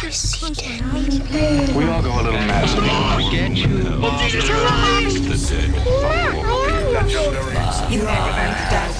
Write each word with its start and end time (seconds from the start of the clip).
We 0.00 0.04
all 1.88 2.02
go 2.02 2.14
a 2.14 2.22
little 2.22 2.32
mad. 2.32 2.68
Sometimes. 2.68 3.30
Get 3.30 3.56
you. 3.56 3.66
You 7.90 8.06
are 8.06 8.30
under 8.38 8.62
dark 8.70 8.94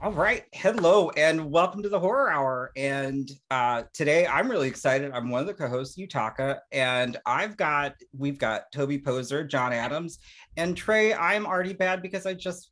All 0.00 0.10
right. 0.10 0.44
Hello 0.62 1.10
and 1.16 1.50
welcome 1.50 1.82
to 1.82 1.88
the 1.88 1.98
Horror 1.98 2.30
Hour. 2.30 2.70
And 2.76 3.28
uh, 3.50 3.82
today 3.92 4.28
I'm 4.28 4.48
really 4.48 4.68
excited. 4.68 5.10
I'm 5.10 5.28
one 5.28 5.40
of 5.40 5.48
the 5.48 5.54
co-hosts, 5.54 5.98
Yutaka, 5.98 6.60
and 6.70 7.16
I've 7.26 7.56
got 7.56 7.96
we've 8.16 8.38
got 8.38 8.70
Toby 8.70 8.96
Poser, 8.96 9.42
John 9.42 9.72
Adams, 9.72 10.20
and 10.56 10.76
Trey. 10.76 11.14
I'm 11.14 11.46
already 11.46 11.72
bad 11.72 12.00
because 12.00 12.26
I 12.26 12.34
just 12.34 12.70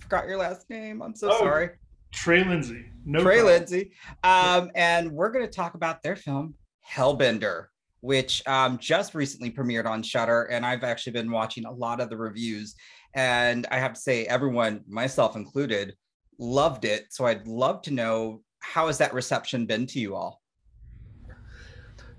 forgot 0.00 0.26
your 0.26 0.38
last 0.38 0.68
name. 0.70 1.02
I'm 1.02 1.14
so 1.14 1.30
Oh, 1.30 1.38
sorry. 1.38 1.70
Trey 2.12 2.42
Lindsay. 2.42 2.84
No 3.04 3.22
Trey 3.22 3.36
problem. 3.36 3.54
Lindsay. 3.54 3.92
Um, 4.24 4.72
and 4.74 5.12
we're 5.12 5.30
going 5.30 5.46
to 5.46 5.52
talk 5.52 5.74
about 5.74 6.02
their 6.02 6.16
film 6.16 6.54
Hellbender, 6.84 7.66
which 8.00 8.44
um, 8.48 8.76
just 8.78 9.14
recently 9.14 9.52
premiered 9.52 9.86
on 9.86 10.02
Shudder, 10.02 10.46
and 10.50 10.66
I've 10.66 10.82
actually 10.82 11.12
been 11.12 11.30
watching 11.30 11.64
a 11.64 11.72
lot 11.72 12.00
of 12.00 12.10
the 12.10 12.16
reviews. 12.16 12.74
And 13.14 13.68
I 13.70 13.78
have 13.78 13.92
to 13.92 14.00
say, 14.00 14.24
everyone, 14.26 14.80
myself 14.88 15.36
included, 15.36 15.94
loved 16.40 16.84
it. 16.84 17.12
So 17.12 17.26
I'd 17.26 17.46
love 17.46 17.82
to 17.82 17.92
know 17.92 18.42
how 18.58 18.88
has 18.88 18.98
that 18.98 19.14
reception 19.14 19.66
been 19.66 19.86
to 19.86 20.00
you 20.00 20.16
all? 20.16 20.40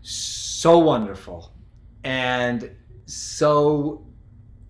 so 0.02 0.80
wonderful 0.80 1.52
and 2.04 2.72
so 3.06 4.06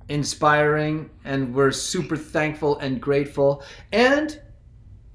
inspiring 0.09 1.09
and 1.23 1.53
we're 1.53 1.71
super 1.71 2.17
thankful 2.17 2.77
and 2.79 3.01
grateful 3.01 3.63
and 3.93 4.41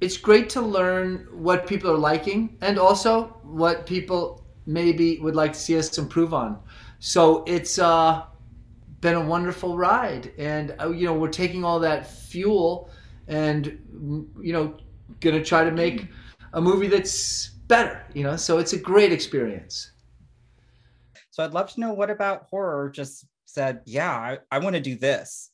it's 0.01 0.17
great 0.17 0.49
to 0.49 0.61
learn 0.61 1.27
what 1.31 1.67
people 1.67 1.91
are 1.91 1.99
liking 1.99 2.57
and 2.63 2.79
also 2.79 3.25
what 3.43 3.85
people 3.85 4.47
maybe 4.65 5.19
would 5.21 5.37
like 5.37 5.53
to 5.53 5.59
see 5.59 5.79
us 5.79 5.99
improve 5.99 6.33
on 6.33 6.59
so 6.99 7.45
it's 7.47 7.79
uh 7.79 8.25
been 9.03 9.15
a 9.15 9.25
wonderful 9.25 9.77
ride 9.77 10.33
and 10.39 10.75
uh, 10.81 10.89
you 10.89 11.05
know 11.05 11.13
we're 11.13 11.29
taking 11.29 11.63
all 11.63 11.79
that 11.79 12.07
fuel 12.07 12.91
and 13.29 13.65
you 14.41 14.53
know 14.53 14.77
gonna 15.21 15.43
try 15.45 15.65
to 15.65 15.71
make 15.71 16.09
a 16.55 16.61
movie 16.61 16.89
that's 16.89 17.49
better 17.69 18.05
you 18.15 18.23
know 18.23 18.37
so 18.37 18.59
it's 18.59 18.73
a 18.73 18.79
great 18.79 19.13
experience 19.13 19.93
So 21.31 21.45
I'd 21.45 21.53
love 21.53 21.71
to 21.75 21.81
know 21.81 21.93
what 21.93 22.11
about 22.11 22.47
horror 22.51 22.89
just 22.91 23.27
said, 23.45 23.81
yeah, 23.87 24.11
I, 24.11 24.39
I 24.51 24.59
want 24.59 24.75
to 24.77 24.81
do 24.81 24.97
this. 24.97 25.51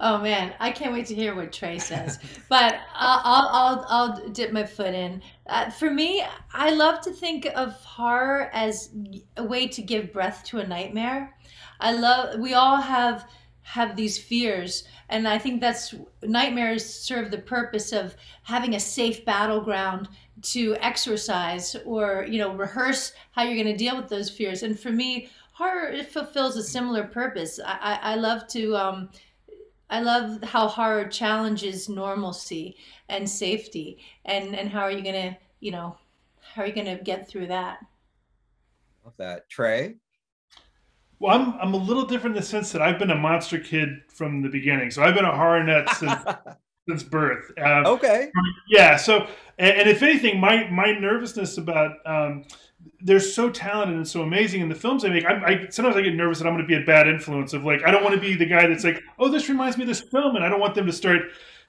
Oh 0.00 0.18
man, 0.18 0.54
I 0.58 0.70
can't 0.72 0.92
wait 0.92 1.06
to 1.06 1.14
hear 1.14 1.34
what 1.34 1.52
Trey 1.52 1.78
says. 1.78 2.18
but 2.48 2.76
I'll, 2.94 3.20
I'll, 3.24 3.48
I'll, 3.48 3.86
I'll 3.88 4.28
dip 4.30 4.52
my 4.52 4.64
foot 4.64 4.94
in. 4.94 5.22
Uh, 5.46 5.70
for 5.70 5.90
me, 5.90 6.24
I 6.52 6.70
love 6.70 7.00
to 7.02 7.12
think 7.12 7.46
of 7.54 7.72
horror 7.84 8.50
as 8.52 8.90
a 9.36 9.44
way 9.44 9.68
to 9.68 9.82
give 9.82 10.12
breath 10.12 10.42
to 10.46 10.58
a 10.58 10.66
nightmare. 10.66 11.34
I 11.80 11.92
love. 11.92 12.40
We 12.40 12.54
all 12.54 12.80
have 12.80 13.28
have 13.64 13.96
these 13.96 14.18
fears, 14.18 14.84
and 15.08 15.26
I 15.26 15.38
think 15.38 15.60
that's 15.60 15.94
nightmares 16.22 16.84
serve 16.84 17.30
the 17.30 17.38
purpose 17.38 17.92
of 17.92 18.14
having 18.42 18.74
a 18.74 18.80
safe 18.80 19.24
battleground 19.24 20.08
to 20.42 20.76
exercise 20.80 21.74
or 21.84 22.26
you 22.28 22.38
know 22.38 22.54
rehearse 22.54 23.12
how 23.32 23.42
you're 23.42 23.62
going 23.62 23.66
to 23.66 23.76
deal 23.76 23.96
with 23.96 24.08
those 24.08 24.30
fears. 24.30 24.62
And 24.62 24.78
for 24.78 24.90
me, 24.90 25.30
horror 25.52 25.88
it 25.88 26.12
fulfills 26.12 26.56
a 26.56 26.62
similar 26.62 27.04
purpose. 27.04 27.58
I, 27.64 27.78
I, 27.80 28.12
I 28.12 28.14
love 28.16 28.46
to. 28.48 28.76
Um, 28.76 29.08
I 29.90 30.00
love 30.00 30.42
how 30.42 30.66
horror 30.66 31.06
challenges 31.06 31.88
normalcy 31.88 32.76
and 33.08 33.28
safety, 33.28 33.98
and 34.24 34.54
and 34.54 34.68
how 34.68 34.80
are 34.80 34.90
you 34.90 35.02
gonna, 35.02 35.38
you 35.60 35.70
know, 35.70 35.96
how 36.40 36.62
are 36.62 36.66
you 36.66 36.74
gonna 36.74 36.98
get 36.98 37.28
through 37.28 37.48
that? 37.48 37.78
Love 39.04 39.14
that. 39.18 39.48
Trey? 39.48 39.96
Well, 41.24 41.34
I'm 41.34 41.54
I'm 41.58 41.72
a 41.72 41.78
little 41.78 42.04
different 42.04 42.36
in 42.36 42.42
the 42.42 42.46
sense 42.46 42.70
that 42.72 42.82
I've 42.82 42.98
been 42.98 43.10
a 43.10 43.16
monster 43.16 43.58
kid 43.58 44.02
from 44.08 44.42
the 44.42 44.50
beginning. 44.50 44.90
So 44.90 45.02
I've 45.02 45.14
been 45.14 45.24
a 45.24 45.34
horror 45.34 45.64
nut 45.64 45.88
since 45.96 46.22
since 46.88 47.02
birth. 47.02 47.50
Um, 47.58 47.86
okay. 47.86 48.30
Yeah. 48.68 48.96
So, 48.96 49.26
and, 49.58 49.78
and 49.78 49.88
if 49.88 50.02
anything, 50.02 50.38
my 50.38 50.68
my 50.68 50.92
nervousness 50.92 51.56
about 51.56 51.96
um, 52.04 52.44
they're 53.00 53.20
so 53.20 53.48
talented 53.48 53.96
and 53.96 54.06
so 54.06 54.20
amazing 54.20 54.60
in 54.60 54.68
the 54.68 54.74
films 54.74 55.02
they 55.02 55.08
make. 55.08 55.24
I, 55.24 55.42
I 55.46 55.66
sometimes 55.70 55.96
I 55.96 56.02
get 56.02 56.14
nervous 56.14 56.40
that 56.40 56.46
I'm 56.46 56.52
going 56.52 56.62
to 56.62 56.68
be 56.68 56.76
a 56.76 56.84
bad 56.84 57.08
influence 57.08 57.54
of 57.54 57.64
like 57.64 57.82
I 57.86 57.90
don't 57.90 58.02
want 58.02 58.14
to 58.14 58.20
be 58.20 58.34
the 58.34 58.44
guy 58.44 58.66
that's 58.66 58.84
like, 58.84 59.02
oh, 59.18 59.30
this 59.30 59.48
reminds 59.48 59.78
me 59.78 59.84
of 59.84 59.88
this 59.88 60.02
film, 60.02 60.36
and 60.36 60.44
I 60.44 60.50
don't 60.50 60.60
want 60.60 60.74
them 60.74 60.84
to 60.84 60.92
start 60.92 61.22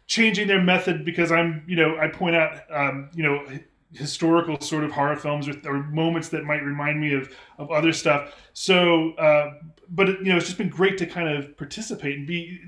changing 0.05 0.49
their 0.49 0.61
method 0.61 1.05
because 1.05 1.31
I'm, 1.31 1.63
you 1.65 1.77
know, 1.77 1.97
I 1.97 2.09
point 2.09 2.35
out, 2.35 2.59
um, 2.69 3.09
you 3.15 3.23
know, 3.23 3.47
historical 3.94 4.59
sort 4.59 4.84
of 4.84 4.91
horror 4.91 5.16
films 5.16 5.47
or, 5.47 5.53
or 5.66 5.84
moments 5.84 6.29
that 6.29 6.44
might 6.44 6.63
remind 6.63 7.00
me 7.00 7.13
of 7.13 7.29
of 7.57 7.72
other 7.72 7.94
stuff. 7.94 8.34
So, 8.53 9.12
uh, 9.13 9.53
but 9.90 10.09
it, 10.09 10.19
you 10.19 10.25
know, 10.31 10.38
it's 10.38 10.46
just 10.46 10.57
been 10.57 10.69
great 10.69 10.97
to 10.97 11.06
kind 11.06 11.29
of 11.29 11.56
participate 11.57 12.18
and 12.18 12.28
be. 12.28 12.59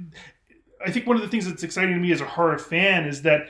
I 0.85 0.91
think 0.91 1.07
one 1.07 1.15
of 1.15 1.23
the 1.23 1.27
things 1.27 1.47
that's 1.47 1.63
exciting 1.63 1.95
to 1.95 1.99
me 1.99 2.11
as 2.11 2.21
a 2.21 2.25
horror 2.25 2.59
fan 2.59 3.05
is 3.05 3.23
that 3.23 3.47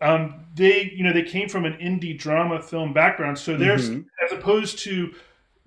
um, 0.00 0.44
they, 0.54 0.92
you 0.94 1.04
know, 1.04 1.12
they 1.12 1.22
came 1.22 1.48
from 1.48 1.64
an 1.64 1.74
indie 1.74 2.18
drama 2.18 2.60
film 2.60 2.92
background, 2.92 3.38
so 3.38 3.56
there's 3.56 3.90
Mhm. 3.90 4.04
as 4.24 4.32
opposed 4.32 4.80
to 4.80 5.14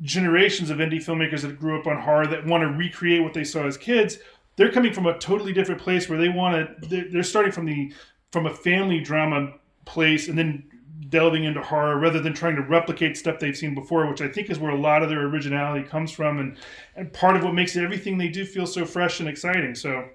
generations 0.02 0.70
of 0.70 0.78
indie 0.78 1.04
filmmakers 1.04 1.42
that 1.42 1.58
grew 1.60 1.80
up 1.80 1.88
on 1.88 2.00
horror 2.00 2.28
that 2.28 2.46
want 2.46 2.62
to 2.62 2.68
recreate 2.68 3.24
what 3.24 3.34
they 3.34 3.44
saw 3.44 3.66
as 3.66 3.78
kids. 3.78 4.20
They're 4.58 4.72
coming 4.72 4.94
from 4.94 5.08
a 5.08 5.18
totally 5.18 5.54
different 5.54 5.82
place 5.82 6.08
where 6.10 6.20
they 6.20 6.30
want 6.30 6.82
to. 6.82 6.88
They're, 6.88 7.06
they're 7.12 7.24
starting 7.24 7.52
from 7.52 7.66
the 7.66 7.92
from 8.32 8.46
a 8.46 8.54
family 8.54 9.00
drama 9.00 9.54
place 9.86 10.28
and 10.28 10.38
then 10.38 10.64
delving 11.10 11.44
into 11.44 11.62
horror 11.62 11.98
rather 12.00 12.20
than 12.20 12.34
trying 12.34 12.56
to 12.56 12.62
replicate 12.62 13.18
stuff 13.18 13.40
they've 13.40 13.58
seen 13.58 13.76
before, 13.76 14.08
which 14.08 14.22
I 14.22 14.28
think 14.28 14.50
is 14.50 14.60
where 14.60 14.72
a 14.72 14.80
lot 14.80 15.04
of 15.04 15.10
their 15.10 15.26
originality 15.28 15.88
comes 15.88 16.12
from, 16.12 16.40
and 16.40 16.58
and 16.96 17.12
part 17.14 17.36
of 17.36 17.44
what 17.44 17.54
makes 17.54 17.76
everything 17.78 18.18
they 18.18 18.30
do 18.30 18.46
feel 18.46 18.66
so 18.68 18.86
fresh 18.86 19.20
and 19.20 19.30
exciting. 19.30 19.76
So 19.76 20.10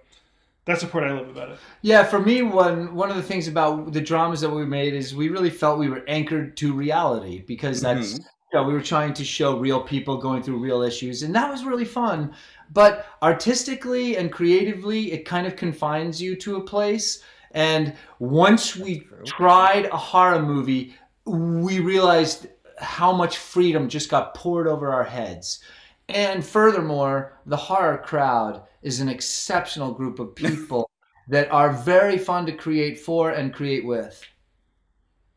that's 0.64 0.82
the 0.82 0.88
part 0.88 1.04
I 1.04 1.12
love 1.12 1.28
about 1.28 1.50
it. 1.50 1.58
Yeah, 1.82 2.04
for 2.04 2.20
me, 2.20 2.42
one 2.42 2.94
one 2.94 3.10
of 3.10 3.16
the 3.16 3.22
things 3.22 3.48
about 3.48 3.92
the 3.92 4.00
dramas 4.00 4.40
that 4.40 4.50
we 4.50 4.64
made 4.64 4.94
is 4.94 5.14
we 5.14 5.28
really 5.28 5.50
felt 5.50 5.78
we 5.78 5.88
were 5.88 6.04
anchored 6.08 6.56
to 6.58 6.72
reality 6.72 7.42
because 7.46 7.80
that's 7.80 8.14
Mhm. 8.14 8.18
you 8.52 8.58
know, 8.58 8.64
we 8.64 8.74
were 8.74 8.82
trying 8.82 9.14
to 9.14 9.24
show 9.24 9.58
real 9.58 9.80
people 9.80 10.18
going 10.18 10.42
through 10.42 10.58
real 10.58 10.82
issues, 10.82 11.22
and 11.22 11.34
that 11.34 11.50
was 11.50 11.64
really 11.64 11.86
fun. 11.86 12.32
But 12.70 13.06
artistically 13.22 14.16
and 14.16 14.30
creatively, 14.30 15.12
it 15.12 15.24
kind 15.24 15.46
of 15.46 15.56
confines 15.56 16.20
you 16.20 16.36
to 16.36 16.56
a 16.56 16.60
place. 16.60 17.22
And 17.52 17.94
once 18.18 18.76
we 18.76 19.00
True. 19.00 19.24
tried 19.24 19.86
a 19.86 19.96
horror 19.96 20.42
movie, 20.42 20.94
we 21.24 21.80
realized 21.80 22.48
how 22.78 23.12
much 23.12 23.38
freedom 23.38 23.88
just 23.88 24.08
got 24.08 24.34
poured 24.34 24.66
over 24.66 24.92
our 24.92 25.04
heads. 25.04 25.60
And 26.08 26.44
furthermore, 26.44 27.40
the 27.46 27.56
horror 27.56 27.98
crowd 27.98 28.62
is 28.82 29.00
an 29.00 29.08
exceptional 29.08 29.92
group 29.92 30.18
of 30.18 30.34
people 30.34 30.90
that 31.28 31.50
are 31.52 31.72
very 31.72 32.18
fun 32.18 32.46
to 32.46 32.52
create 32.52 32.98
for 32.98 33.30
and 33.30 33.54
create 33.54 33.86
with. 33.86 34.22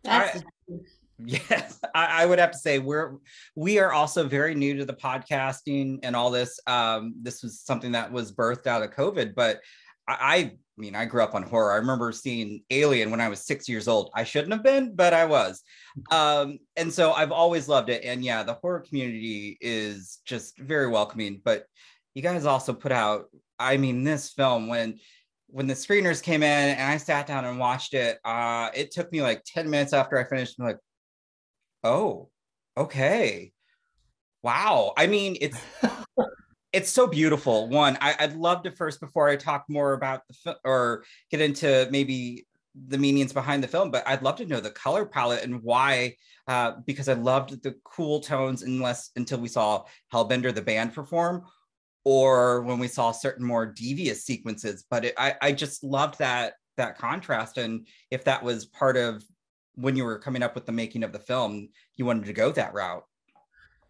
That's 0.03 0.43
Yes, 1.17 1.79
I, 1.93 2.23
I 2.23 2.25
would 2.25 2.39
have 2.39 2.51
to 2.51 2.57
say 2.57 2.79
we're 2.79 3.13
we 3.55 3.79
are 3.79 3.93
also 3.93 4.27
very 4.27 4.53
new 4.53 4.75
to 4.75 4.83
the 4.83 4.93
podcasting 4.93 5.99
and 6.03 6.13
all 6.13 6.29
this. 6.29 6.59
Um, 6.67 7.13
this 7.21 7.41
was 7.41 7.61
something 7.61 7.93
that 7.93 8.11
was 8.11 8.33
birthed 8.33 8.67
out 8.67 8.83
of 8.83 8.91
COVID, 8.91 9.33
but 9.33 9.61
I, 10.07 10.13
I 10.13 10.51
mean, 10.77 10.95
I 10.95 11.05
grew 11.05 11.23
up 11.23 11.35
on 11.35 11.43
horror. 11.43 11.71
I 11.71 11.77
remember 11.77 12.11
seeing 12.11 12.63
Alien 12.69 13.11
when 13.11 13.21
I 13.21 13.29
was 13.29 13.45
six 13.45 13.67
years 13.69 13.87
old. 13.87 14.11
I 14.13 14.23
shouldn't 14.23 14.53
have 14.53 14.63
been, 14.63 14.95
but 14.95 15.13
I 15.13 15.25
was. 15.25 15.63
Um, 16.11 16.59
and 16.75 16.91
so 16.91 17.13
I've 17.13 17.31
always 17.31 17.67
loved 17.67 17.89
it. 17.89 18.03
And 18.03 18.23
yeah, 18.23 18.43
the 18.43 18.55
horror 18.55 18.81
community 18.81 19.57
is 19.61 20.19
just 20.25 20.57
very 20.57 20.87
welcoming. 20.87 21.41
But 21.43 21.65
you 22.13 22.21
guys 22.21 22.45
also 22.45 22.73
put 22.73 22.91
out, 22.91 23.25
I 23.57 23.77
mean, 23.77 24.03
this 24.03 24.31
film 24.31 24.67
when 24.67 24.99
when 25.47 25.67
the 25.67 25.73
screeners 25.73 26.21
came 26.21 26.43
in 26.43 26.69
and 26.69 26.91
I 26.91 26.97
sat 26.97 27.27
down 27.27 27.45
and 27.45 27.57
watched 27.57 27.93
it, 27.93 28.19
uh, 28.25 28.69
it 28.73 28.91
took 28.91 29.09
me 29.11 29.21
like 29.21 29.43
10 29.45 29.69
minutes 29.69 29.93
after 29.93 30.17
I 30.17 30.25
finished. 30.25 30.55
I'm 30.59 30.65
like, 30.65 30.79
oh, 31.83 32.29
okay. 32.75 33.53
Wow. 34.43 34.93
I 34.97 35.07
mean, 35.07 35.37
it's 35.39 35.57
it's 36.75 36.91
so 36.91 37.07
beautiful. 37.07 37.69
One, 37.69 37.97
I, 38.01 38.15
I'd 38.19 38.35
love 38.35 38.63
to 38.63 38.71
first, 38.71 38.99
before 38.99 39.29
I 39.29 39.37
talk 39.37 39.63
more 39.69 39.93
about 39.93 40.27
the 40.27 40.33
film 40.33 40.55
or 40.65 41.05
get 41.31 41.39
into 41.39 41.87
maybe 41.89 42.45
the 42.87 42.97
meanings 42.97 43.31
behind 43.31 43.63
the 43.63 43.67
film, 43.69 43.91
but 43.91 44.05
I'd 44.05 44.23
love 44.23 44.35
to 44.35 44.45
know 44.45 44.59
the 44.59 44.71
color 44.71 45.05
palette 45.05 45.45
and 45.45 45.63
why, 45.63 46.17
uh, 46.49 46.73
because 46.85 47.07
I 47.07 47.13
loved 47.13 47.63
the 47.63 47.75
cool 47.85 48.19
tones 48.19 48.63
unless 48.63 49.11
until 49.15 49.39
we 49.39 49.47
saw 49.47 49.85
Hellbender 50.11 50.53
the 50.53 50.61
band 50.61 50.93
perform, 50.93 51.45
or 52.03 52.61
when 52.63 52.77
we 52.77 52.89
saw 52.89 53.13
certain 53.13 53.45
more 53.45 53.65
devious 53.65 54.25
sequences. 54.25 54.83
But 54.89 55.05
it, 55.05 55.13
I, 55.17 55.35
I 55.41 55.51
just 55.53 55.81
loved 55.81 56.19
that 56.19 56.55
that 56.75 56.97
contrast, 56.97 57.57
and 57.57 57.87
if 58.11 58.25
that 58.25 58.43
was 58.43 58.65
part 58.65 58.97
of 58.97 59.23
when 59.75 59.95
you 59.95 60.03
were 60.03 60.19
coming 60.19 60.43
up 60.43 60.55
with 60.55 60.65
the 60.65 60.73
making 60.73 61.03
of 61.03 61.13
the 61.13 61.19
film, 61.19 61.69
you 61.95 62.05
wanted 62.05 62.25
to 62.25 62.33
go 62.33 62.51
that 62.51 62.73
route. 62.73 63.05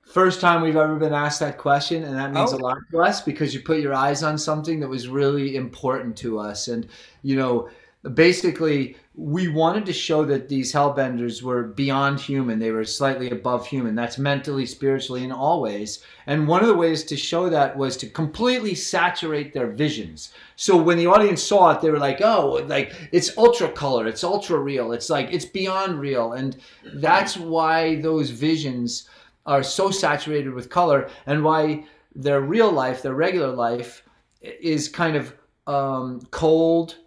First 0.06 0.40
time 0.40 0.62
we've 0.62 0.76
ever 0.76 0.96
been 0.96 1.14
asked 1.14 1.40
that 1.42 1.58
question, 1.58 2.04
and 2.04 2.16
that 2.16 2.32
means 2.32 2.54
Oh. 2.54 2.58
a 2.58 2.60
lot 2.60 2.78
to 2.92 3.02
us 3.02 3.22
because 3.22 3.54
you 3.54 3.60
put 3.62 3.80
your 3.80 3.94
eyes 3.94 4.24
on 4.24 4.38
something 4.38 4.80
that 4.80 4.88
was 4.88 5.08
really 5.08 5.56
important 5.56 6.16
to 6.18 6.40
us. 6.40 6.68
And, 6.68 6.88
you 7.24 7.36
know, 7.36 7.70
basically, 8.14 8.96
we 9.16 9.48
wanted 9.48 9.86
to 9.88 9.94
show 9.94 10.24
that 10.26 10.48
these 10.48 10.72
hellbenders 10.72 11.42
were 11.42 11.64
beyond 11.64 12.20
human. 12.20 12.60
They 12.60 12.70
were 12.72 12.84
slightly 12.86 13.32
above 13.32 13.66
human. 13.66 13.96
That's 13.96 14.18
mentally, 14.18 14.66
spiritually, 14.66 15.24
in 15.24 15.32
all 15.32 15.62
ways. 15.62 16.04
And 16.28 16.48
one 16.48 16.62
of 16.62 16.68
the 16.68 16.76
ways 16.76 17.04
to 17.06 17.18
show 17.18 17.50
that 17.50 17.76
was 17.76 17.98
to 17.98 18.08
completely 18.08 18.76
saturate 18.76 19.54
their 19.54 19.68
visions. 19.68 20.32
So 20.56 20.78
when 20.78 20.98
the 20.98 21.08
audience 21.08 21.42
saw 21.42 21.72
it, 21.72 21.82
they 21.82 21.90
were 21.90 21.98
like, 21.98 22.22
oh, 22.22 22.64
like 22.68 22.94
it's 23.12 23.36
ultra 23.38 23.70
color, 23.70 24.06
it's 24.06 24.24
ultra 24.24 24.60
real, 24.60 24.92
it's 24.92 25.10
like 25.10 25.30
it's 25.32 25.46
beyond 25.46 26.00
real. 26.00 26.34
And 26.34 26.58
that's 26.94 27.38
why 27.38 28.02
those 28.02 28.30
visions 28.30 29.10
are 29.46 29.64
so 29.64 29.92
saturated 29.92 30.54
with 30.54 30.70
color 30.70 31.10
and 31.26 31.44
why 31.44 31.86
their 32.16 32.42
real 32.42 32.72
life, 32.72 33.02
their 33.02 33.14
regular 33.16 33.52
life, 33.52 34.04
is 34.42 34.88
kind 34.90 35.16
of 35.16 35.34
um, 35.68 36.22
cold 36.32 36.98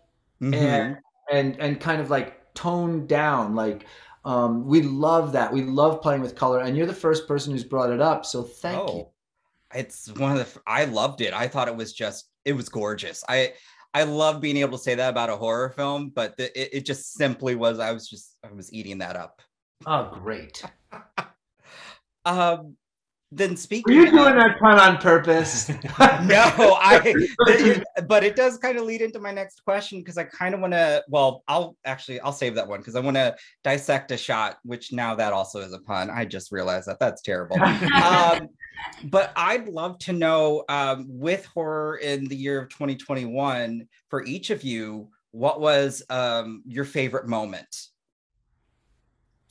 Mhm. 0.40 0.55
and 0.55 0.96
and 1.32 1.61
and 1.61 1.81
kind 1.81 2.00
of 2.00 2.11
like 2.11 2.52
toned 2.55 3.08
down 3.08 3.55
like 3.55 3.87
um, 4.25 4.67
we 4.67 4.82
love 4.82 5.32
that 5.32 5.52
we 5.52 5.62
love 5.62 6.00
playing 6.02 6.20
with 6.23 6.35
color 6.37 6.61
and 6.61 6.76
you're 6.76 6.87
the 6.87 6.93
first 6.93 7.26
person 7.26 7.52
who's 7.52 7.64
brought 7.64 7.90
it 7.90 8.00
up 8.00 8.25
so 8.26 8.43
thank 8.43 8.79
you 8.91 9.00
oh, 9.00 9.12
it's 9.75 10.11
one 10.12 10.32
of 10.32 10.38
the. 10.38 10.61
I 10.67 10.84
loved 10.87 11.20
it. 11.20 11.34
I 11.34 11.46
thought 11.46 11.69
it 11.69 11.76
was 11.76 11.93
just. 11.93 12.31
It 12.44 12.52
was 12.55 12.69
gorgeous. 12.69 13.23
I. 13.29 13.52
I 13.94 14.05
love 14.05 14.41
being 14.41 14.56
able 14.58 14.79
to 14.79 14.82
say 14.84 14.94
that 14.94 15.11
about 15.11 15.29
a 15.29 15.37
horror 15.37 15.70
film, 15.70 16.11
but 16.11 16.37
the, 16.38 16.46
it, 16.58 16.70
it 16.73 16.87
just 16.87 17.12
simply 17.14 17.55
was. 17.55 17.79
I 17.79 17.93
was 17.93 18.08
just. 18.08 18.37
I 18.43 18.50
was 18.52 18.73
eating 18.73 18.99
that 18.99 19.14
up. 19.17 19.43
oh 19.87 20.11
great 20.23 20.62
Um. 22.28 22.76
Then 23.30 23.50
were 23.50 23.56
speaking. 23.56 23.92
you 23.94 24.04
of- 24.06 24.10
doing 24.12 24.36
that 24.38 24.58
pun 24.58 24.78
on 24.78 24.96
purpose 24.96 25.69
no, 25.98 26.78
I. 26.80 27.02
it- 27.04 27.84
but 28.08 28.25
it 28.25 28.36
does 28.36 28.56
kind 28.56 28.78
of 28.78 28.84
lead 28.86 29.02
into 29.02 29.19
my 29.19 29.30
next 29.32 29.62
question 29.64 29.98
because 29.98 30.16
I 30.16 30.25
kind 30.25 30.54
of 30.54 30.60
want 30.60 30.72
to. 30.72 31.04
Well, 31.08 31.42
I'll 31.46 31.76
actually 31.84 32.20
I'll 32.20 32.32
save 32.32 32.54
that 32.54 32.66
one 32.66 32.80
because 32.80 32.96
I 32.96 33.00
want 33.00 33.16
to 33.19 33.36
dissect 33.62 34.12
a 34.12 34.16
shot, 34.16 34.56
which 34.64 34.94
now 34.94 35.14
that 35.14 35.34
also 35.34 35.60
is 35.60 35.75
a 35.75 35.78
pun. 35.78 36.08
I 36.08 36.25
just 36.25 36.52
realized 36.52 36.88
that 36.88 36.98
that's 37.00 37.20
terrible. 37.20 37.60
um, 37.62 38.48
but 39.04 39.31
I'd 39.36 39.69
love 39.69 39.98
to 40.00 40.14
know 40.14 40.64
um, 40.70 41.04
with 41.08 41.44
horror 41.44 41.96
in 41.96 42.28
the 42.28 42.36
year 42.36 42.62
of 42.62 42.70
2021 42.70 43.86
for 44.08 44.24
each 44.24 44.48
of 44.48 44.62
you, 44.62 45.10
what 45.32 45.60
was 45.60 46.02
um, 46.08 46.62
your 46.66 46.86
favorite 46.86 47.28
moment 47.28 47.88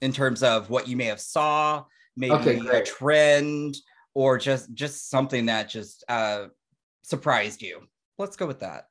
in 0.02 0.12
terms 0.12 0.42
of 0.42 0.72
what 0.72 0.88
you 0.88 0.96
may 0.98 1.06
have 1.06 1.20
saw, 1.22 1.84
maybe 2.18 2.34
Okay, 2.34 2.60
a 2.72 2.84
trend, 2.84 3.78
or 4.14 4.38
just 4.38 4.74
just 4.74 5.10
something 5.10 5.46
that 5.46 5.70
just 5.70 6.04
uh, 6.10 6.48
surprised 7.04 7.62
you. 7.62 7.88
Let's 8.18 8.36
go 8.36 8.48
with 8.48 8.60
that. 8.60 8.88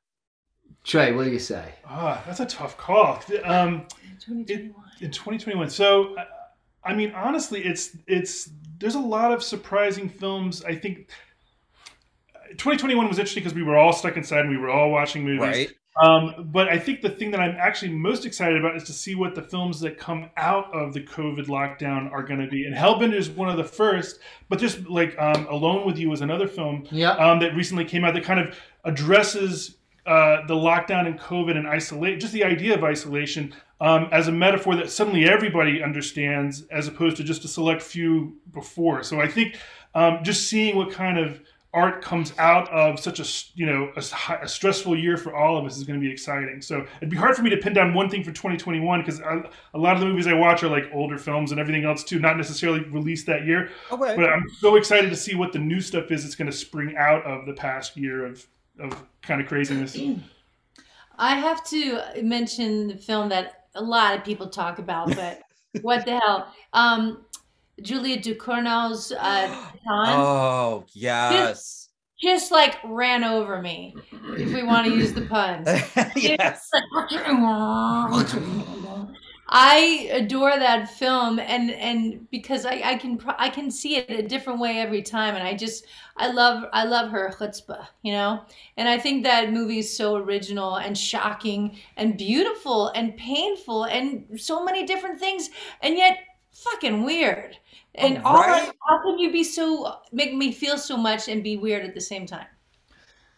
trey 0.83 1.11
what 1.11 1.25
do 1.25 1.31
you 1.31 1.39
say 1.39 1.65
Ah, 1.85 2.23
that's 2.25 2.39
a 2.39 2.45
tough 2.45 2.77
call. 2.77 3.21
Um, 3.43 3.85
2021. 4.19 4.73
in 5.01 5.11
2021. 5.11 5.69
So, 5.69 6.15
uh, 6.15 6.25
I 6.83 6.93
mean, 6.93 7.11
honestly, 7.11 7.63
it's 7.63 7.95
it's 8.07 8.49
there's 8.79 8.95
a 8.95 8.99
lot 8.99 9.31
of 9.31 9.43
surprising 9.43 10.07
films. 10.09 10.63
I 10.63 10.75
think 10.75 11.09
uh, 12.35 12.47
2021 12.51 13.07
was 13.07 13.19
interesting 13.19 13.43
because 13.43 13.55
we 13.55 13.63
were 13.63 13.77
all 13.77 13.93
stuck 13.93 14.17
inside 14.17 14.41
and 14.41 14.49
we 14.49 14.57
were 14.57 14.69
all 14.69 14.91
watching 14.91 15.23
movies. 15.23 15.41
Right? 15.41 15.71
Um, 16.01 16.49
but 16.51 16.67
I 16.69 16.77
think 16.77 17.01
the 17.01 17.09
thing 17.09 17.31
that 17.31 17.39
I'm 17.39 17.55
actually 17.57 17.91
most 17.91 18.25
excited 18.25 18.57
about 18.57 18.75
is 18.75 18.83
to 18.85 18.93
see 18.93 19.15
what 19.15 19.35
the 19.35 19.41
films 19.41 19.79
that 19.81 19.97
come 19.97 20.29
out 20.37 20.73
of 20.73 20.93
the 20.93 21.01
COVID 21.01 21.47
lockdown 21.47 22.11
are 22.11 22.23
going 22.23 22.39
to 22.39 22.47
be. 22.47 22.65
And 22.65 22.75
Hellbender 22.75 23.15
is 23.15 23.29
one 23.29 23.49
of 23.49 23.57
the 23.57 23.63
first, 23.63 24.19
but 24.49 24.59
just 24.59 24.87
like 24.87 25.17
um, 25.17 25.47
Alone 25.47 25.85
with 25.85 25.97
You 25.97 26.09
was 26.09 26.21
another 26.21 26.47
film 26.47 26.87
yeah 26.91 27.11
um, 27.11 27.39
that 27.39 27.55
recently 27.55 27.85
came 27.85 28.03
out 28.03 28.13
that 28.13 28.23
kind 28.23 28.39
of 28.39 28.57
addresses 28.83 29.77
uh, 30.05 30.45
the 30.47 30.53
lockdown 30.53 31.05
and 31.05 31.19
COVID 31.19 31.57
and 31.57 31.67
isolate, 31.67 32.21
just 32.21 32.31
the 32.31 32.43
idea 32.43 32.73
of 32.73 32.83
isolation 32.83 33.53
um, 33.81 34.07
as 34.11 34.29
a 34.29 34.31
metaphor 34.31 34.75
that 34.75 34.89
suddenly 34.89 35.27
everybody 35.27 35.83
understands, 35.83 36.63
as 36.71 36.87
opposed 36.87 37.17
to 37.17 37.23
just 37.23 37.43
a 37.43 37.47
select 37.47 37.81
few 37.81 38.37
before. 38.53 39.03
So 39.03 39.19
I 39.19 39.27
think 39.27 39.57
um, 39.93 40.19
just 40.23 40.47
seeing 40.47 40.77
what 40.77 40.91
kind 40.91 41.19
of 41.19 41.41
art 41.77 42.01
comes 42.01 42.33
out 42.39 42.67
of 42.71 42.99
such 42.99 43.19
a 43.19 43.23
s- 43.23 43.51
you 43.55 43.65
know 43.65 43.91
a, 43.95 43.99
s- 43.99 44.11
hi- 44.11 44.39
a 44.41 44.47
stressful 44.47 44.97
year 44.97 45.15
for 45.17 45.35
all 45.35 45.57
of 45.57 45.65
us 45.65 45.77
is 45.77 45.83
going 45.83 45.99
to 45.99 46.03
be 46.05 46.11
exciting. 46.11 46.61
So 46.61 46.85
it'd 46.97 47.09
be 47.09 47.17
hard 47.17 47.35
for 47.35 47.43
me 47.43 47.49
to 47.51 47.57
pin 47.57 47.73
down 47.73 47.93
one 47.93 48.09
thing 48.09 48.23
for 48.23 48.31
2021 48.31 49.01
because 49.01 49.19
a 49.19 49.77
lot 49.77 49.93
of 49.95 49.99
the 49.99 50.05
movies 50.07 50.27
I 50.27 50.33
watch 50.33 50.63
are 50.63 50.69
like 50.69 50.85
older 50.93 51.17
films 51.17 51.51
and 51.51 51.59
everything 51.59 51.85
else 51.85 52.03
too, 52.03 52.19
not 52.19 52.35
necessarily 52.37 52.81
released 52.85 53.25
that 53.27 53.45
year. 53.45 53.69
Okay. 53.91 54.15
But 54.15 54.29
I'm 54.29 54.45
so 54.59 54.75
excited 54.75 55.09
to 55.09 55.15
see 55.15 55.35
what 55.35 55.53
the 55.53 55.59
new 55.59 55.79
stuff 55.81 56.11
is 56.11 56.23
that's 56.23 56.35
going 56.35 56.49
to 56.51 56.57
spring 56.57 56.95
out 56.97 57.23
of 57.25 57.45
the 57.45 57.53
past 57.53 57.95
year 57.95 58.25
of 58.25 58.45
of 58.79 59.03
kind 59.21 59.41
of 59.41 59.47
craziness. 59.47 59.97
I 61.17 61.35
have 61.35 61.63
to 61.69 61.99
mention 62.21 62.87
the 62.87 62.97
film 62.97 63.29
that 63.29 63.65
a 63.75 63.81
lot 63.83 64.15
of 64.17 64.23
people 64.23 64.47
talk 64.49 64.79
about, 64.79 65.15
but 65.15 65.41
what 65.81 66.05
the 66.05 66.19
hell? 66.19 66.53
Um, 66.73 67.25
Julia 67.81 68.21
Ducournau's 68.21 69.11
uh, 69.11 69.69
oh 69.89 70.85
yes. 70.93 71.89
just 72.21 72.51
like 72.51 72.77
ran 72.83 73.23
over 73.23 73.61
me, 73.61 73.95
if 74.37 74.53
we 74.53 74.63
want 74.63 74.87
to 74.87 74.93
use 74.93 75.13
the 75.13 75.21
puns. 75.21 75.67
yes. 76.15 76.69
I 79.49 80.09
adore 80.11 80.51
that 80.51 80.91
film, 80.91 81.39
and 81.39 81.71
and 81.71 82.29
because 82.31 82.65
I, 82.65 82.81
I 82.83 82.95
can 82.97 83.19
I 83.37 83.49
can 83.49 83.71
see 83.71 83.95
it 83.95 84.09
a 84.09 84.21
different 84.21 84.59
way 84.59 84.79
every 84.79 85.01
time, 85.01 85.35
and 85.35 85.47
I 85.47 85.53
just 85.53 85.85
I 86.17 86.31
love 86.31 86.65
I 86.73 86.83
love 86.83 87.11
her 87.11 87.33
chutzpah, 87.37 87.87
you 88.01 88.11
know, 88.11 88.41
and 88.75 88.89
I 88.89 88.97
think 88.97 89.23
that 89.23 89.53
movie 89.53 89.79
is 89.79 89.95
so 89.95 90.17
original 90.17 90.75
and 90.75 90.97
shocking 90.97 91.77
and 91.95 92.17
beautiful 92.17 92.89
and 92.89 93.15
painful 93.15 93.85
and 93.85 94.25
so 94.35 94.65
many 94.65 94.85
different 94.85 95.17
things, 95.17 95.49
and 95.81 95.95
yet 95.95 96.17
fucking 96.63 97.03
weird. 97.03 97.57
And 97.95 98.19
all 98.19 98.35
Right? 98.35 98.71
how 98.87 99.01
can 99.03 99.17
you 99.17 99.31
be 99.31 99.43
so 99.43 99.99
make 100.11 100.33
me 100.33 100.51
feel 100.51 100.77
so 100.77 100.97
much 100.97 101.27
and 101.27 101.43
be 101.43 101.57
weird 101.57 101.83
at 101.85 101.93
the 101.93 102.01
same 102.01 102.25
time? 102.25 102.47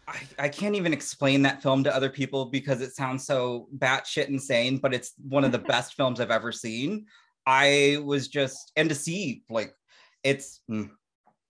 I, 0.08 0.20
I 0.40 0.50
can't 0.50 0.76
even 0.76 0.92
explain 0.92 1.44
that 1.44 1.62
film 1.62 1.84
to 1.84 1.96
other 1.96 2.10
people 2.10 2.46
because 2.46 2.82
it 2.82 2.96
sounds 2.96 3.26
so 3.26 3.68
batshit 3.78 4.28
insane, 4.28 4.78
but 4.78 4.94
it's 4.94 5.14
one 5.28 5.44
of 5.44 5.52
the 5.52 5.60
best 5.74 5.94
films 5.94 6.20
I've 6.20 6.32
ever 6.32 6.52
seen. 6.52 7.06
I 7.46 8.02
was 8.04 8.28
just, 8.28 8.72
and 8.76 8.90
to 8.90 8.96
see, 8.96 9.44
like, 9.50 9.76
it's, 10.24 10.62
mm, 10.70 10.90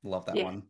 love 0.04 0.26
that 0.26 0.36
Yeah. 0.36 0.44
one. 0.44 0.64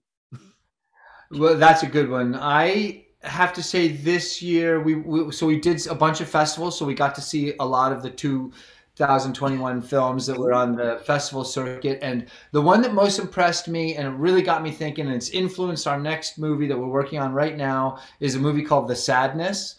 Well, 1.31 1.57
that's 1.57 1.83
a 1.83 1.87
good 1.87 2.09
one. 2.09 2.35
I 2.35 3.05
have 3.21 3.53
to 3.53 3.63
say 3.63 3.89
this 3.89 4.41
year 4.41 4.79
we, 4.81 4.95
we 4.95 5.31
so 5.31 5.45
we 5.45 5.59
did 5.59 5.85
a 5.87 5.95
bunch 5.95 6.21
of 6.21 6.29
festivals, 6.29 6.77
so 6.77 6.85
we 6.85 6.93
got 6.93 7.13
to 7.15 7.21
see 7.21 7.53
a 7.59 7.65
lot 7.65 7.91
of 7.91 8.01
the 8.01 8.09
2021 8.99 9.81
films 9.81 10.27
that 10.27 10.37
were 10.37 10.53
on 10.53 10.75
the 10.75 11.01
festival 11.05 11.45
circuit. 11.45 11.99
And 12.01 12.27
the 12.51 12.61
one 12.61 12.81
that 12.81 12.93
most 12.93 13.17
impressed 13.17 13.69
me 13.69 13.95
and 13.95 14.05
it 14.05 14.11
really 14.11 14.41
got 14.41 14.61
me 14.61 14.71
thinking, 14.71 15.05
and 15.05 15.15
it's 15.15 15.29
influenced 15.29 15.87
our 15.87 15.97
next 15.97 16.37
movie 16.37 16.67
that 16.67 16.77
we're 16.77 16.87
working 16.87 17.17
on 17.17 17.31
right 17.31 17.55
now, 17.55 17.99
is 18.19 18.35
a 18.35 18.39
movie 18.39 18.61
called 18.61 18.89
The 18.89 18.97
Sadness. 18.97 19.75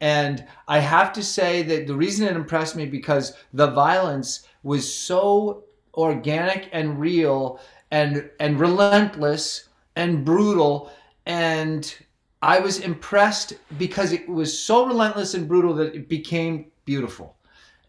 And 0.00 0.46
I 0.68 0.78
have 0.78 1.12
to 1.14 1.22
say 1.22 1.62
that 1.62 1.88
the 1.88 1.96
reason 1.96 2.28
it 2.28 2.36
impressed 2.36 2.76
me 2.76 2.86
because 2.86 3.32
the 3.52 3.66
violence 3.66 4.46
was 4.62 4.94
so 4.94 5.64
organic 5.94 6.68
and 6.72 7.00
real 7.00 7.58
and 7.90 8.30
and 8.38 8.60
relentless 8.60 9.68
and 9.96 10.24
brutal 10.24 10.92
and 11.26 11.96
I 12.40 12.60
was 12.60 12.78
impressed 12.78 13.54
because 13.78 14.12
it 14.12 14.28
was 14.28 14.56
so 14.56 14.86
relentless 14.86 15.34
and 15.34 15.48
brutal 15.48 15.74
that 15.74 15.96
it 15.96 16.08
became 16.08 16.66
beautiful. 16.84 17.36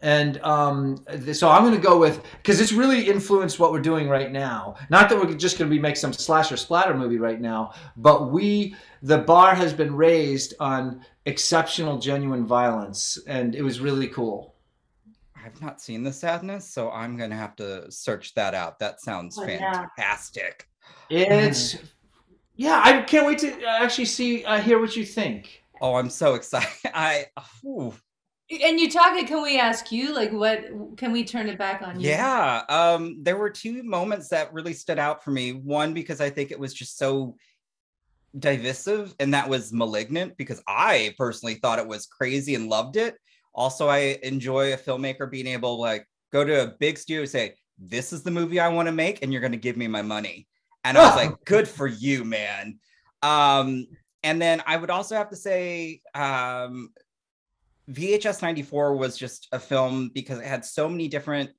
And 0.02 0.38
um, 0.42 1.04
so 1.32 1.48
I'm 1.48 1.62
going 1.62 1.76
to 1.76 1.80
go 1.80 1.96
with 1.96 2.22
because 2.38 2.60
it's 2.60 2.72
really 2.72 3.08
influenced 3.08 3.60
what 3.60 3.70
we're 3.70 3.80
doing 3.80 4.08
right 4.08 4.30
now. 4.32 4.74
Not 4.90 5.08
that 5.08 5.16
we're 5.16 5.32
just 5.34 5.58
going 5.58 5.70
to 5.70 5.74
be 5.74 5.80
make 5.80 5.96
some 5.96 6.12
slasher 6.12 6.56
splatter 6.56 6.92
movie 6.92 7.18
right 7.18 7.40
now, 7.40 7.72
but 7.96 8.30
we 8.30 8.74
the 9.02 9.18
bar 9.18 9.54
has 9.54 9.72
been 9.72 9.94
raised 9.94 10.54
on 10.58 11.04
exceptional, 11.24 11.98
genuine 11.98 12.44
violence, 12.44 13.16
and 13.28 13.54
it 13.54 13.62
was 13.62 13.78
really 13.80 14.08
cool. 14.08 14.56
I've 15.44 15.60
not 15.62 15.80
seen 15.80 16.02
The 16.02 16.12
Sadness, 16.12 16.68
so 16.68 16.90
I'm 16.90 17.16
going 17.16 17.30
to 17.30 17.36
have 17.36 17.56
to 17.56 17.90
search 17.90 18.34
that 18.34 18.54
out. 18.54 18.78
That 18.80 19.00
sounds 19.00 19.38
Oh, 19.38 19.44
yeah. 19.46 19.86
fantastic. 19.96 20.68
It's 21.10 21.76
yeah, 22.56 22.80
I 22.84 23.02
can't 23.02 23.26
wait 23.26 23.38
to 23.38 23.64
actually 23.66 24.04
see 24.04 24.44
uh, 24.44 24.60
hear 24.60 24.78
what 24.80 24.96
you 24.96 25.04
think. 25.04 25.62
Oh, 25.80 25.94
I'm 25.94 26.10
so 26.10 26.34
excited. 26.34 26.68
I, 26.94 27.26
ooh. 27.64 27.94
And 28.60 28.78
you 28.78 28.90
talking? 28.90 29.26
Can 29.26 29.42
we 29.42 29.58
ask 29.58 29.90
you 29.90 30.14
like 30.14 30.30
what? 30.30 30.64
Can 30.96 31.12
we 31.12 31.24
turn 31.24 31.48
it 31.48 31.58
back 31.58 31.82
on 31.82 31.98
you? 31.98 32.10
Yeah, 32.10 32.62
um, 32.68 33.22
there 33.22 33.36
were 33.36 33.50
two 33.50 33.82
moments 33.82 34.28
that 34.28 34.52
really 34.52 34.74
stood 34.74 34.98
out 34.98 35.24
for 35.24 35.30
me. 35.30 35.52
One 35.52 35.94
because 35.94 36.20
I 36.20 36.30
think 36.30 36.50
it 36.50 36.58
was 36.58 36.74
just 36.74 36.98
so 36.98 37.36
divisive, 38.38 39.14
and 39.18 39.32
that 39.34 39.48
was 39.48 39.72
*Malignant* 39.72 40.36
because 40.36 40.62
I 40.68 41.14
personally 41.16 41.54
thought 41.54 41.78
it 41.78 41.86
was 41.86 42.06
crazy 42.06 42.54
and 42.54 42.68
loved 42.68 42.96
it. 42.96 43.16
Also, 43.54 43.88
I 43.88 44.18
enjoy 44.22 44.72
a 44.72 44.78
filmmaker 44.78 45.30
being 45.30 45.46
able 45.46 45.76
to 45.76 45.80
like 45.80 46.06
go 46.32 46.44
to 46.44 46.64
a 46.64 46.74
big 46.78 46.98
studio 46.98 47.22
and 47.22 47.30
say, 47.30 47.54
"This 47.78 48.12
is 48.12 48.22
the 48.22 48.30
movie 48.30 48.60
I 48.60 48.68
want 48.68 48.86
to 48.86 48.92
make, 48.92 49.22
and 49.22 49.32
you're 49.32 49.40
going 49.40 49.52
to 49.52 49.58
give 49.58 49.76
me 49.76 49.88
my 49.88 50.02
money." 50.02 50.46
and 50.84 50.98
I 50.98 51.06
was 51.06 51.16
like, 51.16 51.32
"Good 51.44 51.68
for 51.68 51.86
you, 51.86 52.24
man." 52.24 52.78
Um, 53.22 53.86
and 54.22 54.40
then 54.40 54.62
I 54.66 54.76
would 54.76 54.90
also 54.90 55.16
have 55.16 55.30
to 55.30 55.36
say, 55.36 56.00
um, 56.14 56.90
VHS 57.90 58.42
94 58.42 58.96
was 58.96 59.16
just 59.18 59.48
a 59.52 59.58
film 59.58 60.10
because 60.14 60.38
it 60.38 60.46
had 60.46 60.64
so 60.64 60.88
many 60.88 61.08
different, 61.08 61.50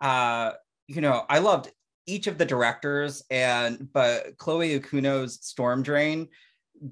uh, 0.00 0.52
you 0.86 1.00
know, 1.00 1.24
I 1.28 1.38
loved 1.38 1.70
each 2.06 2.26
of 2.26 2.38
the 2.38 2.44
directors 2.44 3.22
and, 3.30 3.88
but 3.92 4.36
Chloe 4.38 4.78
Okuno's 4.78 5.44
Storm 5.44 5.82
Drain, 5.82 6.28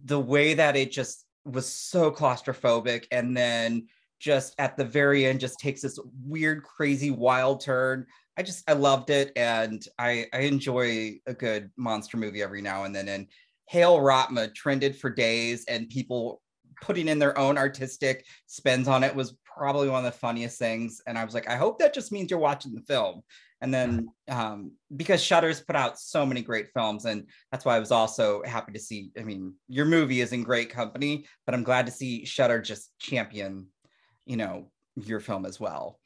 the 0.05 0.21
way 0.21 0.55
that 0.55 0.77
it 0.77 0.93
just 0.93 1.25
was 1.45 1.67
so 1.67 2.11
claustrophobic 2.11 3.07
and 3.11 3.37
then 3.37 3.87
just 4.19 4.55
at 4.59 4.77
the 4.77 4.85
very 4.85 5.27
end 5.27 5.41
just 5.41 5.59
takes 5.59 5.83
this 5.83 5.99
weird, 6.25 6.63
crazy, 6.63 7.11
wild 7.11 7.61
turn. 7.61 8.07
I 8.37 8.43
just, 8.43 8.69
I 8.69 8.75
loved 8.75 9.11
it. 9.11 9.33
And 9.37 9.87
I, 9.99 10.27
I 10.33 10.41
enjoy 10.41 11.19
a 11.27 11.35
good 11.35 11.71
monster 11.77 12.17
movie 12.17 12.43
every 12.43 12.63
now 12.63 12.85
and 12.85 12.95
then. 12.95 13.09
And 13.09 13.27
Hail 13.69 13.99
Raatma 13.99 14.55
trended 14.55 14.97
for 14.97 15.11
days 15.11 15.65
and 15.67 15.89
people 15.89 16.41
putting 16.81 17.09
in 17.09 17.19
their 17.19 17.39
own 17.39 17.59
artistic 17.59 18.25
spins 18.47 18.89
on 18.89 19.03
it 19.03 19.15
was 19.15 19.37
probably 19.45 19.89
one 19.89 20.05
of 20.05 20.13
the 20.13 20.19
funniest 20.19 20.59
things. 20.59 21.01
And 21.07 21.17
I 21.19 21.25
was 21.25 21.35
like, 21.35 21.49
I 21.49 21.57
hope 21.57 21.79
that 21.79 21.95
just 21.95 22.13
means 22.13 22.31
you're 22.31 22.41
watching 22.41 22.75
the 22.75 22.83
film. 22.83 23.23
And 23.63 23.73
then 23.73 24.09
um, 24.29 24.73
because 24.95 25.23
Shudder's 25.23 25.61
put 25.61 25.77
out 25.77 25.99
so 25.99 26.27
many 26.27 26.43
great 26.43 26.69
films, 26.75 27.07
and 27.07 27.27
that's 27.51 27.65
why 27.65 27.77
I 27.77 27.81
was 27.81 27.91
also 27.91 28.43
happy 28.45 28.73
to 28.73 28.79
see. 28.79 29.11
I 29.19 29.23
mean, 29.23 29.55
your 29.67 29.87
movie 29.87 30.21
is 30.21 30.33
in 30.33 30.43
great 30.43 30.69
company, 30.69 31.27
but 31.47 31.55
I'm 31.55 31.63
glad 31.63 31.87
to 31.87 31.93
see 31.93 32.27
Shudder 32.27 32.61
just 32.61 32.93
champion, 32.99 33.67
you 34.27 34.37
know, 34.37 34.71
your 34.97 35.21
film 35.21 35.45
as 35.45 35.61
well. 35.61 36.01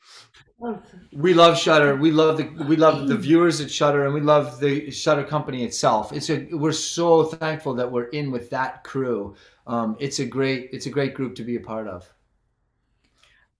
We 1.13 1.33
love 1.33 1.57
Shudder. 1.59 1.97
We 1.97 2.11
love 2.11 2.37
the 2.37 2.45
we 2.65 2.77
love 2.77 3.09
the 3.09 3.17
viewers 3.17 3.61
at 3.61 3.71
Shudder, 3.71 4.05
and 4.05 4.13
we 4.13 4.21
love 4.21 4.61
the 4.61 4.91
Shudder 4.91 5.25
company 5.25 5.65
itself. 5.65 6.13
It's 6.13 6.29
a 6.29 6.49
we're 6.53 6.73
so 6.73 7.25
thankful 7.25 7.75
that 7.75 7.91
we're 7.91 8.09
in 8.09 8.31
with 8.31 8.51
that 8.51 8.85
crew. 8.85 9.37
Um, 9.67 9.97
it's 9.99 10.19
a 10.19 10.27
great 10.27 10.71
it's 10.73 10.87
a 10.87 10.91
great 10.91 11.15
group 11.15 11.35
to 11.37 11.45
be 11.45 11.57
a 11.57 11.61
part 11.61 11.89
of. 11.89 12.13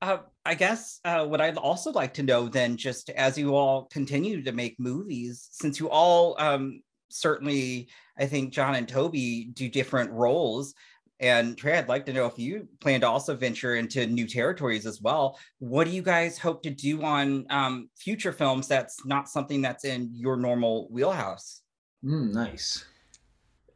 Uh, 0.03 0.19
I 0.45 0.55
guess 0.55 1.01
uh, 1.05 1.27
what 1.27 1.41
I'd 1.41 1.57
also 1.57 1.93
like 1.93 2.15
to 2.15 2.23
know 2.23 2.49
then, 2.49 2.77
just 2.77 3.11
as 3.11 3.39
you 3.39 3.55
all 3.55 3.85
continue 3.87 4.43
to 4.43 4.53
make 4.53 4.81
movies, 4.81 5.49
since 5.53 5.79
you 5.79 5.89
all 5.89 6.37
um, 6.39 6.83
certainly, 7.11 7.89
I 8.19 8.27
think 8.27 8.53
John 8.53 8.75
and 8.75 8.89
Toby 8.89 9.51
do 9.53 9.69
different 9.69 10.11
roles. 10.11 10.75
And 11.21 11.57
Trey, 11.57 11.77
I'd 11.77 11.89
like 11.89 12.07
to 12.07 12.15
know 12.15 12.25
if 12.25 12.39
you 12.39 12.67
plan 12.81 13.03
to 13.03 13.09
also 13.09 13.37
venture 13.37 13.77
into 13.77 14.07
new 14.07 14.27
territories 14.27 14.87
as 14.87 15.03
well. 15.03 15.39
What 15.59 15.85
do 15.85 15.91
you 15.91 16.01
guys 16.01 16.39
hope 16.39 16.63
to 16.63 16.71
do 16.71 17.03
on 17.03 17.47
um, 17.51 17.91
future 17.95 18.33
films 18.33 18.67
that's 18.67 19.05
not 19.05 19.29
something 19.29 19.61
that's 19.61 19.85
in 19.85 20.11
your 20.15 20.39
normal 20.39 20.89
wheelhouse? 20.91 21.61
Mm, 22.03 22.33
nice. 22.33 22.87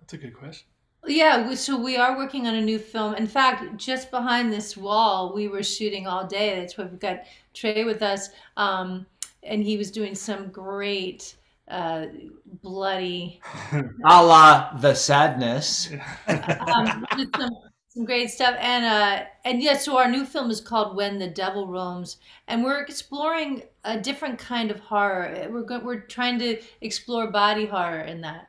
That's 0.00 0.14
a 0.14 0.16
good 0.16 0.34
question. 0.34 0.66
Yeah, 1.06 1.46
we, 1.46 1.56
so 1.56 1.78
we 1.78 1.98
are 1.98 2.16
working 2.16 2.46
on 2.46 2.54
a 2.54 2.62
new 2.62 2.78
film. 2.78 3.14
In 3.14 3.26
fact, 3.26 3.76
just 3.76 4.10
behind 4.10 4.50
this 4.50 4.74
wall, 4.74 5.34
we 5.34 5.48
were 5.48 5.62
shooting 5.62 6.06
all 6.06 6.26
day. 6.26 6.58
That's 6.58 6.78
why 6.78 6.84
we've 6.84 6.98
got 6.98 7.24
Trey 7.52 7.84
with 7.84 8.00
us, 8.02 8.30
um, 8.56 9.04
and 9.42 9.62
he 9.62 9.76
was 9.76 9.90
doing 9.90 10.14
some 10.14 10.48
great 10.48 11.36
uh, 11.68 12.06
bloody, 12.62 13.40
a 13.72 14.24
la 14.24 14.76
the 14.78 14.94
sadness. 14.94 15.90
um, 16.28 17.06
just 17.16 17.36
some, 17.36 17.50
some 17.88 18.04
great 18.04 18.30
stuff. 18.30 18.56
And 18.58 18.84
uh, 18.84 19.24
and 19.44 19.62
yeah, 19.62 19.76
so 19.76 19.96
our 19.98 20.08
new 20.08 20.24
film 20.24 20.50
is 20.50 20.60
called 20.60 20.96
When 20.96 21.18
the 21.18 21.28
Devil 21.28 21.66
Roams, 21.68 22.18
and 22.48 22.64
we're 22.64 22.82
exploring 22.82 23.62
a 23.84 23.98
different 23.98 24.38
kind 24.38 24.70
of 24.70 24.80
horror. 24.80 25.48
We're 25.50 25.62
go- 25.62 25.80
we're 25.80 26.00
trying 26.00 26.38
to 26.40 26.60
explore 26.80 27.30
body 27.30 27.66
horror 27.66 28.00
in 28.00 28.20
that. 28.22 28.48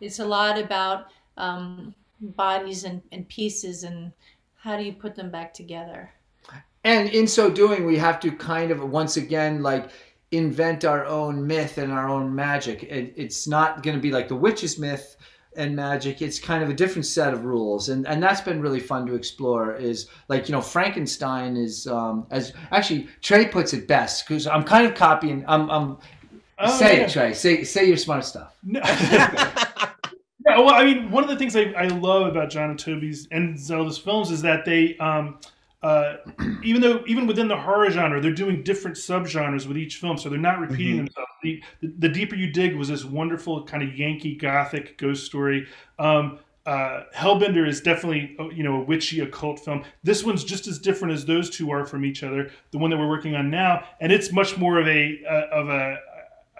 It's 0.00 0.18
a 0.18 0.26
lot 0.26 0.58
about 0.58 1.06
um, 1.36 1.94
bodies 2.20 2.84
and, 2.84 3.02
and 3.12 3.28
pieces 3.28 3.84
and 3.84 4.12
how 4.56 4.76
do 4.76 4.82
you 4.82 4.92
put 4.92 5.14
them 5.14 5.30
back 5.30 5.54
together 5.54 6.10
And 6.84 7.08
in 7.10 7.26
so 7.26 7.50
doing, 7.50 7.84
we 7.84 7.98
have 7.98 8.20
to 8.20 8.30
kind 8.30 8.70
of 8.70 8.80
once 8.90 9.16
again 9.16 9.62
like 9.62 9.90
invent 10.32 10.84
our 10.84 11.04
own 11.06 11.46
myth 11.46 11.78
and 11.78 11.92
our 11.92 12.08
own 12.08 12.34
magic. 12.34 12.82
It, 12.82 13.14
it's 13.16 13.46
not 13.46 13.82
going 13.82 13.96
to 13.96 14.00
be 14.02 14.10
like 14.10 14.28
the 14.28 14.36
witch's 14.36 14.78
myth 14.78 15.16
and 15.56 15.74
magic. 15.74 16.20
It's 16.20 16.38
kind 16.38 16.62
of 16.62 16.68
a 16.68 16.74
different 16.74 17.06
set 17.06 17.32
of 17.32 17.44
rules, 17.44 17.88
and 17.88 18.06
and 18.06 18.22
that's 18.22 18.40
been 18.40 18.60
really 18.60 18.80
fun 18.80 19.06
to 19.06 19.14
explore. 19.14 19.74
Is 19.74 20.08
like 20.28 20.48
you 20.48 20.52
know 20.52 20.60
Frankenstein 20.60 21.56
is 21.56 21.86
um, 21.86 22.26
as 22.30 22.52
actually 22.72 23.08
Trey 23.22 23.46
puts 23.46 23.72
it 23.72 23.86
best 23.88 24.26
because 24.26 24.46
I'm 24.46 24.62
kind 24.64 24.86
of 24.86 24.94
copying. 24.94 25.44
I'm, 25.48 25.70
I'm 25.70 25.98
Oh, 26.58 26.78
say 26.78 26.96
yeah. 26.98 27.02
it, 27.04 27.10
Trey. 27.10 27.34
Say 27.34 27.64
say 27.64 27.86
your 27.86 27.98
smart 27.98 28.24
stuff. 28.24 28.56
No. 28.62 28.80
yeah, 28.80 30.60
well, 30.60 30.74
I 30.74 30.84
mean, 30.84 31.10
one 31.10 31.24
of 31.24 31.28
the 31.28 31.36
things 31.36 31.56
I, 31.56 31.72
I 31.76 31.86
love 31.88 32.26
about 32.28 32.50
John 32.50 32.70
and 32.70 32.78
Toby's 32.78 33.26
and 33.32 33.58
Zelda's 33.58 33.98
films 33.98 34.30
is 34.30 34.42
that 34.42 34.64
they, 34.64 34.96
um, 34.98 35.38
uh, 35.82 36.16
even 36.62 36.80
though 36.80 37.02
even 37.06 37.26
within 37.26 37.48
the 37.48 37.56
horror 37.56 37.90
genre, 37.90 38.20
they're 38.20 38.32
doing 38.32 38.62
different 38.62 38.96
subgenres 38.96 39.66
with 39.66 39.76
each 39.76 39.96
film, 39.96 40.16
so 40.18 40.28
they're 40.28 40.38
not 40.38 40.58
repeating 40.58 40.94
Mhm. 40.94 40.98
themselves. 40.98 41.30
The, 41.42 41.62
the, 41.80 41.92
the 41.98 42.08
deeper 42.08 42.34
you 42.34 42.50
dig 42.50 42.74
was 42.76 42.88
this 42.88 43.04
wonderful 43.04 43.64
kind 43.64 43.82
of 43.82 43.96
Yankee 43.96 44.34
Gothic 44.36 44.98
ghost 44.98 45.26
story. 45.26 45.66
Um, 45.98 46.38
uh, 46.64 47.04
Hellbender 47.14 47.64
is 47.68 47.80
definitely 47.80 48.34
uh, 48.40 48.48
you 48.48 48.64
know 48.64 48.76
a 48.76 48.84
witchy 48.84 49.20
occult 49.20 49.60
film. 49.60 49.84
This 50.02 50.24
one's 50.24 50.42
just 50.42 50.66
as 50.66 50.78
different 50.80 51.14
as 51.14 51.24
those 51.24 51.48
two 51.48 51.70
are 51.70 51.84
from 51.86 52.04
each 52.04 52.24
other. 52.24 52.50
The 52.72 52.78
one 52.78 52.90
that 52.90 52.96
we're 52.96 53.08
working 53.08 53.36
on 53.36 53.50
now, 53.50 53.84
and 54.00 54.10
it's 54.10 54.32
much 54.32 54.56
more 54.58 54.80
of 54.80 54.88
a 54.88 55.20
uh, 55.30 55.46
of 55.56 55.68
a 55.68 55.98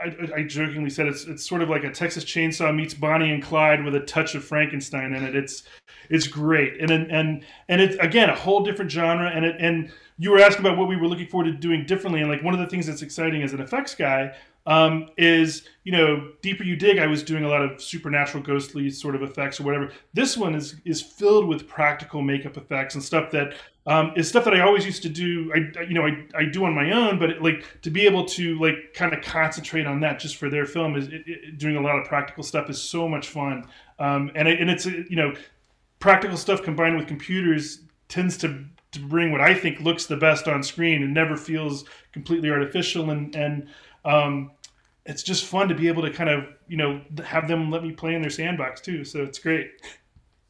I, 0.02 0.16
I 0.36 0.42
jokingly 0.42 0.90
said 0.90 1.06
it's 1.06 1.24
it's 1.24 1.48
sort 1.48 1.62
of 1.62 1.68
like 1.68 1.84
a 1.84 1.90
Texas 1.90 2.24
Chainsaw 2.24 2.74
meets 2.74 2.94
Bonnie 2.94 3.32
and 3.32 3.42
Clyde 3.42 3.84
with 3.84 3.94
a 3.94 4.00
touch 4.00 4.34
of 4.34 4.44
Frankenstein 4.44 5.14
in 5.14 5.24
it. 5.24 5.34
It's 5.34 5.62
it's 6.10 6.26
great, 6.26 6.80
and 6.80 6.90
and 6.90 7.44
and 7.68 7.80
it's 7.80 7.96
again 7.96 8.28
a 8.28 8.34
whole 8.34 8.62
different 8.62 8.90
genre. 8.90 9.30
And 9.30 9.44
it 9.44 9.56
and 9.58 9.90
you 10.18 10.30
were 10.30 10.38
asking 10.38 10.64
about 10.64 10.78
what 10.78 10.88
we 10.88 10.96
were 10.96 11.08
looking 11.08 11.26
forward 11.26 11.50
to 11.50 11.52
doing 11.52 11.86
differently, 11.86 12.20
and 12.20 12.30
like 12.30 12.42
one 12.42 12.54
of 12.54 12.60
the 12.60 12.66
things 12.66 12.86
that's 12.86 13.02
exciting 13.02 13.42
as 13.42 13.52
an 13.52 13.60
effects 13.60 13.94
guy 13.94 14.34
um, 14.66 15.08
is 15.16 15.68
you 15.84 15.92
know 15.92 16.32
deeper 16.42 16.62
you 16.62 16.76
dig. 16.76 16.98
I 16.98 17.06
was 17.06 17.22
doing 17.22 17.44
a 17.44 17.48
lot 17.48 17.62
of 17.62 17.80
supernatural, 17.80 18.42
ghostly 18.42 18.90
sort 18.90 19.14
of 19.14 19.22
effects 19.22 19.60
or 19.60 19.64
whatever. 19.64 19.92
This 20.12 20.36
one 20.36 20.54
is 20.54 20.76
is 20.84 21.00
filled 21.00 21.46
with 21.46 21.66
practical 21.66 22.22
makeup 22.22 22.56
effects 22.56 22.94
and 22.94 23.02
stuff 23.02 23.30
that 23.30 23.54
um, 23.86 24.12
is 24.16 24.28
stuff 24.28 24.44
that 24.44 24.54
I 24.54 24.60
always 24.60 24.84
used 24.84 25.02
to 25.02 25.08
do. 25.08 25.52
I, 25.54 25.82
you 25.82 25.94
know, 25.94 26.06
I, 26.06 26.26
I 26.36 26.44
do 26.44 26.64
on 26.64 26.74
my 26.74 26.90
own, 26.90 27.18
but 27.18 27.30
it, 27.30 27.42
like 27.42 27.80
to 27.82 27.90
be 27.90 28.04
able 28.04 28.24
to 28.26 28.58
like 28.58 28.94
kind 28.94 29.14
of 29.14 29.22
concentrate 29.22 29.86
on 29.86 30.00
that 30.00 30.18
just 30.18 30.36
for 30.36 30.50
their 30.50 30.66
film 30.66 30.96
is 30.96 31.06
it, 31.08 31.22
it, 31.26 31.58
doing 31.58 31.76
a 31.76 31.80
lot 31.80 31.96
of 31.98 32.06
practical 32.06 32.42
stuff 32.42 32.68
is 32.68 32.82
so 32.82 33.08
much 33.08 33.28
fun. 33.28 33.64
Um, 33.98 34.32
and 34.34 34.48
and 34.48 34.68
it's 34.68 34.86
you 34.86 35.16
know, 35.16 35.34
practical 36.00 36.36
stuff 36.36 36.62
combined 36.62 36.96
with 36.96 37.06
computers 37.06 37.80
tends 38.08 38.36
to 38.38 38.64
to 38.92 39.00
bring 39.00 39.30
what 39.30 39.40
I 39.40 39.54
think 39.54 39.80
looks 39.80 40.06
the 40.06 40.16
best 40.16 40.48
on 40.48 40.62
screen 40.62 41.02
and 41.02 41.14
never 41.14 41.36
feels 41.36 41.84
completely 42.12 42.50
artificial 42.50 43.10
and 43.10 43.34
and 43.36 43.68
um, 44.04 44.50
it's 45.04 45.22
just 45.22 45.44
fun 45.44 45.68
to 45.68 45.74
be 45.74 45.86
able 45.86 46.02
to 46.02 46.10
kind 46.10 46.30
of 46.30 46.44
you 46.66 46.76
know 46.76 47.00
have 47.24 47.46
them 47.46 47.70
let 47.70 47.84
me 47.84 47.92
play 47.92 48.14
in 48.14 48.20
their 48.20 48.30
sandbox 48.30 48.80
too. 48.80 49.04
So 49.04 49.22
it's 49.22 49.38
great. 49.38 49.70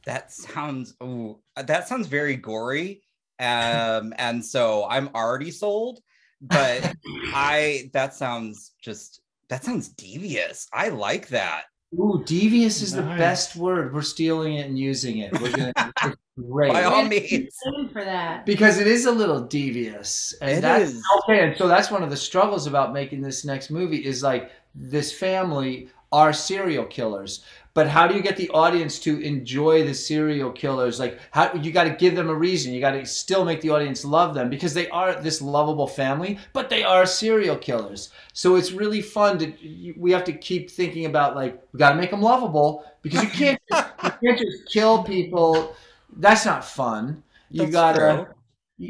That 0.07 0.33
sounds 0.33 0.95
ooh, 1.03 1.39
that 1.57 1.89
sounds 1.89 2.07
very 2.07 2.37
gory. 2.37 3.03
Um, 3.39 4.15
and 4.19 4.45
so 4.45 4.87
I'm 4.89 5.09
already 5.15 5.51
sold, 5.51 6.01
but 6.41 6.95
I 7.35 7.91
that 7.93 8.15
sounds 8.15 8.73
just 8.81 9.21
that 9.49 9.65
sounds 9.65 9.89
devious. 9.89 10.69
I 10.73 10.89
like 10.89 11.29
that. 11.29 11.65
Ooh, 11.95 12.23
devious 12.27 12.83
is 12.83 12.93
the 12.93 13.03
best 13.03 13.55
word. 13.57 13.95
We're 13.95 14.03
stealing 14.03 14.55
it 14.57 14.67
and 14.67 14.79
using 14.79 15.19
it. 15.19 15.33
We're 15.41 15.53
gonna, 15.53 15.73
it's 16.03 16.17
great. 16.51 16.73
By 16.73 16.83
all 16.83 17.05
means. 17.05 17.55
For 17.93 18.05
that 18.05 18.45
because 18.45 18.79
it 18.79 18.87
is 18.87 19.07
a 19.07 19.13
little 19.13 19.41
devious 19.41 20.35
and 20.43 20.51
It 20.59 20.61
that's 20.63 20.91
is. 20.91 21.03
okay 21.29 21.49
and 21.49 21.57
so 21.57 21.69
that's 21.69 21.91
one 21.91 22.03
of 22.03 22.11
the 22.11 22.17
struggles 22.17 22.67
about 22.67 22.93
making 22.93 23.21
this 23.23 23.45
next 23.45 23.71
movie 23.71 24.05
is 24.05 24.23
like 24.23 24.51
this 24.75 25.13
family 25.13 25.89
are 26.13 26.33
serial 26.33 26.85
killers 26.85 27.45
but 27.77 27.89
how 27.89 28.09
do 28.09 28.15
you 28.15 28.23
get 28.23 28.39
the 28.39 28.49
audience 28.53 28.99
to 29.01 29.21
enjoy 29.21 29.85
the 29.85 29.93
serial 29.93 30.51
killers? 30.51 30.99
Like 30.99 31.21
how 31.31 31.53
you 31.53 31.71
got 31.71 31.85
to 31.85 31.91
give 31.91 32.17
them 32.17 32.31
a 32.31 32.35
reason. 32.35 32.73
You 32.73 32.81
got 32.81 32.93
to 32.93 33.05
still 33.05 33.45
make 33.45 33.61
the 33.61 33.69
audience 33.69 34.03
love 34.03 34.33
them 34.33 34.49
because 34.49 34.73
they 34.73 34.89
are 34.89 35.21
this 35.21 35.43
lovable 35.43 35.87
family 35.87 36.39
but 36.55 36.71
they 36.71 36.83
are 36.83 37.05
serial 37.05 37.59
killers. 37.59 38.09
So 38.33 38.57
it's 38.57 38.73
really 38.73 39.03
fun 39.03 39.39
to 39.41 39.53
we 39.99 40.11
have 40.13 40.25
to 40.25 40.33
keep 40.33 40.71
thinking 40.71 41.05
about 41.05 41.37
like 41.37 41.63
we 41.75 41.79
got 41.79 41.91
to 41.91 41.97
make 41.97 42.11
them 42.11 42.23
lovable 42.23 42.83
because 43.03 43.23
you 43.23 43.29
can't 43.29 43.61
just, 43.71 43.89
you 44.03 44.11
can't 44.25 44.39
just 44.39 44.73
kill 44.73 45.05
people. 45.05 45.77
That's 46.17 46.47
not 46.47 46.65
fun. 46.65 47.23
You 47.51 47.67
That's 47.67 47.73
gotta 47.73 48.29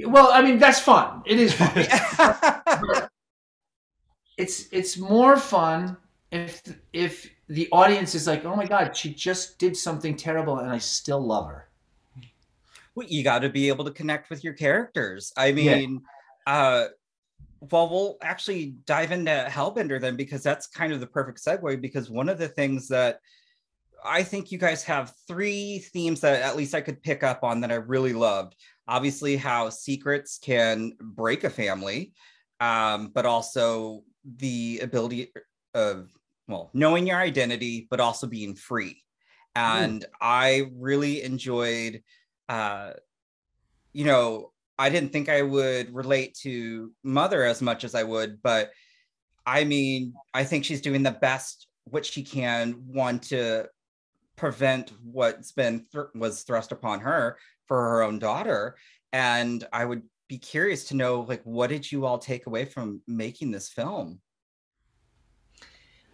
well, 0.06 0.30
I 0.32 0.42
mean 0.42 0.60
that's 0.60 0.78
fun. 0.78 1.22
It 1.26 1.40
is 1.40 1.54
fun. 1.54 1.72
it's 4.36 4.68
it's 4.70 4.96
more 4.96 5.36
fun 5.36 5.96
if 6.30 6.62
if 6.92 7.30
the 7.48 7.68
audience 7.72 8.14
is 8.14 8.26
like, 8.26 8.44
oh 8.44 8.56
my 8.56 8.66
god, 8.66 8.96
she 8.96 9.12
just 9.14 9.58
did 9.58 9.76
something 9.76 10.16
terrible, 10.16 10.58
and 10.58 10.70
I 10.70 10.78
still 10.78 11.20
love 11.20 11.48
her. 11.48 11.68
well, 12.94 13.06
you 13.06 13.22
got 13.22 13.40
to 13.40 13.50
be 13.50 13.68
able 13.68 13.84
to 13.84 13.90
connect 13.90 14.30
with 14.30 14.42
your 14.42 14.54
characters. 14.54 15.32
I 15.36 15.48
Yeah. 15.48 15.76
mean, 15.76 16.02
uh, 16.46 16.86
well, 17.60 17.88
we'll 17.90 18.16
actually 18.22 18.76
dive 18.86 19.12
into 19.12 19.46
Hellbender 19.50 20.00
then, 20.00 20.16
because 20.16 20.42
that's 20.42 20.66
kind 20.66 20.92
of 20.92 21.00
the 21.00 21.06
perfect 21.06 21.44
segue. 21.44 21.80
Because 21.80 22.08
one 22.10 22.28
of 22.30 22.38
the 22.38 22.48
things 22.48 22.88
that 22.88 23.20
I 24.04 24.22
think 24.22 24.50
you 24.50 24.58
guys 24.58 24.82
have 24.84 25.12
three 25.28 25.80
themes 25.92 26.20
that 26.20 26.40
at 26.42 26.56
least 26.56 26.74
I 26.74 26.80
could 26.80 27.02
pick 27.02 27.22
up 27.22 27.44
on 27.44 27.60
that 27.60 27.72
I 27.72 27.76
really 27.76 28.12
loved. 28.12 28.56
Obviously, 28.88 29.36
how 29.36 29.68
secrets 29.68 30.38
can 30.38 30.92
break 31.00 31.44
a 31.44 31.50
family, 31.50 32.12
um, 32.60 33.08
but 33.08 33.26
also 33.26 34.04
the 34.24 34.80
ability 34.82 35.32
of, 35.76 36.10
well, 36.48 36.70
knowing 36.74 37.06
your 37.06 37.18
identity, 37.18 37.86
but 37.90 38.00
also 38.00 38.26
being 38.26 38.56
free. 38.56 39.02
And 39.54 40.02
mm. 40.02 40.06
I 40.20 40.70
really 40.74 41.22
enjoyed, 41.22 42.02
uh, 42.48 42.94
you 43.92 44.04
know, 44.04 44.52
I 44.78 44.90
didn't 44.90 45.12
think 45.12 45.28
I 45.28 45.42
would 45.42 45.94
relate 45.94 46.36
to 46.42 46.92
Mother 47.02 47.44
as 47.44 47.62
much 47.62 47.84
as 47.84 47.94
I 47.94 48.02
would, 48.02 48.42
but 48.42 48.70
I 49.46 49.64
mean, 49.64 50.14
I 50.34 50.44
think 50.44 50.64
she's 50.64 50.80
doing 50.80 51.02
the 51.02 51.12
best 51.12 51.68
what 51.84 52.04
she 52.04 52.22
can, 52.22 52.72
one 52.86 53.20
to 53.20 53.68
prevent 54.34 54.92
what's 55.02 55.52
been 55.52 55.86
th- 55.92 56.06
was 56.14 56.42
thrust 56.42 56.72
upon 56.72 57.00
her 57.00 57.38
for 57.66 57.76
her 57.76 58.02
own 58.02 58.18
daughter. 58.18 58.76
And 59.12 59.66
I 59.72 59.84
would 59.84 60.02
be 60.28 60.38
curious 60.38 60.88
to 60.88 60.96
know, 60.96 61.20
like, 61.20 61.42
what 61.44 61.70
did 61.70 61.90
you 61.90 62.04
all 62.04 62.18
take 62.18 62.46
away 62.46 62.64
from 62.64 63.00
making 63.06 63.52
this 63.52 63.68
film? 63.68 64.20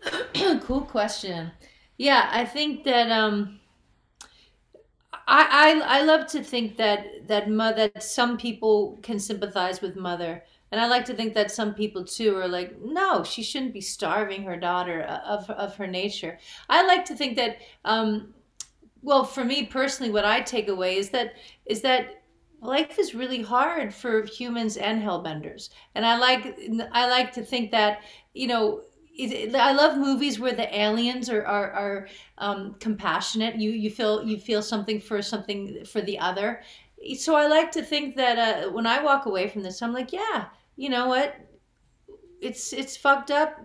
cool 0.63 0.83
question. 0.83 1.53
Yeah, 1.99 2.29
I 2.33 2.45
think 2.45 2.85
that 2.85 3.11
um, 3.11 3.61
I, 5.27 5.81
I 5.87 5.99
I 5.99 6.03
love 6.03 6.27
to 6.29 6.43
think 6.43 6.77
that 6.77 7.29
that 7.29 7.51
mother 7.51 7.89
that 7.89 8.03
some 8.03 8.37
people 8.37 8.99
can 9.03 9.19
sympathize 9.19 9.81
with 9.81 9.97
mother, 9.97 10.43
and 10.71 10.81
I 10.81 10.87
like 10.87 11.05
to 11.07 11.15
think 11.15 11.35
that 11.35 11.51
some 11.51 11.75
people 11.75 12.05
too 12.05 12.37
are 12.37 12.49
like, 12.49 12.81
no, 12.83 13.23
she 13.23 13.43
shouldn't 13.43 13.73
be 13.75 13.81
starving 13.81 14.43
her 14.45 14.57
daughter 14.57 15.03
of 15.03 15.49
of 15.51 15.77
her 15.77 15.87
nature. 15.87 16.39
I 16.69 16.85
like 16.87 17.05
to 17.07 17.15
think 17.15 17.37
that, 17.37 17.59
um, 17.85 18.35
well, 19.03 19.25
for 19.25 19.45
me 19.45 19.67
personally, 19.67 20.11
what 20.13 20.25
I 20.25 20.41
take 20.41 20.69
away 20.69 20.97
is 20.97 21.11
that 21.11 21.35
is 21.67 21.83
that 21.83 22.23
life 22.61 22.99
is 22.99 23.15
really 23.15 23.43
hard 23.43 23.93
for 23.95 24.25
humans 24.25 24.77
and 24.77 25.03
hellbenders, 25.03 25.71
and 25.95 26.05
I 26.07 26.17
like 26.17 26.59
I 26.93 27.09
like 27.09 27.33
to 27.33 27.43
think 27.43 27.71
that 27.71 28.01
you 28.35 28.49
know 28.49 28.83
I 29.21 29.73
love 29.73 29.99
movies 29.99 30.39
where 30.39 30.53
the 30.53 30.75
aliens 30.79 31.29
are 31.29 31.45
are, 31.45 31.71
are 31.73 32.09
um, 32.39 32.77
compassionate. 32.81 33.57
You 33.57 33.71
you 33.71 33.91
feel 33.91 34.23
you 34.23 34.39
feel 34.39 34.63
something 34.63 35.01
for 35.01 35.21
something 35.21 35.85
for 35.85 36.01
the 36.01 36.19
other. 36.19 36.63
So 37.19 37.35
I 37.35 37.47
like 37.47 37.73
to 37.73 37.83
think 37.83 38.17
that 38.17 38.39
uh, 38.39 38.71
when 38.71 38.87
I 38.87 39.03
walk 39.03 39.27
away 39.27 39.49
from 39.49 39.63
this, 39.63 39.83
I'm 39.83 39.93
like, 39.93 40.13
yeah, 40.13 40.47
you 40.77 40.89
know 40.89 41.09
what? 41.09 41.37
It's 42.41 42.73
it's 42.73 42.97
fucked 42.97 43.31
up. 43.31 43.61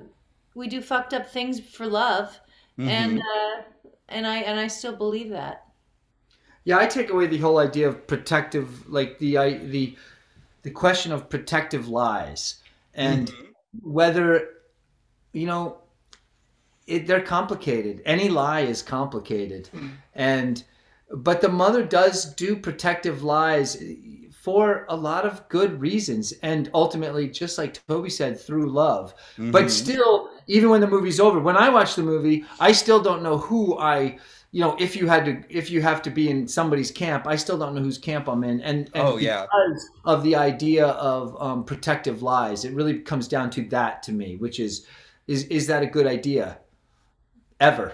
We 0.54 0.68
do 0.68 0.82
fucked 0.82 1.14
up 1.14 1.30
things 1.30 1.60
for 1.60 1.88
love, 1.88 2.40
mm-hmm. 2.78 2.90
and 2.90 3.20
uh, 3.20 3.62
and 4.10 4.28
I 4.28 4.38
and 4.40 4.60
I 4.60 4.68
still 4.68 4.96
believe 4.96 5.30
that. 5.30 5.66
Yeah, 6.66 6.80
I 6.80 6.88
take 6.88 7.10
away 7.10 7.28
the 7.28 7.38
whole 7.38 7.60
idea 7.60 7.88
of 7.88 8.06
protective, 8.08 8.90
like 8.90 9.20
the 9.20 9.38
I, 9.38 9.58
the 9.60 9.96
the 10.64 10.72
question 10.72 11.14
of 11.14 11.30
protective 11.30 11.88
lies, 11.88 12.62
and 12.94 13.30
mm-hmm. 13.30 13.92
whether 13.92 14.50
you 15.38 15.48
know, 15.48 15.78
it, 16.86 17.08
they're 17.08 17.22
complicated. 17.22 18.02
Any 18.06 18.30
lie 18.30 18.62
is 18.62 18.82
complicated, 18.82 19.70
mm. 19.74 19.92
and 20.16 20.64
but 21.14 21.42
the 21.42 21.50
mother 21.50 21.84
does 21.84 22.34
do 22.36 22.56
protective 22.56 23.24
lies 23.24 23.82
for 24.32 24.86
a 24.90 24.96
lot 24.96 25.26
of 25.26 25.48
good 25.50 25.80
reasons, 25.82 26.34
and 26.42 26.70
ultimately, 26.74 27.28
just 27.28 27.58
like 27.58 27.86
Toby 27.88 28.10
said, 28.10 28.40
through 28.40 28.70
love. 28.70 29.14
Mm-hmm. 29.34 29.52
But 29.52 29.70
still, 29.70 30.30
even 30.48 30.70
when 30.70 30.82
the 30.82 30.88
movie's 30.88 31.20
over, 31.20 31.40
when 31.40 31.58
I 31.58 31.70
watch 31.70 31.96
the 31.96 32.04
movie, 32.04 32.46
I 32.60 32.72
still 32.72 33.02
don't 33.02 33.24
know 33.24 33.38
who 33.38 33.78
I 33.78 34.20
you 34.52 34.62
know, 34.62 34.76
if 34.80 34.96
you 34.96 35.08
had 35.08 35.26
to, 35.26 35.44
if 35.50 35.70
you 35.70 35.82
have 35.82 36.02
to 36.04 36.10
be 36.10 36.30
in 36.30 36.48
somebody's 36.48 36.90
camp, 36.90 37.28
I 37.28 37.36
still 37.36 37.58
don't 37.58 37.76
know 37.76 37.82
whose 37.82 37.98
camp 37.98 38.28
I'm 38.28 38.44
in. 38.44 38.62
And, 38.62 38.90
and 38.94 39.08
oh 39.08 39.18
yeah, 39.18 39.42
because 39.44 39.90
of 40.06 40.24
the 40.24 40.36
idea 40.36 40.88
of 40.88 41.40
um, 41.42 41.64
protective 41.66 42.24
lies, 42.24 42.64
it 42.64 42.74
really 42.74 43.00
comes 43.00 43.28
down 43.28 43.50
to 43.52 43.64
that 43.66 44.02
to 44.04 44.14
me, 44.14 44.38
which 44.38 44.60
is 44.60 44.86
is 45.28 45.44
is 45.46 45.68
that 45.68 45.84
a 45.84 45.88
good 45.88 46.08
idea? 46.08 46.60
Ever? 47.60 47.94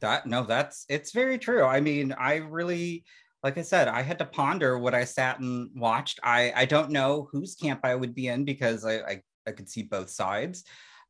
That 0.00 0.26
no, 0.26 0.44
that's 0.44 0.84
it's 0.88 1.12
very 1.12 1.38
true. 1.38 1.64
I 1.64 1.80
mean, 1.80 2.14
I 2.18 2.36
really 2.36 3.04
like 3.42 3.58
I 3.58 3.62
said, 3.62 3.88
I 3.88 4.02
had 4.02 4.18
to 4.18 4.24
ponder 4.24 4.78
what 4.78 4.94
I 4.94 5.04
sat 5.04 5.38
and 5.40 5.70
watched. 5.74 6.18
I 6.22 6.52
I 6.54 6.64
don't 6.64 6.90
know 6.90 7.28
whose 7.30 7.54
camp 7.54 7.80
I 7.84 7.94
would 7.94 8.14
be 8.14 8.28
in 8.28 8.44
because 8.44 8.84
I 8.84 9.00
I, 9.00 9.22
I 9.46 9.52
could 9.52 9.68
see 9.68 9.82
both 9.82 10.10
sides. 10.10 10.64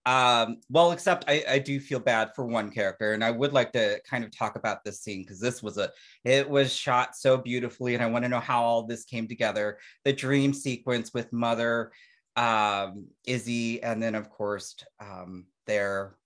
Um, 0.07 0.59
well, 0.69 0.93
except 0.93 1.25
I, 1.29 1.43
I 1.49 1.59
do 1.59 1.81
feel 1.81 1.99
bad 1.99 2.33
for 2.37 2.45
one 2.45 2.71
character, 2.71 3.15
and 3.15 3.25
I 3.25 3.31
would 3.31 3.55
like 3.55 3.73
to 3.73 4.01
kind 4.09 4.23
of 4.23 4.37
talk 4.37 4.57
about 4.57 4.85
this 4.85 5.01
scene 5.01 5.23
because 5.23 5.41
this 5.41 5.63
was 5.63 5.79
a 5.79 5.91
it 6.25 6.49
was 6.49 6.75
shot 6.75 7.17
so 7.17 7.39
beautifully, 7.39 7.95
and 7.95 8.03
I 8.03 8.07
want 8.07 8.25
to 8.25 8.29
know 8.29 8.41
how 8.41 8.63
all 8.63 8.83
this 8.83 9.05
came 9.05 9.27
together. 9.27 9.79
The 10.05 10.13
dream 10.13 10.53
sequence 10.53 11.15
with 11.15 11.33
Mother 11.33 11.91
um, 12.37 13.07
Izzy, 13.27 13.83
and 13.83 14.03
then 14.03 14.15
of 14.15 14.31
course 14.31 14.77
um, 15.01 15.47
their 15.67 16.17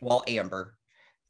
well 0.00 0.24
Amber. 0.26 0.74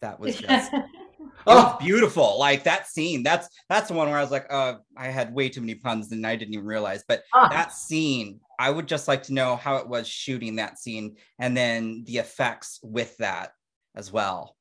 That 0.01 0.19
was 0.19 0.37
just 0.37 0.73
oh 1.47 1.77
beautiful. 1.81 2.39
Like 2.39 2.65
that 2.65 2.89
scene. 2.89 3.23
That's 3.23 3.49
that's 3.69 3.89
the 3.89 3.95
one 3.95 4.09
where 4.09 4.19
I 4.19 4.23
was 4.23 4.31
like, 4.31 4.47
uh, 4.51 4.75
I 4.97 5.09
had 5.09 5.35
way 5.35 5.49
too 5.49 5.61
many 5.61 5.75
puns 5.75 6.11
and 6.13 6.27
I 6.27 6.37
didn't 6.37 6.55
even 6.55 6.67
realize. 6.67 7.05
But 7.07 7.25
ah. 7.35 7.49
that 7.49 7.73
scene, 7.73 8.41
I 8.59 8.71
would 8.71 8.87
just 8.87 9.09
like 9.09 9.23
to 9.25 9.35
know 9.35 9.57
how 9.57 9.77
it 9.77 9.89
was 9.89 10.09
shooting 10.09 10.57
that 10.57 10.79
scene 10.79 11.17
and 11.39 11.57
then 11.57 12.05
the 12.07 12.19
effects 12.19 12.81
with 12.83 13.17
that 13.19 13.53
as 13.95 14.13
well. 14.13 14.57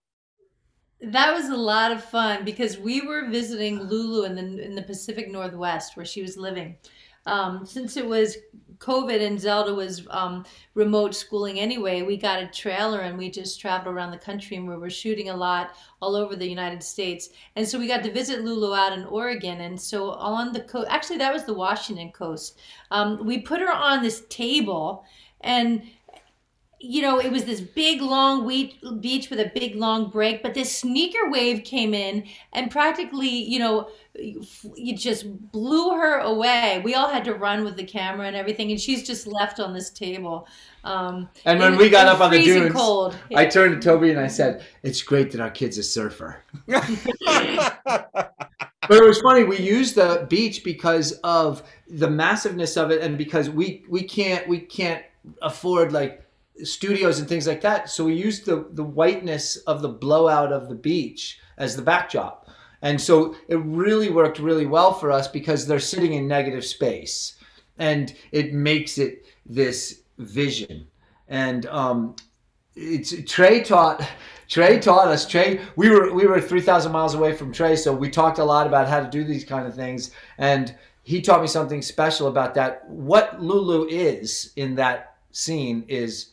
That 1.02 1.34
was 1.34 1.47
a 1.47 1.56
lot 1.56 1.93
of 1.93 2.04
fun 2.04 2.43
because 2.43 2.78
we 2.78 3.02
were 3.02 3.30
visiting 3.30 3.84
Lulu 3.84 4.25
in 4.25 4.36
the 4.36 4.63
in 4.63 4.75
the 4.75 4.82
Pacific 4.82 5.30
Northwest 5.32 5.95
where 5.95 6.06
she 6.06 6.21
was 6.21 6.36
living. 6.36 6.75
Um, 7.30 7.65
since 7.65 7.96
it 7.96 8.06
was 8.06 8.38
COVID 8.80 9.22
and 9.22 9.39
Zelda 9.39 9.74
was 9.74 10.08
um, 10.10 10.46
remote 10.74 11.13
schooling 11.13 11.60
anyway, 11.60 12.02
we 12.02 12.15
got 12.15 12.42
a 12.42 12.48
trailer 12.48 13.02
and 13.02 13.18
we 13.18 13.30
just 13.30 13.60
traveled 13.60 13.94
around 13.94 14.12
the 14.12 14.18
country 14.18 14.56
and 14.56 14.68
we 14.68 14.78
were 14.78 14.89
shooting 14.89 15.30
a 15.30 15.36
lot 15.36 15.72
all 16.02 16.15
over 16.15 16.36
the 16.36 16.48
United 16.48 16.82
States. 16.82 17.30
And 17.58 17.68
so 17.68 17.78
we 17.78 17.88
got 17.88 18.04
to 18.04 18.12
visit 18.12 18.44
Lulu 18.44 18.74
out 18.74 18.98
in 18.98 19.04
Oregon. 19.06 19.62
And 19.62 19.80
so 19.80 20.12
on 20.12 20.54
the 20.54 20.62
coast, 20.62 20.88
actually, 20.89 21.18
that 21.18 21.34
was 21.34 21.44
the 21.44 21.54
Washington 21.54 22.12
coast. 22.12 22.60
Um, 22.89 23.26
we 23.26 23.39
put 23.39 23.60
her 23.60 23.72
on 23.72 24.02
this 24.02 24.24
table 24.30 25.04
and 25.42 25.84
you 26.82 27.02
know, 27.02 27.20
it 27.20 27.32
was 27.32 27.44
this 27.44 27.60
big 27.60 28.02
long 28.02 28.48
beach 29.02 29.30
with 29.30 29.39
a 29.39 29.52
big 29.54 29.76
long 29.76 30.10
break, 30.10 30.42
but 30.42 30.54
this 30.54 30.76
sneaker 30.76 31.30
wave 31.30 31.63
came 31.63 31.94
in 31.94 32.26
and 32.54 32.72
practically, 32.72 33.28
you 33.28 33.60
know, 33.60 33.89
you 34.15 34.96
just 34.96 35.52
blew 35.52 35.92
her 35.92 36.20
away. 36.20 36.82
We 36.84 36.96
all 36.96 37.10
had 37.10 37.24
to 37.26 37.34
run 37.34 37.63
with 37.63 37.76
the 37.76 37.84
camera 37.84 38.28
and 38.28 38.36
everything, 38.36 38.72
and 38.72 38.80
she's 38.80 39.06
just 39.06 39.28
left 39.28 39.60
on 39.60 39.74
this 39.74 39.89
table. 39.89 40.48
Um, 40.84 41.30
and 41.46 41.60
when 41.60 41.78
we 41.78 41.89
got 41.89 42.08
up 42.08 42.22
on 42.22 42.32
the 42.32 42.44
dunes, 42.44 42.74
cold. 42.74 43.15
I 43.36 43.46
turned 43.46 43.82
to 43.82 43.86
Toby 43.86 44.12
and 44.12 44.20
I 44.20 44.28
said, 44.28 44.63
"It's 44.84 45.02
great 45.02 45.32
that 45.32 45.42
our 45.42 45.52
kid's 45.52 45.78
a 45.78 45.84
surfer." 45.84 46.44
but 46.65 46.89
it 48.89 49.04
was 49.04 49.20
funny. 49.22 49.44
We 49.44 49.60
used 49.60 49.96
the 49.96 50.26
beach 50.30 50.63
because 50.63 51.13
of 51.24 51.63
the 51.88 52.10
massiveness 52.10 52.78
of 52.78 52.92
it, 52.92 53.02
and 53.02 53.18
because 53.18 53.50
we 53.50 53.84
we 53.89 54.04
can't 54.04 54.48
we 54.48 54.60
can't 54.60 55.04
afford 55.42 55.92
like 55.92 56.26
studios 56.63 57.19
and 57.19 57.28
things 57.28 57.48
like 57.48 57.62
that. 57.62 57.89
So 57.89 58.06
we 58.06 58.13
used 58.15 58.45
the 58.45 58.67
the 58.72 58.84
whiteness 58.84 59.58
of 59.58 59.82
the 59.82 59.89
blowout 59.89 60.52
of 60.52 60.69
the 60.69 60.76
beach 60.76 61.39
as 61.58 61.76
the 61.76 61.82
backdrop. 61.82 62.48
And 62.82 63.00
so 63.00 63.36
it 63.48 63.58
really 63.58 64.10
worked 64.10 64.39
really 64.39 64.65
well 64.65 64.93
for 64.93 65.12
us 65.12 65.28
because 65.28 65.67
they're 65.67 65.80
sitting 65.80 66.13
in 66.13 66.28
negative 66.28 66.63
space 66.63 67.36
and 67.78 68.13
it 68.32 68.54
makes 68.54 68.98
it 68.98 69.26
this 69.45 70.02
vision. 70.17 70.88
And 71.28 71.65
um, 71.65 72.15
it's 72.76 73.13
Trey 73.26 73.62
taught 73.62 74.08
Trey 74.48 74.80
taught 74.80 75.08
us. 75.08 75.28
Trey, 75.28 75.62
we 75.76 75.89
were 75.89 76.13
we 76.13 76.26
were 76.26 76.41
three 76.41 76.62
thousand 76.62 76.91
miles 76.91 77.15
away 77.15 77.34
from 77.34 77.52
Trey, 77.52 77.76
so 77.76 77.93
we 77.93 78.10
talked 78.10 78.39
a 78.39 78.43
lot 78.43 78.67
about 78.67 78.88
how 78.88 79.00
to 79.00 79.10
do 79.10 79.24
these 79.24 79.43
kind 79.43 79.67
of 79.67 79.76
things. 79.76 80.12
And 80.38 80.76
he 81.04 81.22
taught 81.22 81.41
me 81.41 81.48
something 81.48 81.82
special 81.82 82.28
about 82.28 82.54
that. 82.56 82.88
What 82.88 83.41
Lulu 83.41 83.88
is 83.88 84.52
in 84.56 84.76
that 84.76 85.15
scene 85.32 85.86
is 85.88 86.32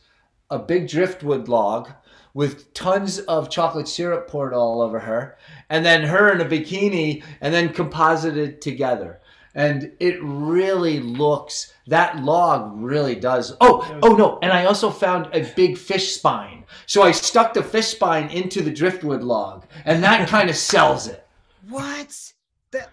a 0.49 0.59
big 0.59 0.87
driftwood 0.87 1.47
log 1.47 1.91
with 2.33 2.71
tons 2.73 3.17
of 3.19 3.49
chocolate 3.49 3.87
syrup 3.87 4.27
poured 4.27 4.53
all 4.53 4.81
over 4.81 4.99
her, 4.99 5.35
and 5.69 5.83
then 5.83 6.03
her 6.03 6.31
in 6.31 6.39
a 6.39 6.45
bikini, 6.45 7.23
and 7.41 7.51
then 7.51 7.73
composited 7.73 8.61
together. 8.61 9.19
And 9.55 9.91
it 9.99 10.19
really 10.21 10.99
looks, 10.99 11.73
that 11.87 12.19
log 12.23 12.73
really 12.75 13.15
does. 13.15 13.57
Oh, 13.59 13.99
oh 14.03 14.13
no, 14.13 14.37
and 14.43 14.53
I 14.53 14.65
also 14.65 14.91
found 14.91 15.33
a 15.33 15.51
big 15.55 15.79
fish 15.79 16.13
spine. 16.13 16.65
So 16.85 17.01
I 17.01 17.11
stuck 17.11 17.55
the 17.55 17.63
fish 17.63 17.87
spine 17.87 18.29
into 18.29 18.61
the 18.61 18.71
driftwood 18.71 19.23
log, 19.23 19.65
and 19.83 20.03
that 20.03 20.27
kind 20.29 20.47
of 20.47 20.55
sells 20.55 21.07
it. 21.07 21.27
What? 21.67 22.33
That, 22.69 22.91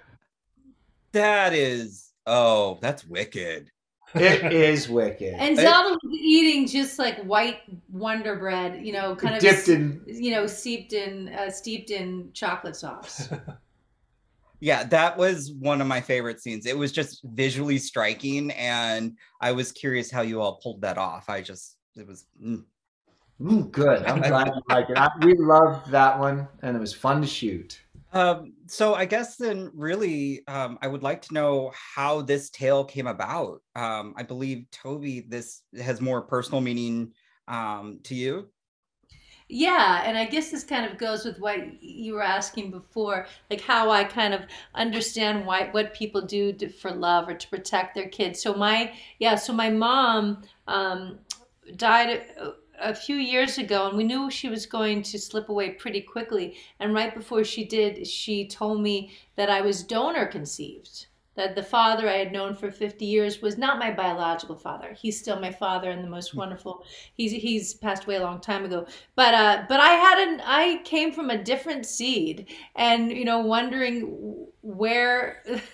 that 1.12 1.52
is, 1.52 2.12
oh, 2.26 2.78
that's 2.80 3.04
wicked. 3.04 3.70
It 4.14 4.52
is 4.52 4.88
wicked. 4.88 5.34
And 5.34 5.58
It- 5.58 5.62
Zelda 5.62 5.98
was 6.02 6.18
eating 6.18 6.66
just 6.66 6.98
like 6.98 7.22
white 7.24 7.58
Wonder 7.90 8.36
Bread, 8.36 8.84
you 8.86 8.92
know, 8.92 9.16
kind 9.16 9.34
of 9.34 9.40
Dipped 9.40 9.68
in 9.68 10.02
you 10.06 10.30
know, 10.30 10.46
steeped 10.46 10.92
in 10.92 11.28
uh, 11.30 11.50
steeped 11.50 11.90
in 11.90 12.30
chocolate 12.32 12.76
sauce. 12.76 13.28
Yeah, 14.60 14.84
that 14.84 15.18
was 15.18 15.52
one 15.52 15.82
of 15.82 15.86
my 15.86 16.00
favorite 16.00 16.40
scenes. 16.40 16.64
It 16.64 16.78
was 16.78 16.90
just 16.90 17.22
visually 17.24 17.76
striking, 17.76 18.50
and 18.52 19.14
I 19.38 19.52
was 19.52 19.70
curious 19.72 20.10
how 20.10 20.22
you 20.22 20.40
all 20.40 20.58
pulled 20.62 20.80
that 20.80 20.96
off. 20.96 21.28
I 21.28 21.42
just, 21.42 21.76
it 21.96 22.06
was. 22.06 22.24
mm. 22.42 22.64
Mm, 23.42 23.70
good. 23.70 24.04
I'm 24.04 24.22
glad 24.26 24.46
you 24.46 24.62
like 24.70 24.88
it. 24.88 24.96
I, 24.96 25.10
we 25.20 25.34
loved 25.34 25.90
that 25.90 26.18
one, 26.18 26.48
and 26.62 26.74
it 26.74 26.80
was 26.80 26.94
fun 26.94 27.20
to 27.20 27.26
shoot. 27.26 27.78
Um, 28.14 28.52
so 28.68 28.94
I 28.94 29.04
guess 29.06 29.36
then, 29.36 29.70
really, 29.74 30.46
um, 30.46 30.78
I 30.80 30.86
would 30.86 31.02
like 31.02 31.20
to 31.22 31.34
know 31.34 31.72
how 31.74 32.22
this 32.22 32.48
tale 32.48 32.84
came 32.84 33.08
about. 33.08 33.60
Um, 33.74 34.14
I 34.16 34.22
believe 34.22 34.66
Toby, 34.70 35.26
this 35.28 35.62
has 35.82 36.00
more 36.00 36.22
personal 36.22 36.60
meaning 36.60 37.12
um, 37.48 37.98
to 38.04 38.14
you. 38.14 38.48
Yeah, 39.48 40.02
and 40.06 40.16
I 40.16 40.24
guess 40.24 40.50
this 40.50 40.64
kind 40.64 40.90
of 40.90 40.96
goes 40.96 41.24
with 41.24 41.38
what 41.38 41.82
you 41.82 42.14
were 42.14 42.22
asking 42.22 42.70
before, 42.70 43.26
like 43.50 43.60
how 43.60 43.90
I 43.90 44.04
kind 44.04 44.32
of 44.32 44.42
understand 44.74 45.44
why 45.44 45.68
what 45.72 45.92
people 45.92 46.22
do 46.22 46.52
to, 46.54 46.68
for 46.68 46.92
love 46.92 47.28
or 47.28 47.34
to 47.34 47.48
protect 47.48 47.94
their 47.94 48.08
kids. 48.08 48.40
So 48.40 48.54
my 48.54 48.94
yeah, 49.18 49.34
so 49.34 49.52
my 49.52 49.68
mom 49.68 50.42
um, 50.66 51.18
died 51.76 52.22
a, 52.80 52.94
few 52.94 53.16
years 53.16 53.58
ago, 53.58 53.88
and 53.88 53.96
we 53.96 54.04
knew 54.04 54.30
she 54.30 54.48
was 54.48 54.66
going 54.66 55.02
to 55.02 55.18
slip 55.18 55.48
away 55.48 55.70
pretty 55.70 56.00
quickly. 56.00 56.56
And 56.80 56.94
right 56.94 57.14
before 57.14 57.44
she 57.44 57.64
did, 57.64 58.06
she 58.06 58.46
told 58.46 58.80
me 58.80 59.12
that 59.36 59.50
I 59.50 59.60
was 59.60 59.82
donor 59.82 60.26
conceived. 60.26 61.06
That 61.36 61.56
the 61.56 61.64
father 61.64 62.08
I 62.08 62.18
had 62.18 62.30
known 62.30 62.54
for 62.54 62.70
50 62.70 63.04
years 63.04 63.42
was 63.42 63.58
not 63.58 63.80
my 63.80 63.90
biological 63.90 64.54
father. 64.54 64.92
He's 64.92 65.18
still 65.18 65.40
my 65.40 65.50
father 65.50 65.90
and 65.90 66.04
the 66.04 66.08
most 66.08 66.36
wonderful. 66.36 66.84
He's 67.14 67.32
he's 67.32 67.74
passed 67.74 68.04
away 68.04 68.16
a 68.16 68.22
long 68.22 68.40
time 68.40 68.64
ago 68.64 68.86
but 69.16 69.34
uh 69.34 69.64
but 69.68 69.80
i 69.80 69.90
had 69.90 70.28
an 70.28 70.40
i 70.44 70.80
came 70.84 71.12
from 71.12 71.30
a 71.30 71.42
different 71.42 71.86
seed 71.86 72.46
and 72.76 73.10
you 73.10 73.24
know 73.24 73.40
wondering 73.40 74.46
where 74.62 75.42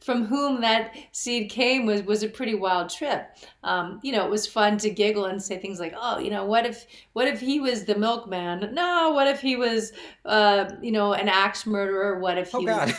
from 0.00 0.24
whom 0.24 0.60
that 0.60 0.96
seed 1.12 1.50
came 1.50 1.86
was 1.86 2.02
was 2.02 2.22
a 2.22 2.28
pretty 2.28 2.54
wild 2.54 2.90
trip. 2.90 3.36
Um 3.62 4.00
you 4.02 4.12
know 4.12 4.24
it 4.24 4.30
was 4.30 4.46
fun 4.46 4.78
to 4.78 4.90
giggle 4.90 5.26
and 5.26 5.42
say 5.42 5.58
things 5.58 5.80
like 5.80 5.94
oh 5.96 6.18
you 6.18 6.30
know 6.30 6.44
what 6.44 6.66
if 6.66 6.86
what 7.12 7.28
if 7.28 7.40
he 7.40 7.60
was 7.60 7.84
the 7.84 7.94
milkman? 7.94 8.74
No 8.74 9.10
what 9.12 9.26
if 9.26 9.40
he 9.40 9.56
was 9.56 9.92
uh 10.24 10.70
you 10.82 10.92
know 10.92 11.12
an 11.12 11.28
axe 11.28 11.66
murderer? 11.66 12.18
What 12.20 12.38
if 12.38 12.52
he 12.52 12.66
Oh, 12.68 12.86
was 12.86 12.94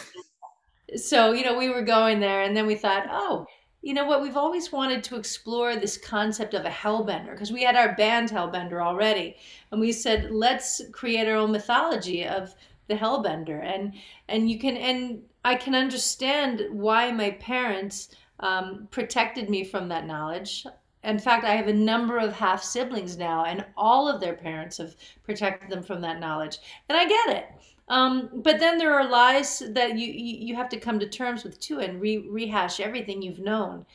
so 0.95 1.31
you 1.33 1.43
know 1.43 1.57
we 1.57 1.69
were 1.69 1.81
going 1.83 2.19
there 2.19 2.41
and 2.43 2.55
then 2.55 2.67
we 2.67 2.75
thought 2.75 3.07
oh 3.09 3.47
you 3.83 3.95
know 3.95 4.05
what? 4.05 4.21
We've 4.21 4.37
always 4.37 4.71
wanted 4.71 5.03
to 5.05 5.15
explore 5.15 5.75
this 5.75 5.97
concept 5.97 6.53
of 6.53 6.65
a 6.65 6.69
hellbender 6.69 7.31
because 7.31 7.51
we 7.51 7.63
had 7.63 7.75
our 7.75 7.95
band 7.95 8.29
hellbender 8.29 8.79
already 8.79 9.37
and 9.71 9.81
we 9.81 9.91
said 9.91 10.29
let's 10.31 10.81
create 10.91 11.27
our 11.27 11.35
own 11.35 11.51
mythology 11.51 12.23
of 12.25 12.53
the 12.87 12.93
hellbender 12.95 13.63
and 13.63 13.93
and 14.27 14.51
you 14.51 14.59
can 14.59 14.77
and 14.77 15.23
i 15.43 15.55
can 15.55 15.75
understand 15.75 16.67
why 16.71 17.11
my 17.11 17.31
parents 17.31 18.09
um, 18.39 18.87
protected 18.89 19.51
me 19.51 19.63
from 19.63 19.87
that 19.87 20.07
knowledge. 20.07 20.65
In 21.03 21.19
fact 21.19 21.45
i 21.45 21.55
have 21.55 21.67
a 21.67 21.73
number 21.73 22.17
of 22.17 22.33
half 22.33 22.63
siblings 22.63 23.17
now 23.17 23.45
and 23.45 23.65
all 23.77 24.07
of 24.07 24.19
their 24.19 24.35
parents 24.35 24.77
have 24.77 24.95
protected 25.23 25.69
them 25.69 25.83
from 25.83 26.01
that 26.01 26.19
knowledge. 26.19 26.57
And 26.89 26.97
i 26.97 27.05
get 27.07 27.37
it. 27.37 27.45
Um, 27.87 28.29
but 28.35 28.59
then 28.59 28.77
there 28.77 28.93
are 28.93 29.09
lies 29.09 29.61
that 29.71 29.97
you, 29.97 30.07
you 30.07 30.55
have 30.55 30.69
to 30.69 30.79
come 30.79 30.97
to 30.99 31.09
terms 31.09 31.43
with 31.43 31.59
too 31.59 31.81
and 31.81 31.99
re- 31.99 32.25
rehash 32.29 32.79
everything 32.79 33.21
you've 33.21 33.39
known. 33.39 33.85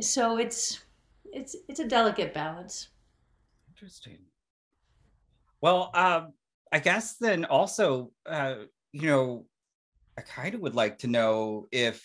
So 0.00 0.36
it's 0.36 0.80
it's 1.32 1.56
it's 1.66 1.80
a 1.80 1.88
delicate 1.88 2.34
balance. 2.34 2.88
Interesting. 3.70 4.18
Well, 5.60 5.90
um, 5.94 6.34
I 6.72 6.78
guess 6.78 7.14
then 7.14 7.44
also, 7.44 8.10
uh, 8.26 8.54
you 8.92 9.08
know, 9.08 9.46
I 10.18 10.20
kind 10.22 10.52
of 10.56 10.60
would 10.62 10.74
like 10.74 10.98
to 10.98 11.06
know 11.06 11.68
if 11.70 12.04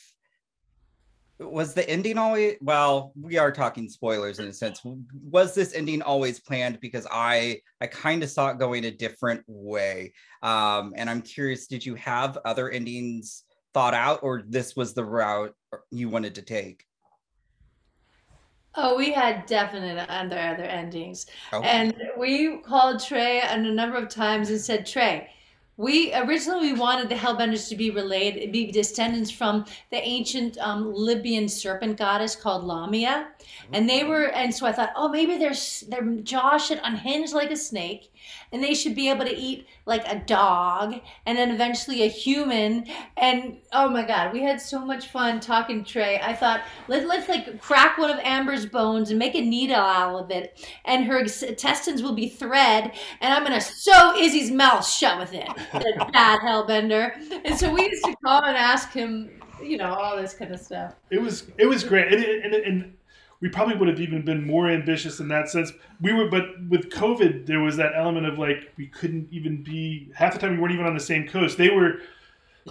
was 1.39 1.73
the 1.73 1.89
ending 1.89 2.19
always 2.19 2.58
well 2.62 3.12
we 3.19 3.39
are 3.39 3.52
talking 3.52 3.89
spoilers 3.89 4.38
in 4.38 4.45
a 4.45 4.54
sense. 4.54 4.82
Was 5.23 5.56
this 5.56 5.73
ending 5.73 6.04
always 6.04 6.39
planned? 6.39 6.80
Because 6.80 7.08
i 7.10 7.60
i 7.82 7.88
kind 7.88 8.21
of 8.21 8.30
saw 8.30 8.49
it 8.49 8.60
going 8.60 8.86
a 8.86 8.91
different 8.91 9.43
way. 9.47 10.13
Um 10.43 10.93
and 10.95 11.10
i'm 11.10 11.23
curious 11.23 11.65
did 11.65 11.84
you 11.84 11.95
have 11.95 12.38
other 12.45 12.69
endings 12.69 13.45
thought 13.73 13.95
out 13.95 14.19
or 14.21 14.43
this 14.47 14.76
was 14.76 14.93
the 14.93 15.04
route 15.04 15.56
you 15.89 16.08
wanted 16.08 16.36
to 16.36 16.43
take? 16.43 16.86
Oh 18.76 18.95
we 18.95 19.12
had 19.12 19.47
definite 19.47 20.08
other 20.08 20.38
other 20.38 20.65
endings. 20.65 21.26
Oh, 21.52 21.63
And 21.63 21.95
we 22.15 22.60
called 22.60 23.04
Trey 23.04 23.41
a 23.41 23.58
number 23.58 23.97
of 23.97 24.08
times 24.08 24.52
and 24.52 24.62
said, 24.62 24.86
Trey, 24.86 25.32
we 25.77 26.13
originally 26.13 26.73
we 26.73 26.79
wanted 26.79 27.09
the 27.09 27.15
Hellbenders 27.15 27.67
to 27.69 27.75
be 27.75 27.89
related, 27.89 28.51
be 28.51 28.71
descendants 28.71 29.31
from 29.31 29.65
the 29.89 29.97
ancient 29.97 30.57
um, 30.59 30.93
Libyan 30.93 31.49
serpent 31.49 31.97
goddess 31.97 32.36
called 32.36 32.63
Lamia, 32.63 33.29
and 33.71 33.89
they 33.89 34.03
were, 34.03 34.25
and 34.27 34.53
so 34.53 34.67
I 34.67 34.71
thought, 34.71 34.91
oh, 34.95 35.09
maybe 35.09 35.38
their 35.38 35.53
their 35.88 36.03
jaw 36.21 36.57
should 36.57 36.79
unhinge 36.83 37.33
like 37.33 37.49
a 37.49 37.57
snake, 37.57 38.12
and 38.51 38.63
they 38.63 38.73
should 38.73 38.95
be 38.95 39.09
able 39.09 39.25
to 39.25 39.36
eat 39.36 39.67
like 39.86 40.07
a 40.07 40.19
dog, 40.19 40.95
and 41.25 41.38
then 41.38 41.51
eventually 41.51 42.03
a 42.03 42.07
human, 42.07 42.86
and 43.17 43.57
oh 43.73 43.89
my 43.89 44.03
God, 44.03 44.31
we 44.33 44.41
had 44.43 44.62
so 44.62 44.83
much 44.86 45.07
fun 45.07 45.39
talking 45.39 45.83
to 45.83 45.91
Trey. 45.91 46.19
I 46.21 46.33
thought 46.33 46.62
let, 46.88 47.05
let's 47.07 47.27
like 47.27 47.59
crack 47.62 47.97
one 47.97 48.09
of 48.09 48.17
Amber's 48.23 48.65
bones 48.65 49.09
and 49.09 49.19
make 49.19 49.36
a 49.36 49.41
needle 49.41 49.75
out 49.75 50.23
of 50.23 50.31
it, 50.31 50.65
and 50.86 51.05
her 51.05 51.19
intestines 51.19 52.01
will 52.01 52.13
be 52.15 52.29
thread, 52.29 52.91
and 53.21 53.33
I'm 53.33 53.43
gonna 53.43 53.59
sew 53.62 54.15
Izzy's 54.17 54.51
mouth 54.51 54.88
shut 54.88 55.19
with 55.19 55.33
it. 55.33 55.49
The 55.73 56.09
bad 56.13 56.39
hellbender. 56.39 57.13
And 57.45 57.57
so 57.59 57.71
we 57.73 57.83
used 57.89 58.03
to 58.05 58.15
call 58.23 58.43
and 58.43 58.55
ask 58.55 58.91
him, 58.93 59.41
you 59.62 59.77
know, 59.77 59.93
all 59.93 60.15
this 60.15 60.33
kind 60.33 60.53
of 60.53 60.59
stuff. 60.59 60.93
it 61.09 61.21
was 61.21 61.51
it 61.57 61.65
was 61.65 61.83
great, 61.83 62.12
and, 62.13 62.23
it- 62.23 62.45
and, 62.45 62.53
and 62.53 62.93
we 63.43 63.49
probably 63.49 63.75
would 63.75 63.89
have 63.89 63.99
even 63.99 64.23
been 64.23 64.47
more 64.47 64.69
ambitious 64.69 65.19
in 65.19 65.27
that 65.27 65.49
sense. 65.49 65.73
We 65.99 66.13
were, 66.13 66.29
but 66.29 66.45
with 66.69 66.89
COVID, 66.89 67.45
there 67.45 67.60
was 67.60 67.75
that 67.75 67.91
element 67.93 68.25
of 68.25 68.39
like 68.39 68.71
we 68.77 68.88
couldn't 68.88 69.27
even 69.32 69.62
be 69.62 70.10
half 70.15 70.32
the 70.32 70.39
time 70.39 70.53
we 70.53 70.60
weren't 70.60 70.73
even 70.73 70.86
on 70.86 70.93
the 70.93 71.01
same 71.01 71.27
coast. 71.27 71.58
They 71.58 71.69
were, 71.69 71.99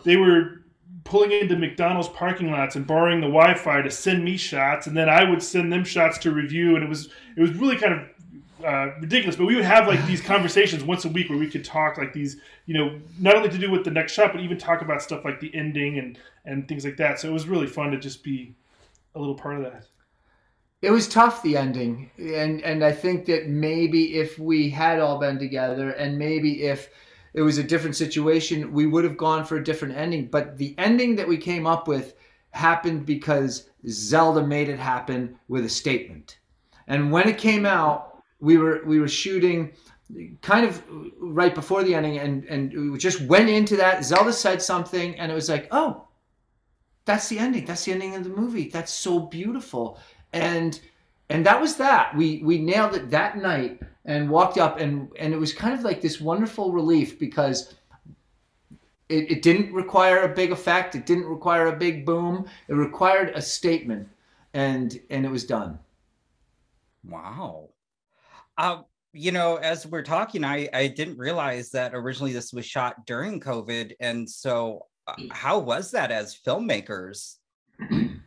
they 0.07 0.17
were 0.17 0.63
pulling 1.05 1.31
into 1.31 1.57
McDonald's 1.57 2.09
parking 2.09 2.51
lots 2.51 2.75
and 2.75 2.87
borrowing 2.87 3.21
the 3.21 3.27
Wi-Fi 3.27 3.83
to 3.83 3.91
send 3.91 4.25
me 4.25 4.39
shots, 4.39 4.87
and 4.87 4.97
then 4.97 5.11
I 5.11 5.29
would 5.29 5.43
send 5.43 5.71
them 5.71 5.85
shots 5.85 6.17
to 6.21 6.31
review, 6.31 6.75
and 6.75 6.83
it 6.83 6.89
was 6.89 7.11
it 7.37 7.41
was 7.41 7.53
really 7.53 7.77
kind 7.77 7.93
of. 7.93 8.01
Uh, 8.65 8.95
ridiculous, 9.01 9.35
but 9.35 9.45
we 9.45 9.57
would 9.57 9.65
have 9.65 9.89
like 9.89 10.07
these 10.07 10.21
conversations 10.21 10.85
once 10.85 11.05
a 11.05 11.09
week 11.09 11.29
where 11.29 11.37
we 11.37 11.51
could 11.51 11.65
talk 11.65 11.99
like 11.99 12.13
these, 12.13 12.37
you 12.67 12.75
know, 12.75 12.97
not 13.19 13.35
only 13.35 13.49
to 13.49 13.59
do 13.59 13.69
with 13.69 13.83
the 13.83 13.91
next 13.91 14.13
shot, 14.13 14.31
but 14.33 14.41
even 14.41 14.57
talk 14.57 14.83
about 14.83 15.03
stuff 15.03 15.25
like 15.25 15.41
the 15.41 15.53
ending 15.53 15.99
and 15.99 16.17
and 16.45 16.69
things 16.69 16.85
like 16.85 16.97
that. 16.97 17.19
So 17.19 17.29
it 17.29 17.33
was 17.33 17.49
really 17.49 17.67
fun 17.67 17.91
to 17.91 17.99
just 17.99 18.23
be 18.23 18.55
a 19.17 19.19
little 19.19 19.35
part 19.35 19.57
of 19.57 19.65
that. 19.65 19.87
It 20.83 20.90
was 20.90 21.09
tough 21.09 21.42
the 21.42 21.57
ending, 21.57 22.11
and 22.18 22.61
and 22.62 22.85
I 22.85 22.90
think 22.90 23.25
that 23.27 23.49
maybe 23.49 24.16
if 24.16 24.37
we 24.38 24.68
had 24.68 24.99
all 24.99 25.18
been 25.18 25.38
together, 25.38 25.90
and 25.90 26.18
maybe 26.18 26.64
if 26.64 26.90
it 27.35 27.42
was 27.42 27.57
a 27.57 27.62
different 27.62 27.97
situation, 27.97 28.73
we 28.73 28.87
would 28.87 29.05
have 29.05 29.16
gone 29.16 29.45
for 29.45 29.57
a 29.57 29.64
different 29.64 29.97
ending. 29.97 30.27
But 30.27 30.59
the 30.59 30.75
ending 30.79 31.14
that 31.16 31.29
we 31.29 31.37
came 31.37 31.68
up 31.68 31.87
with 31.87 32.14
happened 32.51 33.07
because 33.07 33.71
Zelda 33.88 34.45
made 34.45 34.68
it 34.68 34.79
happen 34.79 35.38
with 35.49 35.64
a 35.64 35.68
statement. 35.68 36.38
And 36.88 37.12
when 37.12 37.29
it 37.29 37.38
came 37.38 37.64
out, 37.64 38.23
we 38.40 38.59
were 38.59 38.83
we 38.85 38.99
were 38.99 39.09
shooting 39.09 39.73
kind 40.42 40.66
of 40.66 40.83
right 41.21 41.55
before 41.55 41.85
the 41.85 41.95
ending, 41.95 42.18
and 42.18 42.45
and 42.47 42.92
we 42.92 42.99
just 42.99 43.21
went 43.23 43.49
into 43.49 43.77
that. 43.77 44.05
Zelda 44.05 44.33
said 44.33 44.61
something, 44.61 45.16
and 45.16 45.31
it 45.31 45.35
was 45.35 45.49
like, 45.49 45.68
oh, 45.71 46.09
that's 47.05 47.29
the 47.29 47.38
ending. 47.38 47.64
That's 47.66 47.85
the 47.85 47.92
ending 47.92 48.14
of 48.16 48.25
the 48.25 48.31
movie. 48.31 48.68
That's 48.68 48.92
so 48.92 49.21
beautiful. 49.21 49.99
And 50.33 50.81
and 51.31 51.47
that 51.47 51.61
was 51.61 51.77
that. 51.77 52.16
We 52.16 52.42
we 52.45 52.59
nailed 52.59 52.95
it 52.95 53.11
that 53.11 53.37
night 53.37 53.81
and 54.05 54.29
walked 54.29 54.59
up 54.59 54.79
and 54.79 55.09
and 55.18 55.33
it 55.33 55.38
was 55.38 55.53
kind 55.53 55.75
of 55.75 55.83
like 55.83 56.01
this 56.01 56.21
wonderful 56.21 56.73
relief 56.73 57.18
because 57.18 57.75
it, 59.09 59.31
it 59.31 59.42
didn't 59.42 59.73
require 59.73 60.23
a 60.23 60.35
big 60.35 60.53
effect. 60.53 60.95
It 60.95 61.07
didn't 61.07 61.27
require 61.27 61.66
a 61.66 61.77
big 61.77 62.07
boom. 62.07 62.47
It 62.68 62.75
required 62.75 63.33
a 63.35 63.42
statement 63.42 64.09
and 64.55 65.01
and 65.11 65.25
it 65.25 65.31
was 65.31 65.45
done. 65.45 65.79
Wow. 67.05 67.71
Um, 68.59 68.85
you 69.12 69.33
know, 69.33 69.57
as 69.57 69.87
we're 69.87 70.03
talking, 70.03 70.45
I 70.45 70.68
I 70.73 70.88
didn't 70.88 71.18
realize 71.18 71.71
that 71.71 71.95
originally 71.95 72.33
this 72.33 72.53
was 72.53 72.64
shot 72.64 73.07
during 73.07 73.40
COVID, 73.40 73.92
and 74.01 74.29
so 74.29 74.87
uh, 75.07 75.14
how 75.31 75.59
was 75.59 75.90
that 75.90 76.11
as 76.11 76.38
filmmakers? 76.47 77.37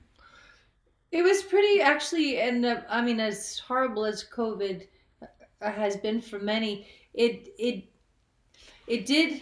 It 1.11 1.21
was 1.23 1.43
pretty 1.43 1.81
actually, 1.81 2.39
and 2.41 2.65
uh, 2.65 2.81
I 2.89 3.01
mean, 3.01 3.19
as 3.19 3.59
horrible 3.59 4.05
as 4.05 4.23
COVID 4.23 4.87
uh, 5.21 5.71
has 5.71 5.97
been 5.97 6.21
for 6.21 6.39
many, 6.39 6.87
it 7.13 7.47
it 7.57 7.85
it 8.87 9.05
did 9.05 9.41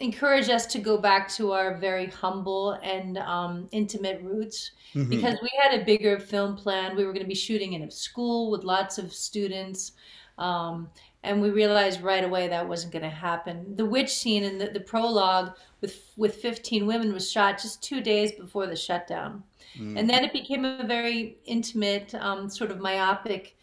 encourage 0.00 0.48
us 0.48 0.66
to 0.66 0.78
go 0.80 0.98
back 0.98 1.28
to 1.28 1.52
our 1.52 1.76
very 1.76 2.06
humble 2.06 2.72
and 2.82 3.18
um, 3.18 3.68
intimate 3.70 4.20
roots 4.22 4.72
Mhm. 4.94 5.08
because 5.08 5.38
we 5.40 5.48
had 5.62 5.80
a 5.80 5.84
bigger 5.84 6.18
film 6.18 6.56
plan. 6.56 6.96
We 6.96 7.04
were 7.04 7.12
going 7.12 7.24
to 7.24 7.28
be 7.28 7.34
shooting 7.36 7.74
in 7.74 7.82
a 7.82 7.90
school 7.90 8.50
with 8.50 8.64
lots 8.64 8.98
of 8.98 9.12
students. 9.12 9.92
Um, 10.38 10.90
and 11.22 11.40
we 11.40 11.50
realized 11.50 12.00
right 12.02 12.24
away 12.24 12.48
that 12.48 12.68
wasn't 12.68 12.92
going 12.92 13.04
to 13.04 13.08
happen. 13.10 13.76
The 13.76 13.84
witch 13.86 14.10
scene 14.10 14.42
in 14.42 14.58
the, 14.58 14.66
the 14.70 14.80
prologue 14.80 15.56
with 15.80 16.12
with 16.16 16.36
15 16.36 16.84
women 16.86 17.12
was 17.12 17.30
shot 17.30 17.60
just 17.62 17.82
two 17.82 18.00
days 18.00 18.32
before 18.32 18.66
the 18.66 18.76
shutdown. 18.76 19.44
Mm. 19.78 19.98
And 19.98 20.10
then 20.10 20.24
it 20.24 20.32
became 20.32 20.64
a 20.64 20.84
very 20.86 21.38
intimate, 21.44 22.14
um, 22.14 22.48
sort 22.48 22.70
of 22.70 22.80
myopic 22.80 23.56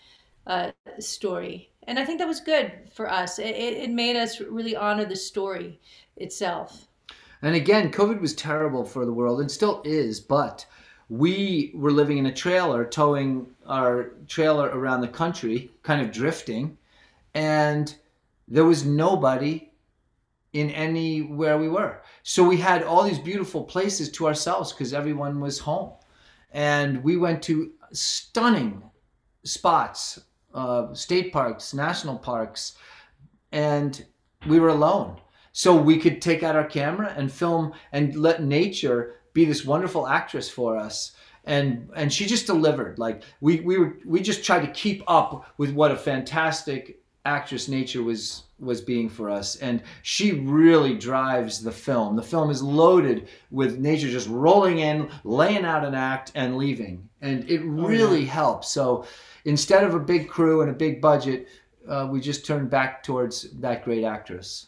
uh, 0.47 0.71
story. 0.99 1.69
And 1.87 1.97
I 1.97 2.05
think 2.05 2.19
that 2.19 2.27
was 2.27 2.39
good 2.39 2.71
for 2.93 3.09
us. 3.09 3.39
It, 3.39 3.55
it, 3.55 3.89
made 3.89 4.15
us 4.15 4.39
really 4.39 4.75
honor 4.75 5.05
the 5.05 5.15
story 5.15 5.79
itself. 6.17 6.87
And 7.41 7.55
again, 7.55 7.91
COVID 7.91 8.19
was 8.19 8.33
terrible 8.33 8.83
for 8.83 9.05
the 9.05 9.13
world 9.13 9.39
and 9.39 9.49
still 9.49 9.81
is, 9.85 10.19
but 10.19 10.65
we 11.09 11.71
were 11.73 11.91
living 11.91 12.17
in 12.17 12.27
a 12.27 12.33
trailer, 12.33 12.85
towing 12.85 13.47
our 13.65 14.11
trailer 14.27 14.67
around 14.67 15.01
the 15.01 15.07
country, 15.07 15.71
kind 15.81 16.01
of 16.01 16.11
drifting, 16.11 16.77
and 17.33 17.95
there 18.47 18.65
was 18.65 18.85
nobody 18.85 19.69
in 20.53 20.69
anywhere 20.71 21.57
we 21.57 21.69
were. 21.69 22.01
So 22.23 22.43
we 22.43 22.57
had 22.57 22.83
all 22.83 23.03
these 23.03 23.19
beautiful 23.19 23.63
places 23.63 24.11
to 24.11 24.27
ourselves 24.27 24.73
because 24.73 24.93
everyone 24.93 25.39
was 25.39 25.59
home. 25.59 25.91
And 26.51 27.03
we 27.03 27.17
went 27.17 27.43
to 27.43 27.71
stunning 27.91 28.83
spots, 29.43 30.19
uh, 30.53 30.93
state 30.93 31.31
parks, 31.31 31.73
national 31.73 32.17
parks, 32.17 32.75
and 33.51 34.05
we 34.47 34.59
were 34.59 34.69
alone. 34.69 35.19
So 35.51 35.75
we 35.75 35.97
could 35.97 36.21
take 36.21 36.43
out 36.43 36.55
our 36.55 36.65
camera 36.65 37.13
and 37.15 37.31
film 37.31 37.73
and 37.91 38.15
let 38.15 38.43
nature 38.43 39.15
be 39.33 39.45
this 39.45 39.65
wonderful 39.65 40.07
actress 40.07 40.49
for 40.49 40.77
us. 40.77 41.13
And 41.45 41.89
and 41.95 42.13
she 42.13 42.25
just 42.25 42.45
delivered. 42.45 42.99
Like 42.99 43.23
we 43.41 43.61
we 43.61 43.77
were 43.77 43.97
we 44.05 44.21
just 44.21 44.43
tried 44.43 44.65
to 44.65 44.71
keep 44.71 45.01
up 45.07 45.53
with 45.57 45.71
what 45.71 45.91
a 45.91 45.95
fantastic 45.95 47.01
actress 47.25 47.67
nature 47.67 48.03
was 48.03 48.43
was 48.59 48.81
being 48.81 49.09
for 49.09 49.29
us. 49.29 49.55
And 49.57 49.81
she 50.03 50.31
really 50.31 50.95
drives 50.95 51.61
the 51.61 51.71
film. 51.71 52.15
The 52.15 52.21
film 52.21 52.49
is 52.49 52.61
loaded 52.61 53.29
with 53.51 53.79
nature 53.79 54.09
just 54.09 54.27
rolling 54.29 54.79
in 54.79 55.09
laying 55.23 55.65
out 55.65 55.85
an 55.85 55.95
act 55.95 56.31
and 56.35 56.57
leaving. 56.57 57.07
And 57.21 57.49
it 57.49 57.61
really 57.63 58.25
helps. 58.25 58.69
So 58.69 59.05
instead 59.45 59.83
of 59.83 59.93
a 59.93 59.99
big 59.99 60.29
crew 60.29 60.61
and 60.61 60.69
a 60.69 60.73
big 60.73 61.01
budget 61.01 61.47
uh, 61.89 62.07
we 62.09 62.19
just 62.19 62.45
turned 62.45 62.69
back 62.69 63.03
towards 63.03 63.49
that 63.59 63.83
great 63.83 64.03
actress. 64.03 64.67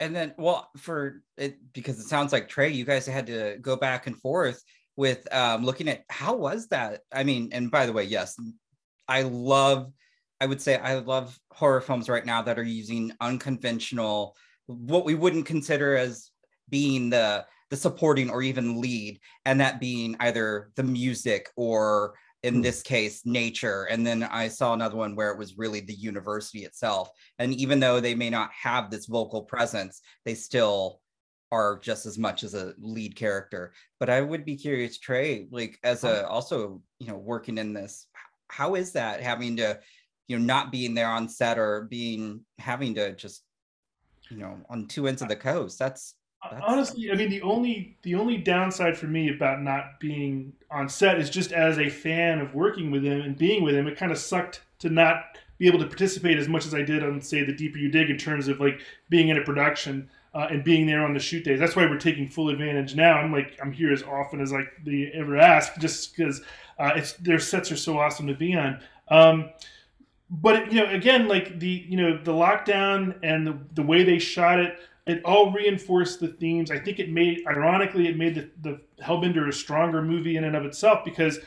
And 0.00 0.14
then, 0.14 0.32
well, 0.38 0.70
for 0.76 1.22
it 1.36 1.58
because 1.72 1.98
it 1.98 2.06
sounds 2.06 2.32
like 2.32 2.48
Trey, 2.48 2.70
you 2.70 2.84
guys 2.84 3.06
had 3.06 3.26
to 3.26 3.58
go 3.60 3.74
back 3.74 4.06
and 4.06 4.16
forth 4.16 4.62
with 4.96 5.32
um, 5.34 5.64
looking 5.64 5.88
at 5.88 6.04
how 6.08 6.36
was 6.36 6.68
that? 6.68 7.02
I 7.12 7.24
mean, 7.24 7.48
and 7.52 7.70
by 7.70 7.86
the 7.86 7.92
way, 7.92 8.04
yes, 8.04 8.38
I 9.08 9.22
love. 9.22 9.92
I 10.40 10.46
would 10.46 10.60
say 10.60 10.76
I 10.76 10.94
love 11.00 11.38
horror 11.52 11.80
films 11.80 12.08
right 12.08 12.24
now 12.24 12.42
that 12.42 12.58
are 12.58 12.62
using 12.62 13.12
unconventional, 13.20 14.36
what 14.66 15.04
we 15.04 15.14
wouldn't 15.14 15.46
consider 15.46 15.96
as 15.96 16.30
being 16.68 17.10
the 17.10 17.46
the 17.70 17.76
supporting 17.76 18.30
or 18.30 18.40
even 18.42 18.80
lead, 18.80 19.20
and 19.44 19.60
that 19.60 19.78
being 19.80 20.16
either 20.20 20.70
the 20.76 20.82
music 20.82 21.50
or 21.56 22.14
in 22.44 22.56
Hmm. 22.56 22.60
this 22.62 22.82
case 22.82 23.26
nature. 23.26 23.84
And 23.90 24.06
then 24.06 24.22
i 24.22 24.46
saw 24.48 24.72
another 24.72 24.96
one 24.96 25.16
where 25.16 25.30
it 25.32 25.38
was 25.38 25.58
really 25.58 25.80
the 25.80 25.94
university 25.94 26.64
itself. 26.64 27.10
And 27.38 27.52
even 27.54 27.80
though 27.80 27.98
they 28.00 28.14
may 28.14 28.30
not 28.30 28.50
have 28.52 28.90
this 28.90 29.06
vocal 29.06 29.42
presence 29.42 30.00
they 30.24 30.34
still 30.34 31.00
are 31.50 31.78
just 31.78 32.06
as 32.06 32.16
much 32.18 32.44
as 32.44 32.54
a 32.54 32.74
lead 32.78 33.16
character. 33.16 33.72
But 33.98 34.08
i 34.08 34.20
would 34.20 34.44
be 34.44 34.56
curious 34.56 34.98
trey 34.98 35.48
like 35.50 35.78
as 35.82 36.04
a 36.04 36.26
also 36.28 36.80
you 37.00 37.08
know 37.08 37.18
working 37.18 37.58
in 37.58 37.72
this 37.74 38.06
how 38.48 38.76
is 38.76 38.92
that 38.92 39.20
having 39.20 39.56
to 39.56 39.78
you 40.28 40.38
know 40.38 40.44
not 40.44 40.70
being 40.70 40.94
there 40.94 41.08
on 41.08 41.28
set 41.28 41.58
or 41.58 41.82
being 41.90 42.40
having 42.58 42.94
to 42.94 43.14
just 43.16 43.42
you 44.30 44.36
know 44.36 44.58
on 44.70 44.86
two 44.86 45.08
ends 45.08 45.22
of 45.22 45.28
the 45.28 45.36
coast 45.36 45.78
that's 45.78 46.14
That's- 46.44 46.62
Honestly, 46.64 47.10
I 47.10 47.16
mean 47.16 47.30
the 47.30 47.42
only 47.42 47.96
the 48.02 48.14
only 48.14 48.36
downside 48.36 48.96
for 48.96 49.06
me 49.06 49.30
about 49.30 49.60
not 49.60 49.98
being 49.98 50.52
on 50.70 50.88
set 50.88 51.18
is 51.18 51.30
just 51.30 51.50
as 51.50 51.78
a 51.78 51.88
fan 51.88 52.38
of 52.38 52.54
working 52.54 52.92
with 52.92 53.02
him 53.02 53.22
and 53.22 53.36
being 53.36 53.64
with 53.64 53.74
him, 53.74 53.88
it 53.88 53.98
kind 53.98 54.12
of 54.12 54.18
sucked 54.18 54.62
to 54.78 54.88
not 54.88 55.36
be 55.58 55.66
able 55.66 55.80
to 55.80 55.86
participate 55.86 56.38
as 56.38 56.46
much 56.46 56.64
as 56.64 56.74
I 56.74 56.82
did 56.82 57.02
on 57.02 57.20
say 57.20 57.42
the 57.42 57.52
deeper 57.52 57.78
you 57.78 57.90
dig 57.90 58.08
in 58.10 58.16
terms 58.16 58.46
of 58.46 58.60
like 58.60 58.80
being 59.10 59.30
in 59.30 59.38
a 59.38 59.42
production 59.42 60.08
uh, 60.32 60.46
and 60.50 60.62
being 60.62 60.86
there 60.86 61.04
on 61.04 61.12
the 61.12 61.18
shoot 61.18 61.42
days. 61.44 61.58
That's 61.58 61.74
why 61.74 61.86
we're 61.86 61.98
taking 61.98 62.28
full 62.28 62.50
advantage 62.50 62.94
now. 62.94 63.14
I'm 63.18 63.32
like 63.32 63.58
I'm 63.60 63.72
here 63.72 63.92
as 63.92 64.04
often 64.04 64.40
as 64.40 64.52
like 64.52 64.68
they 64.84 65.10
ever 65.14 65.36
ask, 65.36 65.76
just 65.80 66.14
because 66.16 66.40
uh, 66.78 66.92
it's 66.94 67.14
their 67.14 67.40
sets 67.40 67.72
are 67.72 67.76
so 67.76 67.98
awesome 67.98 68.28
to 68.28 68.34
be 68.34 68.54
on. 68.54 68.80
Um, 69.08 69.50
but 70.30 70.72
you 70.72 70.80
know, 70.80 70.90
again, 70.90 71.28
like 71.28 71.58
the 71.58 71.84
you 71.88 71.96
know 71.96 72.18
the 72.22 72.32
lockdown 72.32 73.18
and 73.22 73.46
the, 73.46 73.58
the 73.74 73.82
way 73.82 74.04
they 74.04 74.18
shot 74.18 74.60
it, 74.60 74.78
it 75.08 75.24
all 75.24 75.50
reinforced 75.52 76.20
the 76.20 76.28
themes. 76.28 76.70
I 76.70 76.78
think 76.78 76.98
it 76.98 77.10
made, 77.10 77.42
ironically, 77.46 78.08
it 78.08 78.16
made 78.16 78.34
the, 78.34 78.50
the 78.60 78.80
Hellbender 79.02 79.48
a 79.48 79.52
stronger 79.52 80.02
movie 80.02 80.36
in 80.36 80.44
and 80.44 80.54
of 80.54 80.66
itself 80.66 81.02
because, 81.02 81.38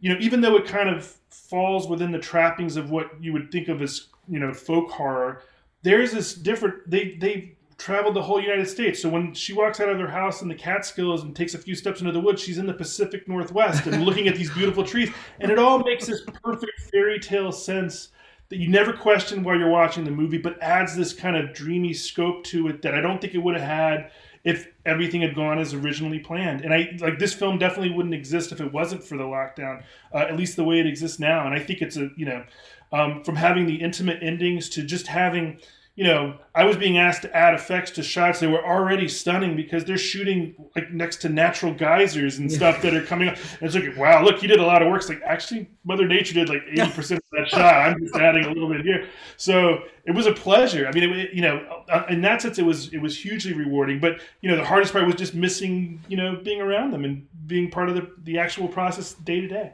you 0.00 0.12
know, 0.12 0.18
even 0.18 0.40
though 0.40 0.56
it 0.56 0.66
kind 0.66 0.88
of 0.88 1.04
falls 1.28 1.88
within 1.88 2.10
the 2.10 2.18
trappings 2.18 2.76
of 2.76 2.90
what 2.90 3.10
you 3.22 3.34
would 3.34 3.52
think 3.52 3.68
of 3.68 3.82
as 3.82 4.06
you 4.28 4.40
know 4.40 4.52
folk 4.52 4.90
horror, 4.90 5.42
there's 5.82 6.12
this 6.12 6.34
different. 6.34 6.90
They 6.90 7.16
they 7.20 7.56
traveled 7.76 8.14
the 8.14 8.22
whole 8.22 8.40
United 8.40 8.68
States. 8.68 9.02
So 9.02 9.10
when 9.10 9.34
she 9.34 9.52
walks 9.52 9.80
out 9.80 9.90
of 9.90 9.98
their 9.98 10.08
house 10.08 10.40
in 10.40 10.48
the 10.48 10.54
Catskills 10.54 11.22
and 11.22 11.36
takes 11.36 11.52
a 11.54 11.58
few 11.58 11.74
steps 11.74 12.00
into 12.00 12.12
the 12.12 12.20
woods, 12.20 12.40
she's 12.40 12.58
in 12.58 12.66
the 12.66 12.72
Pacific 12.72 13.28
Northwest 13.28 13.86
and 13.86 14.04
looking 14.04 14.26
at 14.28 14.36
these 14.36 14.50
beautiful 14.54 14.84
trees, 14.84 15.10
and 15.40 15.50
it 15.50 15.58
all 15.58 15.80
makes 15.80 16.06
this 16.06 16.22
perfect 16.42 16.80
fairy 16.90 17.18
tale 17.18 17.52
sense 17.52 18.08
that 18.52 18.58
you 18.58 18.68
never 18.68 18.92
question 18.92 19.42
while 19.42 19.58
you're 19.58 19.70
watching 19.70 20.04
the 20.04 20.10
movie, 20.10 20.36
but 20.36 20.62
adds 20.62 20.94
this 20.94 21.14
kind 21.14 21.36
of 21.36 21.54
dreamy 21.54 21.94
scope 21.94 22.44
to 22.44 22.68
it 22.68 22.82
that 22.82 22.94
I 22.94 23.00
don't 23.00 23.18
think 23.18 23.32
it 23.34 23.38
would 23.38 23.54
have 23.56 23.66
had 23.66 24.10
if 24.44 24.68
everything 24.84 25.22
had 25.22 25.34
gone 25.34 25.58
as 25.58 25.72
originally 25.72 26.18
planned. 26.18 26.60
And 26.60 26.74
I 26.74 26.94
like 27.00 27.18
this 27.18 27.32
film 27.32 27.56
definitely 27.56 27.94
wouldn't 27.94 28.14
exist 28.14 28.52
if 28.52 28.60
it 28.60 28.70
wasn't 28.70 29.02
for 29.02 29.16
the 29.16 29.24
lockdown, 29.24 29.82
uh, 30.12 30.18
at 30.18 30.36
least 30.36 30.56
the 30.56 30.64
way 30.64 30.80
it 30.80 30.86
exists 30.86 31.18
now. 31.18 31.46
And 31.46 31.54
I 31.54 31.60
think 31.60 31.80
it's 31.80 31.96
a 31.96 32.10
you 32.14 32.26
know, 32.26 32.44
um, 32.92 33.24
from 33.24 33.36
having 33.36 33.64
the 33.64 33.76
intimate 33.76 34.22
endings 34.22 34.68
to 34.70 34.82
just 34.82 35.06
having. 35.06 35.58
You 35.94 36.04
know, 36.04 36.38
I 36.54 36.64
was 36.64 36.78
being 36.78 36.96
asked 36.96 37.20
to 37.20 37.36
add 37.36 37.52
effects 37.52 37.90
to 37.92 38.02
shots 38.02 38.40
that 38.40 38.48
were 38.48 38.64
already 38.64 39.08
stunning 39.08 39.54
because 39.56 39.84
they're 39.84 39.98
shooting 39.98 40.54
like 40.74 40.90
next 40.90 41.16
to 41.18 41.28
natural 41.28 41.74
geysers 41.74 42.38
and 42.38 42.50
stuff 42.50 42.80
that 42.80 42.94
are 42.94 43.04
coming 43.04 43.28
up. 43.28 43.36
And 43.36 43.62
it's 43.62 43.74
like, 43.74 43.94
wow, 43.98 44.24
look, 44.24 44.40
you 44.40 44.48
did 44.48 44.58
a 44.58 44.64
lot 44.64 44.80
of 44.80 44.88
work. 44.88 45.02
It's 45.02 45.10
like 45.10 45.20
actually, 45.22 45.68
Mother 45.84 46.08
Nature 46.08 46.32
did 46.32 46.48
like 46.48 46.62
eighty 46.70 46.90
percent 46.92 47.18
of 47.18 47.38
that 47.38 47.48
shot. 47.48 47.74
I'm 47.74 48.00
just 48.00 48.16
adding 48.16 48.46
a 48.46 48.48
little 48.48 48.70
bit 48.70 48.80
here. 48.80 49.06
So 49.36 49.82
it 50.06 50.12
was 50.12 50.26
a 50.26 50.32
pleasure. 50.32 50.88
I 50.88 50.92
mean, 50.92 51.10
it, 51.10 51.34
you 51.34 51.42
know, 51.42 51.84
uh, 51.90 52.04
in 52.08 52.22
that 52.22 52.40
sense, 52.40 52.58
it 52.58 52.64
was 52.64 52.90
it 52.94 52.98
was 52.98 53.18
hugely 53.18 53.52
rewarding. 53.52 54.00
But 54.00 54.22
you 54.40 54.50
know, 54.50 54.56
the 54.56 54.64
hardest 54.64 54.94
part 54.94 55.04
was 55.04 55.16
just 55.16 55.34
missing, 55.34 56.02
you 56.08 56.16
know, 56.16 56.36
being 56.36 56.62
around 56.62 56.92
them 56.92 57.04
and 57.04 57.26
being 57.46 57.70
part 57.70 57.90
of 57.90 57.96
the 57.96 58.10
the 58.22 58.38
actual 58.38 58.66
process 58.66 59.12
day 59.12 59.42
to 59.42 59.48
day. 59.48 59.72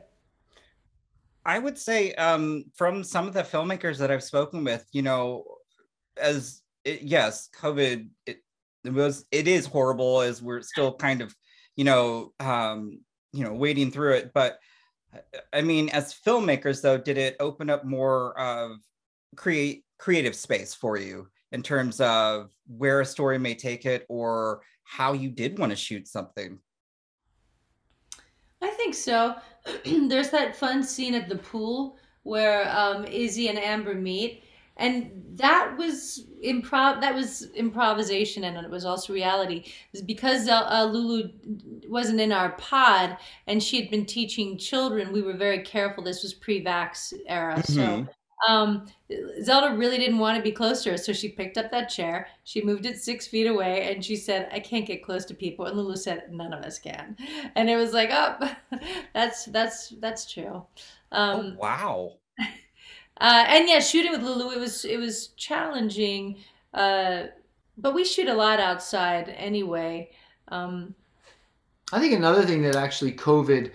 I 1.46 1.60
would 1.60 1.78
say 1.78 2.12
um, 2.14 2.64
from 2.74 3.04
some 3.04 3.28
of 3.28 3.34
the 3.34 3.42
filmmakers 3.42 3.98
that 3.98 4.10
I've 4.10 4.24
spoken 4.24 4.64
with, 4.64 4.84
you 4.92 5.02
know, 5.02 5.44
as 6.20 6.62
it, 6.84 7.02
yes, 7.02 7.48
COVID, 7.58 8.08
it, 8.26 8.38
it 8.84 8.92
was, 8.92 9.24
it 9.30 9.48
is 9.48 9.66
horrible 9.66 10.20
as 10.20 10.42
we're 10.42 10.62
still 10.62 10.94
kind 10.94 11.20
of, 11.20 11.34
you 11.76 11.84
know, 11.84 12.32
um, 12.40 13.00
you 13.32 13.44
know, 13.44 13.52
wading 13.52 13.90
through 13.90 14.14
it. 14.14 14.32
But 14.32 14.58
uh, 15.14 15.18
I 15.52 15.62
mean, 15.62 15.88
as 15.90 16.14
filmmakers, 16.14 16.82
though, 16.82 16.98
did 16.98 17.18
it 17.18 17.36
open 17.40 17.70
up 17.70 17.84
more 17.84 18.38
of 18.38 18.78
create 19.36 19.84
creative 19.98 20.34
space 20.34 20.74
for 20.74 20.96
you 20.96 21.28
in 21.52 21.62
terms 21.62 22.00
of 22.00 22.50
where 22.66 23.00
a 23.00 23.06
story 23.06 23.38
may 23.38 23.54
take 23.54 23.86
it 23.86 24.06
or 24.08 24.62
how 24.84 25.12
you 25.12 25.30
did 25.30 25.58
want 25.58 25.70
to 25.70 25.76
shoot 25.76 26.08
something? 26.08 26.58
I 28.62 28.70
think 28.70 28.94
so. 28.94 29.36
There's 29.84 30.30
that 30.30 30.56
fun 30.56 30.82
scene 30.82 31.14
at 31.14 31.28
the 31.28 31.38
pool 31.38 31.98
where 32.22 32.68
um, 32.76 33.04
Izzy 33.04 33.48
and 33.48 33.58
Amber 33.58 33.94
meet, 33.94 34.44
and 34.78 35.10
that 35.36 35.76
was 35.76 36.26
improv. 36.44 37.00
That 37.00 37.14
was 37.14 37.50
improvisation, 37.54 38.44
and 38.44 38.56
it 38.56 38.70
was 38.70 38.84
also 38.84 39.12
reality. 39.12 39.72
It's 39.92 40.02
because 40.02 40.48
uh, 40.48 40.66
uh, 40.68 40.84
Lulu 40.84 41.30
wasn't 41.88 42.20
in 42.20 42.32
our 42.32 42.50
pod, 42.52 43.16
and 43.46 43.62
she 43.62 43.80
had 43.80 43.90
been 43.90 44.06
teaching 44.06 44.56
children. 44.58 45.12
We 45.12 45.22
were 45.22 45.34
very 45.36 45.62
careful. 45.62 46.02
This 46.04 46.22
was 46.22 46.34
pre-vax 46.34 47.12
era, 47.26 47.62
so 47.64 47.80
Mhm. 47.82 48.08
um, 48.48 48.86
Zelda 49.42 49.74
really 49.76 49.98
didn't 49.98 50.18
want 50.18 50.36
to 50.36 50.42
be 50.42 50.52
close 50.52 50.84
to 50.84 50.90
her, 50.92 50.96
so 50.96 51.12
she 51.12 51.28
picked 51.28 51.58
up 51.58 51.70
that 51.72 51.88
chair. 51.88 52.28
She 52.44 52.62
moved 52.62 52.86
it 52.86 52.98
six 52.98 53.26
feet 53.26 53.46
away, 53.48 53.92
and 53.92 54.04
she 54.04 54.14
said, 54.16 54.48
"I 54.52 54.60
can't 54.60 54.86
get 54.86 55.02
close 55.04 55.24
to 55.26 55.34
people." 55.34 55.66
And 55.66 55.76
Lulu 55.76 55.96
said, 55.96 56.32
"None 56.32 56.52
of 56.52 56.64
us 56.64 56.78
can." 56.78 57.16
And 57.56 57.68
it 57.68 57.76
was 57.76 57.92
like, 57.92 58.10
"Oh, 58.12 58.36
that's 59.14 59.46
that's 59.46 59.88
that's 60.00 60.30
true." 60.32 60.64
Oh, 61.10 61.40
Um, 61.40 61.56
wow. 61.56 62.12
Uh, 63.20 63.44
and 63.48 63.68
yeah, 63.68 63.80
shooting 63.80 64.12
with 64.12 64.22
Lulu, 64.22 64.50
it 64.52 64.58
was 64.58 64.84
it 64.84 64.98
was 64.98 65.28
challenging 65.36 66.36
uh, 66.74 67.24
but 67.76 67.94
we 67.94 68.04
shoot 68.04 68.28
a 68.28 68.34
lot 68.34 68.60
outside 68.60 69.28
anyway. 69.36 70.10
Um, 70.48 70.94
I 71.92 72.00
think 72.00 72.12
another 72.12 72.44
thing 72.44 72.62
that 72.62 72.76
actually 72.76 73.12
COVID 73.12 73.70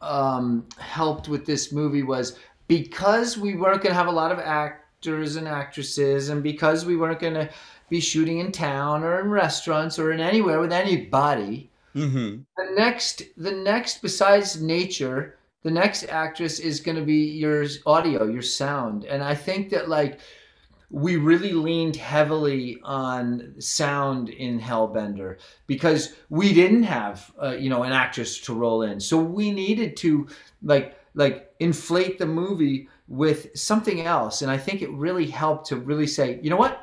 um, 0.00 0.66
helped 0.78 1.28
with 1.28 1.46
this 1.46 1.72
movie 1.72 2.02
was 2.02 2.38
because 2.68 3.38
we 3.38 3.54
weren't 3.54 3.82
going 3.82 3.92
to 3.92 3.98
have 3.98 4.08
a 4.08 4.12
lot 4.12 4.32
of 4.32 4.38
actors 4.38 5.36
and 5.36 5.48
actresses, 5.48 6.28
and 6.28 6.42
because 6.42 6.84
we 6.84 6.96
weren't 6.96 7.20
going 7.20 7.34
to 7.34 7.48
be 7.88 8.00
shooting 8.00 8.38
in 8.38 8.52
town 8.52 9.02
or 9.02 9.20
in 9.20 9.30
restaurants 9.30 9.98
or 9.98 10.12
in 10.12 10.20
anywhere 10.20 10.60
with 10.60 10.72
anybody. 10.72 11.70
Mm-hmm. 11.94 12.42
The 12.56 12.74
next, 12.74 13.22
the 13.36 13.52
next, 13.52 14.00
besides 14.00 14.60
nature, 14.60 15.36
the 15.62 15.70
next 15.70 16.04
actress 16.04 16.58
is 16.58 16.80
going 16.80 16.96
to 16.96 17.04
be 17.04 17.30
your 17.30 17.66
audio, 17.86 18.26
your 18.26 18.42
sound, 18.42 19.04
and 19.04 19.22
I 19.22 19.34
think 19.34 19.70
that 19.70 19.88
like 19.88 20.20
we 20.90 21.16
really 21.16 21.52
leaned 21.52 21.96
heavily 21.96 22.78
on 22.84 23.54
sound 23.58 24.28
in 24.28 24.60
Hellbender 24.60 25.38
because 25.66 26.14
we 26.28 26.52
didn't 26.52 26.82
have 26.82 27.32
uh, 27.42 27.56
you 27.56 27.70
know 27.70 27.84
an 27.84 27.92
actress 27.92 28.40
to 28.40 28.54
roll 28.54 28.82
in, 28.82 29.00
so 29.00 29.18
we 29.18 29.50
needed 29.50 29.96
to 29.98 30.26
like 30.62 30.96
like 31.14 31.52
inflate 31.60 32.18
the 32.18 32.26
movie 32.26 32.88
with 33.08 33.56
something 33.56 34.00
else, 34.02 34.42
and 34.42 34.50
I 34.50 34.58
think 34.58 34.82
it 34.82 34.90
really 34.90 35.26
helped 35.26 35.66
to 35.68 35.76
really 35.76 36.06
say, 36.06 36.40
you 36.42 36.50
know 36.50 36.56
what, 36.56 36.81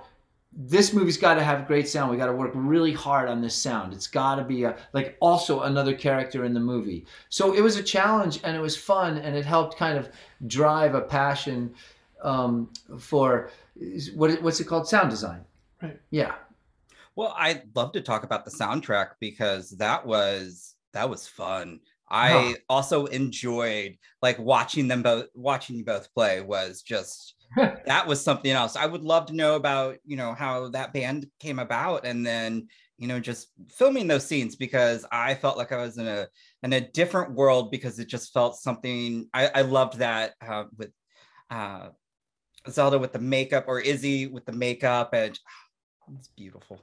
this 0.52 0.94
movie's 0.94 1.18
got 1.18 1.36
to 1.36 1.44
have 1.44 1.68
great 1.68 1.88
sound. 1.88 2.10
We 2.12 2.18
got 2.18 2.26
to 2.26 2.34
work 2.34 2.52
really 2.56 2.92
hard 2.92 3.30
on 3.30 3.42
this 3.42 3.56
sound. 3.56 3.94
It's 3.94 4.08
got 4.08 4.36
to 4.36 4.44
be 4.44 4.64
a, 4.64 4.76
like 4.94 5.16
also 5.20 5.62
another 5.62 5.94
character 5.94 6.44
in 6.44 6.54
the 6.54 6.60
movie. 6.60 7.06
So 7.30 7.54
it 7.54 7.62
was 7.62 7.78
a 7.78 7.84
challenge 7.84 8.40
and 8.44 8.58
it 8.58 8.60
was 8.60 8.76
fun 8.76 9.18
and 9.20 9.36
it 9.36 9.46
helped 9.46 9.78
kind 9.78 9.98
of 9.98 10.10
drive 10.48 10.96
a 10.96 11.02
passion 11.02 11.74
um, 12.24 12.72
for 13.00 13.52
what 14.16 14.42
what's 14.42 14.60
it 14.60 14.66
called 14.66 14.88
sound 14.88 15.10
design. 15.10 15.46
Right. 15.82 16.00
Yeah. 16.10 16.36
Well, 17.16 17.34
I'd 17.38 17.76
love 17.76 17.92
to 17.94 18.02
talk 18.02 18.24
about 18.24 18.46
the 18.46 18.52
soundtrack 18.52 19.12
because 19.20 19.72
that 19.72 20.06
was 20.06 20.76
that 20.94 21.10
was 21.10 21.28
fun. 21.28 21.80
I 22.10 22.32
Huh. 22.32 22.54
also 22.70 23.06
enjoyed 23.06 23.98
like 24.22 24.40
watching 24.40 24.88
them 24.88 25.04
both 25.04 25.28
watching 25.36 25.76
you 25.76 25.86
both 25.86 26.12
play 26.14 26.42
was 26.42 26.82
just 26.82 27.36
that 27.86 28.08
was 28.08 28.22
something 28.22 28.52
else. 28.52 28.76
I 28.76 28.86
would 28.86 29.04
love 29.04 29.26
to 29.28 29.36
know 29.36 29.56
about, 29.56 29.98
you 30.06 30.18
know, 30.18 30.34
how 30.34 30.70
that 30.70 30.94
band 30.94 31.28
came 31.40 31.60
about 31.60 32.06
and 32.06 32.26
then, 32.26 32.68
you 32.98 33.08
know, 33.08 33.20
just 33.20 33.50
filming 33.70 34.08
those 34.08 34.26
scenes 34.26 34.56
because 34.56 35.06
I 35.12 35.36
felt 35.36 35.58
like 35.58 35.72
I 35.72 35.78
was 35.78 35.98
in 35.98 36.08
a 36.08 36.28
in 36.64 36.74
a 36.74 36.82
different 36.82 37.34
world 37.34 37.72
because 37.72 37.98
it 38.00 38.08
just 38.08 38.34
felt 38.34 38.58
something 38.58 39.28
I, 39.34 39.48
I 39.56 39.62
loved 39.62 40.00
that 40.00 40.34
uh, 40.46 40.66
with 40.78 40.92
uh 41.50 41.90
Zelda 42.70 43.00
with 43.00 43.14
the 43.14 43.20
makeup 43.20 43.66
or 43.68 43.80
Izzy 43.80 44.28
with 44.28 44.46
the 44.46 44.52
makeup 44.52 45.14
and 45.14 45.40
it's 46.18 46.28
beautiful. 46.28 46.82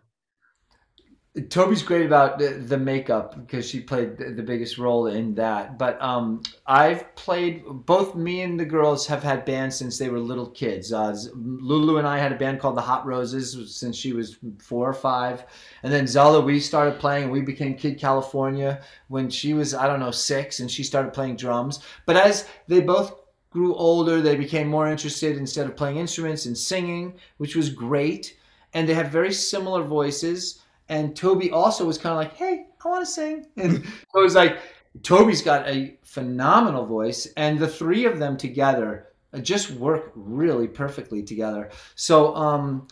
Toby's 1.42 1.82
great 1.82 2.06
about 2.06 2.38
the, 2.38 2.48
the 2.48 2.78
makeup 2.78 3.36
because 3.38 3.68
she 3.68 3.80
played 3.80 4.16
the, 4.16 4.30
the 4.30 4.42
biggest 4.42 4.78
role 4.78 5.06
in 5.06 5.34
that. 5.34 5.78
But 5.78 6.00
um, 6.00 6.42
I've 6.66 7.14
played 7.14 7.62
both. 7.66 8.14
Me 8.14 8.40
and 8.40 8.58
the 8.58 8.64
girls 8.64 9.06
have 9.06 9.22
had 9.22 9.44
bands 9.44 9.76
since 9.76 9.98
they 9.98 10.08
were 10.08 10.18
little 10.18 10.48
kids. 10.48 10.94
Uh, 10.94 11.14
Lulu 11.34 11.98
and 11.98 12.06
I 12.06 12.18
had 12.18 12.32
a 12.32 12.36
band 12.36 12.58
called 12.58 12.76
the 12.76 12.82
Hot 12.82 13.04
Roses 13.04 13.76
since 13.76 13.96
she 13.96 14.14
was 14.14 14.38
four 14.58 14.88
or 14.88 14.94
five, 14.94 15.44
and 15.82 15.92
then 15.92 16.06
Zelda 16.06 16.40
we 16.40 16.58
started 16.58 16.98
playing. 16.98 17.30
We 17.30 17.42
became 17.42 17.74
Kid 17.74 17.98
California 17.98 18.80
when 19.08 19.28
she 19.28 19.52
was 19.52 19.74
I 19.74 19.86
don't 19.86 20.00
know 20.00 20.10
six, 20.10 20.60
and 20.60 20.70
she 20.70 20.82
started 20.82 21.12
playing 21.12 21.36
drums. 21.36 21.80
But 22.06 22.16
as 22.16 22.48
they 22.66 22.80
both 22.80 23.14
grew 23.50 23.74
older, 23.74 24.22
they 24.22 24.36
became 24.36 24.68
more 24.68 24.88
interested 24.88 25.36
instead 25.36 25.66
of 25.66 25.76
playing 25.76 25.98
instruments 25.98 26.46
and 26.46 26.56
singing, 26.56 27.14
which 27.36 27.56
was 27.56 27.68
great. 27.68 28.38
And 28.72 28.88
they 28.88 28.94
have 28.94 29.08
very 29.08 29.32
similar 29.32 29.82
voices 29.82 30.60
and 30.88 31.16
Toby 31.16 31.50
also 31.50 31.84
was 31.84 31.98
kind 31.98 32.12
of 32.12 32.18
like, 32.18 32.34
"Hey, 32.34 32.66
I 32.84 32.88
want 32.88 33.04
to 33.04 33.10
sing," 33.10 33.46
and 33.56 33.76
it 33.84 33.86
was 34.14 34.34
like, 34.34 34.58
Toby's 35.02 35.42
got 35.42 35.68
a 35.68 35.98
phenomenal 36.04 36.86
voice, 36.86 37.26
and 37.36 37.58
the 37.58 37.68
three 37.68 38.04
of 38.04 38.18
them 38.18 38.36
together 38.36 39.08
just 39.42 39.70
work 39.72 40.12
really 40.14 40.68
perfectly 40.68 41.22
together. 41.22 41.70
So 41.94 42.34
um, 42.34 42.88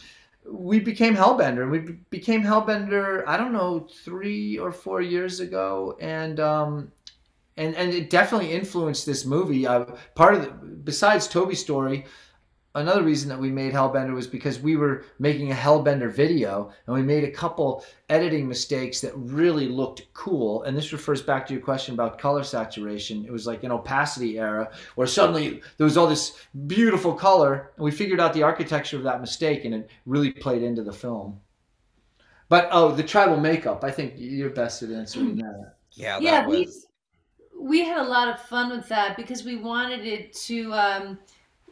we 0.47 0.81
became 0.81 1.15
Hellbender. 1.15 1.71
We 1.71 1.79
be- 1.79 1.93
became 2.11 2.43
Hellbender. 2.43 3.25
I 3.27 3.37
don't 3.37 3.53
know, 3.53 3.87
three 4.05 4.59
or 4.59 4.73
four 4.73 5.01
years 5.01 5.41
ago, 5.41 5.97
and 6.01 6.41
um, 6.41 6.93
and 7.57 7.75
and 7.77 7.93
it 7.93 8.11
definitely 8.11 8.53
influenced 8.53 9.07
this 9.07 9.25
movie. 9.25 9.67
Uh, 9.67 9.87
part 10.15 10.35
of 10.35 10.43
the, 10.43 10.51
besides 10.51 11.27
Toby's 11.27 11.61
story, 11.61 12.05
another 12.75 13.03
reason 13.03 13.29
that 13.29 13.39
we 13.39 13.51
made 13.51 13.73
Hellbender 13.73 14.15
was 14.15 14.27
because 14.27 14.59
we 14.59 14.77
were 14.77 15.05
making 15.19 15.53
a 15.53 15.55
Hellbender 15.55 16.11
video 16.13 16.73
and 16.87 16.95
we 16.95 17.03
made 17.03 17.25
a 17.25 17.31
couple 17.31 17.85
editing 18.09 18.49
mistakes 18.49 19.01
that 19.01 19.13
really 19.17 19.69
looked 19.69 20.13
cool. 20.13 20.63
And 20.65 20.77
this 20.77 20.93
refers 20.93 21.23
back 21.23 21.47
to 21.47 21.55
your 21.55 21.63
question 21.63 21.95
about 21.95 22.19
color 22.19 22.43
saturation. 22.43 23.25
It 23.25 23.33
was 23.33 23.47
like 23.47 23.63
an 23.63 23.71
opacity 23.71 24.39
era 24.39 24.71
where 24.97 25.07
suddenly 25.07 25.63
there 25.77 25.85
was 25.85 25.97
all 25.97 26.09
this 26.09 26.37
beautiful 26.67 27.15
color 27.15 27.71
and 27.77 27.85
we 27.85 27.91
figured 27.91 28.21
out 28.21 28.33
the 28.35 28.43
architecture 28.43 28.97
of 28.97 29.05
that 29.05 29.21
mistake 29.21 29.65
and 29.65 29.75
it 29.75 29.91
really 30.07 30.33
played 30.33 30.63
into 30.63 30.83
the 30.83 30.93
film. 30.93 31.41
But 32.49 32.69
oh, 32.73 32.93
the 32.93 33.03
tribal 33.03 33.39
makeup, 33.39 33.85
I 33.85 33.91
think 33.91 34.15
you're 34.17 34.51
best 34.51 34.83
at 34.83 34.91
answering 34.91 35.37
that. 35.37 35.75
Yeah, 35.93 36.19
Yeah, 36.21 36.41
that 36.41 36.49
we- 36.49 36.65
was 36.65 36.87
we 37.57 37.83
had 37.83 37.99
a 38.05 38.09
lot 38.09 38.29
of 38.29 38.43
fun 38.43 38.69
with 38.77 38.87
that 38.89 39.17
because 39.17 39.43
we 39.43 39.57
wanted 39.57 40.05
it 40.05 40.35
to 40.35 40.71
um, 40.75 41.19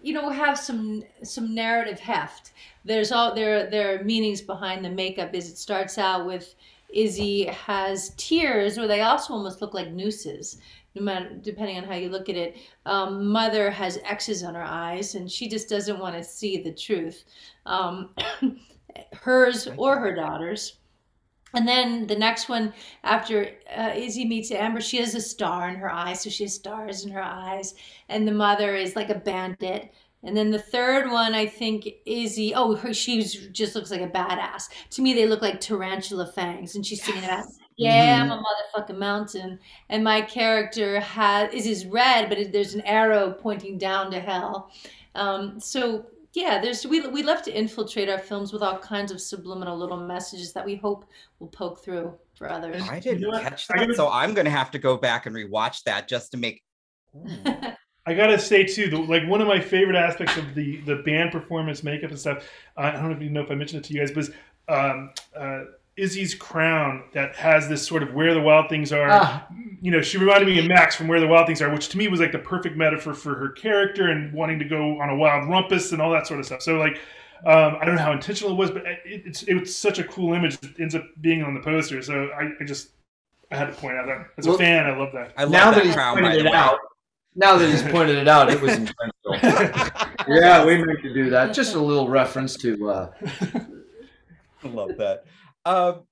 you 0.03 0.13
know 0.13 0.29
have 0.31 0.59
some 0.59 1.03
some 1.23 1.55
narrative 1.55 2.01
heft. 2.01 2.53
There's 2.85 3.13
all 3.13 3.35
there 3.35 3.71
there 3.71 3.95
are 3.95 4.05
meanings 4.05 4.41
behind 4.41 4.85
the 4.85 4.91
makeup 4.91 5.35
is 5.35 5.49
it 5.49 5.59
starts 5.59 5.99
out 5.99 6.27
with 6.27 6.55
izzy 6.93 7.45
has 7.47 8.11
tears 8.17 8.77
or 8.77 8.87
they 8.87 9.01
also 9.01 9.33
almost 9.33 9.63
look 9.63 9.73
like 9.73 9.91
nooses 9.93 10.59
no 10.95 11.03
matter 11.03 11.35
depending 11.41 11.79
on 11.79 11.85
how 11.85 11.95
you 11.95 12.11
look 12.11 12.29
at 12.29 12.37
it. 12.37 12.57
Um, 12.85 13.27
mother 13.29 13.71
has 13.71 13.99
x's 14.05 14.43
on 14.43 14.55
her 14.55 14.65
eyes 14.65 15.15
and 15.15 15.31
she 15.31 15.49
just 15.49 15.69
doesn't 15.69 15.99
want 15.99 16.17
to 16.17 16.25
see 16.25 16.59
the 16.59 16.73
truth. 16.73 17.25
Um, 17.65 18.11
hers 19.15 19.69
or 19.79 19.99
her 19.99 20.15
daughters 20.15 20.79
and 21.55 21.69
then 21.69 22.07
the 22.07 22.17
next 22.17 22.49
one, 22.49 22.73
after 23.05 23.51
uh, 23.77 23.93
Izzy 23.95 24.25
meets 24.25 24.51
Amber, 24.51 24.81
she 24.81 24.99
has 24.99 25.15
a 25.15 25.21
star 25.21 25.69
in 25.69 25.77
her 25.77 25.93
eye, 25.93 26.15
so 26.15 26.31
she 26.31 26.45
has 26.45 26.55
stars 26.55 27.05
in 27.05 27.13
her 27.13 27.23
eyes. 27.23 27.75
And 28.09 28.27
the 28.27 28.33
mother 28.33 28.75
is 28.75 28.97
like 28.97 29.11
a 29.11 29.19
bandit. 29.19 29.93
And 30.25 30.37
then 30.37 30.51
the 30.51 30.59
third 30.59 31.11
one, 31.11 31.35
I 31.35 31.47
think 31.47 31.89
Izzy, 32.07 32.55
oh, 32.55 32.77
her, 32.77 32.95
she 32.95 33.23
just 33.23 33.75
looks 33.75 33.91
like 33.91 34.01
a 34.01 34.09
badass. 34.09 34.69
To 34.91 35.03
me, 35.03 35.15
they 35.15 35.27
look 35.27 35.43
like 35.43 35.61
tarantula 35.61 36.27
fangs, 36.27 36.77
and 36.77 36.87
she's 36.87 37.03
singing 37.03 37.25
about, 37.25 37.45
"Yeah, 37.77 38.21
I'm 38.23 38.31
a 38.31 38.41
motherfucking 38.41 38.99
mountain." 38.99 39.59
And 39.89 40.05
my 40.05 40.23
character 40.23 41.01
has 41.01 41.53
is 41.53 41.67
is 41.67 41.87
red, 41.87 42.29
but 42.29 42.39
it, 42.39 42.53
there's 42.53 42.75
an 42.75 42.83
arrow 42.83 43.33
pointing 43.33 43.79
down 43.79 44.13
to 44.13 44.21
hell. 44.21 44.71
Um, 45.17 45.59
so 45.59 46.07
yeah, 46.35 46.61
there's 46.61 46.87
we 46.87 47.01
we 47.09 47.23
love 47.23 47.43
to 47.43 47.57
infiltrate 47.57 48.09
our 48.09 48.19
films 48.19 48.53
with 48.53 48.63
all 48.63 48.79
kinds 48.79 49.13
of 49.13 49.21
subliminal 49.21 49.77
little 49.77 49.99
messages 49.99 50.53
that 50.55 50.65
we 50.65 50.77
hope 50.77 51.05
will 51.39 51.49
poke 51.49 51.85
through 51.85 52.15
for 52.35 52.51
others. 52.51 52.83
I 52.89 53.01
didn't 53.01 53.21
know 53.21 53.39
catch 53.39 53.69
that, 53.69 53.77
gotta- 53.77 53.95
so 53.95 54.09
I'm 54.09 54.33
gonna 54.33 54.51
have 54.51 54.71
to 54.73 54.79
go 54.79 54.97
back 54.97 55.27
and 55.27 55.37
rewatch 55.37 55.83
that 55.85 56.09
just 56.09 56.31
to 56.33 56.39
make. 56.39 56.63
I 58.05 58.15
gotta 58.15 58.39
say 58.39 58.65
too, 58.65 58.89
the, 58.89 58.99
like 58.99 59.27
one 59.29 59.41
of 59.41 59.47
my 59.47 59.61
favorite 59.61 59.97
aspects 59.97 60.37
of 60.37 60.55
the 60.55 60.79
the 60.79 60.97
band 60.97 61.33
performance, 61.33 61.85
makeup 61.85 62.11
and 62.11 62.19
stuff. 62.19 62.49
I 62.77 62.93
don't 62.93 63.13
even 63.13 63.33
know 63.33 63.43
if 63.43 63.51
I 63.51 63.55
mentioned 63.55 63.85
it 63.85 63.89
to 63.89 63.95
you 63.95 64.01
guys, 64.01 64.11
but 64.11 64.29
um, 64.75 65.11
uh, 65.37 65.65
Izzy's 65.97 66.35
crown 66.35 67.05
that 67.13 67.37
has 67.37 67.69
this 67.69 67.87
sort 67.87 68.03
of 68.03 68.15
where 68.15 68.35
the 68.35 68.41
wild 68.41 68.69
things 68.69 68.93
are. 68.93 69.09
Ah. 69.11 69.47
You 69.81 69.91
know, 69.91 70.01
she 70.01 70.17
reminded 70.19 70.47
me 70.47 70.59
of 70.59 70.67
Max 70.67 70.95
from 70.95 71.09
Where 71.09 71.21
the 71.21 71.27
Wild 71.27 71.47
Things 71.47 71.61
Are, 71.61 71.71
which 71.71 71.89
to 71.91 71.99
me 71.99 72.09
was 72.09 72.21
like 72.21 72.33
the 72.33 72.39
perfect 72.39 72.77
metaphor 72.77 73.15
for 73.15 73.35
her 73.35 73.51
character 73.51 74.11
and 74.11 74.33
wanting 74.33 74.59
to 74.61 74.65
go 74.65 75.01
on 75.01 75.11
a 75.11 75.17
wild 75.17 75.49
rumpus 75.51 75.93
and 75.93 76.01
all 76.01 76.11
that 76.13 76.27
sort 76.27 76.41
of 76.41 76.47
stuff. 76.47 76.63
So 76.63 76.75
like. 76.77 76.99
Um, 77.45 77.77
I 77.81 77.85
don't 77.85 77.97
know 77.97 78.03
how 78.03 78.13
intentional 78.13 78.53
it 78.53 78.57
was, 78.57 78.71
but 78.71 78.87
it, 78.87 79.01
it's 79.05 79.43
it's 79.49 79.75
such 79.75 79.99
a 79.99 80.05
cool 80.05 80.33
image 80.33 80.61
that 80.61 80.79
ends 80.79 80.95
up 80.95 81.03
being 81.21 81.43
on 81.43 81.55
the 81.55 81.61
poster. 81.61 82.01
So 82.01 82.29
I, 82.29 82.53
I 82.61 82.65
just 82.65 82.91
I 83.51 83.57
had 83.57 83.67
to 83.67 83.73
point 83.73 83.97
out 83.97 84.07
that 84.07 84.29
as 84.39 84.47
a 84.47 84.57
fan, 84.57 84.87
I 84.87 84.97
love 84.97 85.11
that. 85.13 85.33
I 85.37 85.43
love 85.43 85.53
now 85.53 85.71
that, 85.73 85.77
that 85.79 85.87
he's 85.87 85.95
crown, 85.95 86.17
by 86.17 86.23
pointed 86.23 86.41
the 86.41 86.47
it 86.47 86.51
way. 86.53 86.57
out, 86.57 86.79
now 87.35 87.57
that 87.57 87.69
he's 87.69 87.83
pointed 87.83 88.17
it 88.17 88.29
out, 88.29 88.51
it 88.51 88.61
was 88.61 88.73
intentional. 88.77 89.03
yeah, 90.29 90.65
we 90.65 90.83
meant 90.85 91.01
to 91.03 91.13
do 91.13 91.31
that. 91.31 91.53
Just 91.53 91.75
a 91.75 91.81
little 91.81 92.09
reference 92.09 92.57
to. 92.59 92.91
Uh, 92.91 93.13
I 94.65 94.69
love 94.69 94.97
that. 94.99 95.25
Um, 95.65 96.03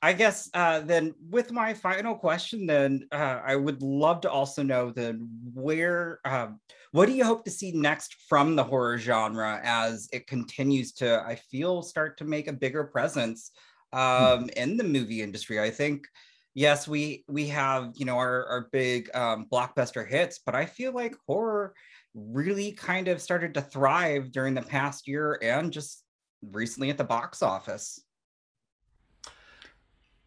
I 0.00 0.12
guess 0.12 0.48
uh, 0.54 0.80
then 0.80 1.14
with 1.28 1.50
my 1.50 1.74
final 1.74 2.14
question, 2.14 2.66
then 2.66 3.08
uh, 3.10 3.40
I 3.44 3.56
would 3.56 3.82
love 3.82 4.20
to 4.20 4.30
also 4.30 4.62
know 4.62 4.92
then 4.92 5.28
where, 5.52 6.20
um, 6.24 6.60
what 6.92 7.06
do 7.06 7.12
you 7.12 7.24
hope 7.24 7.44
to 7.44 7.50
see 7.50 7.72
next 7.72 8.14
from 8.28 8.54
the 8.54 8.62
horror 8.62 8.98
genre 8.98 9.60
as 9.64 10.08
it 10.12 10.28
continues 10.28 10.92
to, 10.94 11.20
I 11.26 11.34
feel, 11.50 11.82
start 11.82 12.16
to 12.18 12.24
make 12.24 12.46
a 12.46 12.52
bigger 12.52 12.84
presence 12.84 13.50
um, 13.92 14.48
in 14.50 14.76
the 14.76 14.84
movie 14.84 15.20
industry? 15.20 15.60
I 15.60 15.70
think, 15.70 16.06
yes, 16.54 16.86
we 16.86 17.24
we 17.28 17.48
have 17.48 17.92
you 17.96 18.06
know 18.06 18.16
our 18.18 18.46
our 18.46 18.68
big 18.70 19.14
um, 19.14 19.46
blockbuster 19.50 20.06
hits, 20.08 20.40
but 20.46 20.54
I 20.54 20.64
feel 20.66 20.92
like 20.92 21.16
horror 21.26 21.74
really 22.14 22.72
kind 22.72 23.08
of 23.08 23.20
started 23.20 23.54
to 23.54 23.62
thrive 23.62 24.30
during 24.32 24.54
the 24.54 24.62
past 24.62 25.08
year 25.08 25.38
and 25.42 25.72
just 25.72 26.04
recently 26.42 26.90
at 26.90 26.98
the 26.98 27.04
box 27.04 27.42
office. 27.42 28.00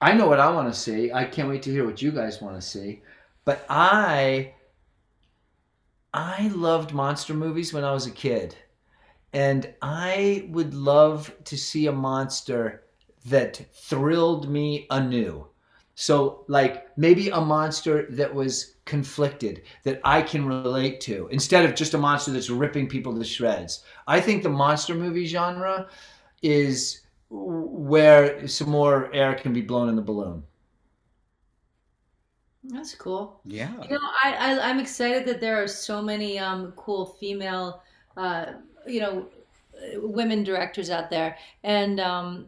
I 0.02 0.14
know 0.14 0.28
what 0.28 0.39
I 0.39 0.49
want 0.49 0.74
to 0.74 0.80
see. 0.80 1.12
I 1.12 1.26
can't 1.26 1.47
wait 1.47 1.62
to 1.64 1.72
hear 1.72 1.86
what 1.86 2.02
you 2.02 2.12
guys 2.12 2.41
want 2.41 2.56
to 2.56 2.62
see. 2.62 3.04
But 3.45 3.66
I 3.70 4.54
I 6.14 6.49
loved 6.49 6.93
monster 6.93 7.34
movies 7.34 7.74
when 7.74 7.84
I 7.84 7.93
was 7.93 8.08
a 8.08 8.12
kid. 8.12 8.56
And 9.34 9.74
I 9.82 10.47
would 10.49 10.74
love 10.74 11.34
to 11.45 11.58
see 11.58 11.88
a 11.88 11.91
monster 11.91 12.84
that 13.26 13.62
thrilled 13.74 14.49
me 14.49 14.88
anew. 14.89 15.47
So, 15.95 16.45
like 16.47 16.97
maybe 16.97 17.30
a 17.30 17.39
monster 17.39 18.08
that 18.10 18.34
was 18.34 18.76
conflicted 18.86 19.62
that 19.84 20.02
I 20.04 20.22
can 20.24 20.45
relate 20.45 20.99
to 21.02 21.28
instead 21.28 21.64
of 21.64 21.76
just 21.76 21.93
a 21.93 21.97
monster 21.97 22.32
that's 22.32 22.49
ripping 22.49 22.89
people 22.89 23.18
to 23.18 23.24
shreds. 23.24 23.84
I 24.08 24.20
think 24.20 24.41
the 24.41 24.49
monster 24.49 24.95
movie 24.95 25.28
genre 25.28 25.88
is 26.41 27.02
where 27.32 28.45
some 28.47 28.69
more 28.69 29.09
air 29.13 29.34
can 29.36 29.53
be 29.53 29.61
blown 29.61 29.88
in 29.88 29.95
the 29.95 30.01
balloon. 30.01 30.43
That's 32.63 32.93
cool. 32.93 33.39
Yeah. 33.45 33.71
You 33.84 33.95
know, 33.95 34.09
I, 34.23 34.34
I 34.34 34.69
I'm 34.69 34.79
excited 34.79 35.25
that 35.27 35.41
there 35.41 35.61
are 35.61 35.67
so 35.67 36.01
many 36.01 36.38
um 36.38 36.73
cool 36.75 37.05
female 37.05 37.82
uh 38.17 38.53
you 38.86 38.99
know 38.99 39.27
women 39.95 40.43
directors 40.43 40.89
out 40.89 41.09
there 41.09 41.38
and 41.63 41.99
um 41.99 42.47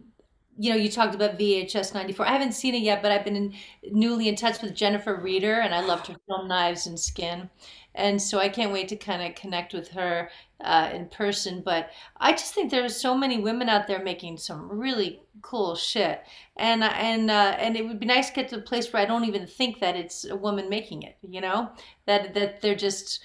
you 0.56 0.70
know 0.70 0.76
you 0.76 0.92
talked 0.92 1.16
about 1.16 1.40
VHS 1.40 1.96
94 1.96 2.28
I 2.28 2.32
haven't 2.32 2.52
seen 2.52 2.76
it 2.76 2.84
yet 2.84 3.02
but 3.02 3.12
I've 3.12 3.26
been 3.26 3.36
in, 3.36 3.54
newly 3.92 4.28
in 4.28 4.36
touch 4.36 4.62
with 4.62 4.76
Jennifer 4.76 5.16
Reeder 5.16 5.62
and 5.62 5.74
I 5.74 5.82
loved 5.82 6.06
her 6.08 6.16
film 6.28 6.48
Knives 6.48 6.86
and 6.86 7.00
Skin 7.00 7.50
and 7.96 8.22
so 8.22 8.40
I 8.40 8.50
can't 8.50 8.74
wait 8.74 8.88
to 8.90 8.96
kind 8.96 9.22
of 9.22 9.36
connect 9.36 9.74
with 9.74 9.90
her 9.90 10.30
uh, 10.64 10.90
in 10.94 11.08
person. 11.08 11.62
But 11.64 11.90
I 12.18 12.32
just 12.32 12.54
think 12.54 12.72
there's 12.72 12.96
so 12.96 13.16
many 13.16 13.40
women 13.40 13.70
out 13.70 13.88
there 13.88 14.04
making 14.04 14.38
some 14.38 14.70
really 14.70 15.22
cool 15.42 15.76
shit, 15.76 16.22
and 16.58 16.84
and 16.84 17.30
uh, 17.30 17.56
and 17.58 17.76
it 17.76 17.86
would 17.88 18.00
be 18.00 18.06
nice 18.06 18.30
to 18.30 18.36
get 18.36 18.50
to 18.50 18.58
a 18.58 18.62
place 18.62 18.92
where 18.92 19.02
I 19.02 19.06
don't 19.06 19.26
even 19.26 19.46
think 19.46 19.80
that 19.80 19.96
it's 19.96 20.26
a 20.26 20.36
woman 20.36 20.70
making 20.70 21.04
it. 21.04 21.18
You 21.22 21.42
know, 21.42 21.70
that 22.06 22.34
that 22.34 22.62
they're 22.62 22.76
just 22.76 23.20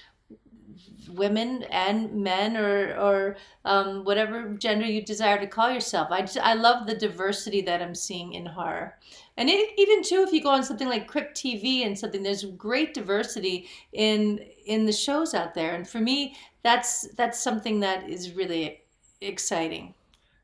women 1.09 1.63
and 1.63 2.13
men 2.23 2.55
or 2.57 2.95
or 2.97 3.37
um, 3.65 4.03
whatever 4.05 4.53
gender 4.53 4.85
you 4.85 5.03
desire 5.03 5.39
to 5.39 5.47
call 5.47 5.71
yourself. 5.71 6.09
I 6.11 6.21
just, 6.21 6.37
I 6.37 6.53
love 6.53 6.87
the 6.87 6.95
diversity 6.95 7.61
that 7.61 7.81
I'm 7.81 7.95
seeing 7.95 8.33
in 8.33 8.45
horror, 8.45 8.97
and 9.37 9.49
it, 9.49 9.73
even 9.77 10.03
too 10.03 10.23
if 10.25 10.31
you 10.31 10.41
go 10.41 10.49
on 10.49 10.63
something 10.63 10.87
like 10.87 11.07
Crypt 11.07 11.35
TV 11.35 11.85
and 11.85 11.97
something, 11.97 12.23
there's 12.23 12.45
great 12.45 12.93
diversity 12.93 13.67
in 13.93 14.39
in 14.69 14.85
the 14.85 14.93
shows 14.93 15.33
out 15.33 15.53
there, 15.53 15.73
and 15.75 15.87
for 15.87 15.99
me, 15.99 16.35
that's 16.63 17.07
that's 17.15 17.39
something 17.39 17.79
that 17.81 18.07
is 18.07 18.33
really 18.33 18.83
exciting. 19.19 19.93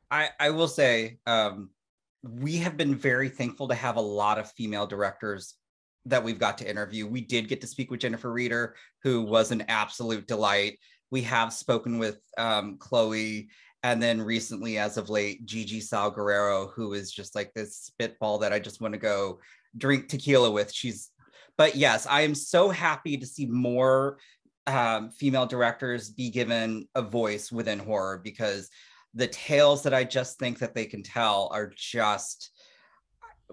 I 0.10 0.30
I 0.40 0.50
will 0.50 0.68
say 0.68 1.20
um, 1.28 1.70
we 2.24 2.58
have 2.58 2.76
been 2.76 2.96
very 2.96 3.30
thankful 3.30 3.68
to 3.68 3.76
have 3.76 3.98
a 3.98 4.02
lot 4.02 4.40
of 4.40 4.52
female 4.52 4.88
directors 4.88 5.54
that 6.08 6.24
we've 6.24 6.40
got 6.40 6.58
to 6.58 6.70
interview. 6.70 7.08
We 7.08 7.22
did 7.22 7.48
get 7.48 7.62
to 7.62 7.68
speak 7.68 7.92
with 7.92 8.00
Jennifer 8.00 8.32
Reeder, 8.32 8.76
who 9.04 9.22
was 9.22 9.52
an 9.52 9.64
absolute 9.68 10.28
delight. 10.28 10.80
We 11.12 11.22
have 11.22 11.54
spoken 11.54 12.00
with 12.00 12.20
um, 12.38 12.78
Chloe, 12.78 13.50
and 13.84 14.02
then 14.02 14.22
recently, 14.22 14.80
as 14.80 14.98
of 14.98 15.12
late, 15.12 15.46
Gigi 15.46 15.80
Saul 15.80 16.10
Guerrero, 16.10 16.72
who 16.76 16.94
is 16.94 17.12
just 17.12 17.36
like 17.36 17.54
this 17.54 17.78
spitball 17.78 18.40
that 18.40 18.54
I 18.54 18.58
just 18.58 18.82
want 18.82 18.96
to 18.96 19.00
go 19.00 19.40
drink 19.78 20.10
tequila 20.10 20.50
with. 20.50 20.74
She's, 20.74 21.12
but 21.58 21.76
yes, 21.76 22.06
I 22.06 22.22
am 22.22 22.36
so 22.36 22.70
happy 22.70 23.18
to 23.18 23.26
see 23.26 23.46
more 23.46 24.18
um, 24.68 25.10
female 25.12 25.46
directors 25.46 26.10
be 26.10 26.30
given 26.30 26.88
a 26.96 27.02
voice 27.02 27.52
within 27.52 27.80
horror 27.80 28.20
because 28.24 28.70
the 29.14 29.28
tales 29.28 29.84
that 29.84 29.94
I 29.94 30.04
just 30.04 30.40
think 30.40 30.60
that 30.60 30.74
they 30.74 30.86
can 30.86 31.04
tell 31.04 31.50
are 31.54 31.72
just 31.76 32.52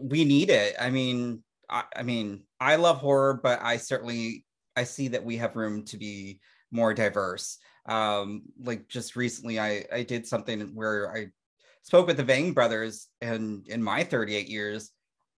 we 0.00 0.24
need 0.24 0.50
it. 0.50 0.74
I 0.80 0.90
mean, 0.90 1.42
I, 1.68 1.84
I 1.94 2.03
mean, 2.03 2.44
I 2.61 2.76
love 2.76 2.98
horror, 2.98 3.38
but 3.42 3.62
I 3.62 3.76
certainly 3.76 4.44
I 4.74 4.84
see 4.84 5.09
that 5.09 5.24
we 5.24 5.36
have 5.36 5.57
room 5.57 5.84
to 5.86 5.96
be 5.96 6.40
more 6.70 6.94
diverse. 6.94 7.59
Um, 7.86 8.42
like 8.59 8.88
just 8.88 9.16
recently, 9.16 9.61
I 9.61 9.84
I 9.92 10.03
did 10.03 10.26
something 10.26 10.61
where 10.74 11.14
I 11.14 11.26
spoke 11.82 12.07
with 12.07 12.16
the 12.16 12.24
Vang 12.24 12.53
brothers, 12.53 13.09
and 13.20 13.66
in 13.68 13.82
my 13.82 14.03
38 14.05 14.48
years, 14.48 14.90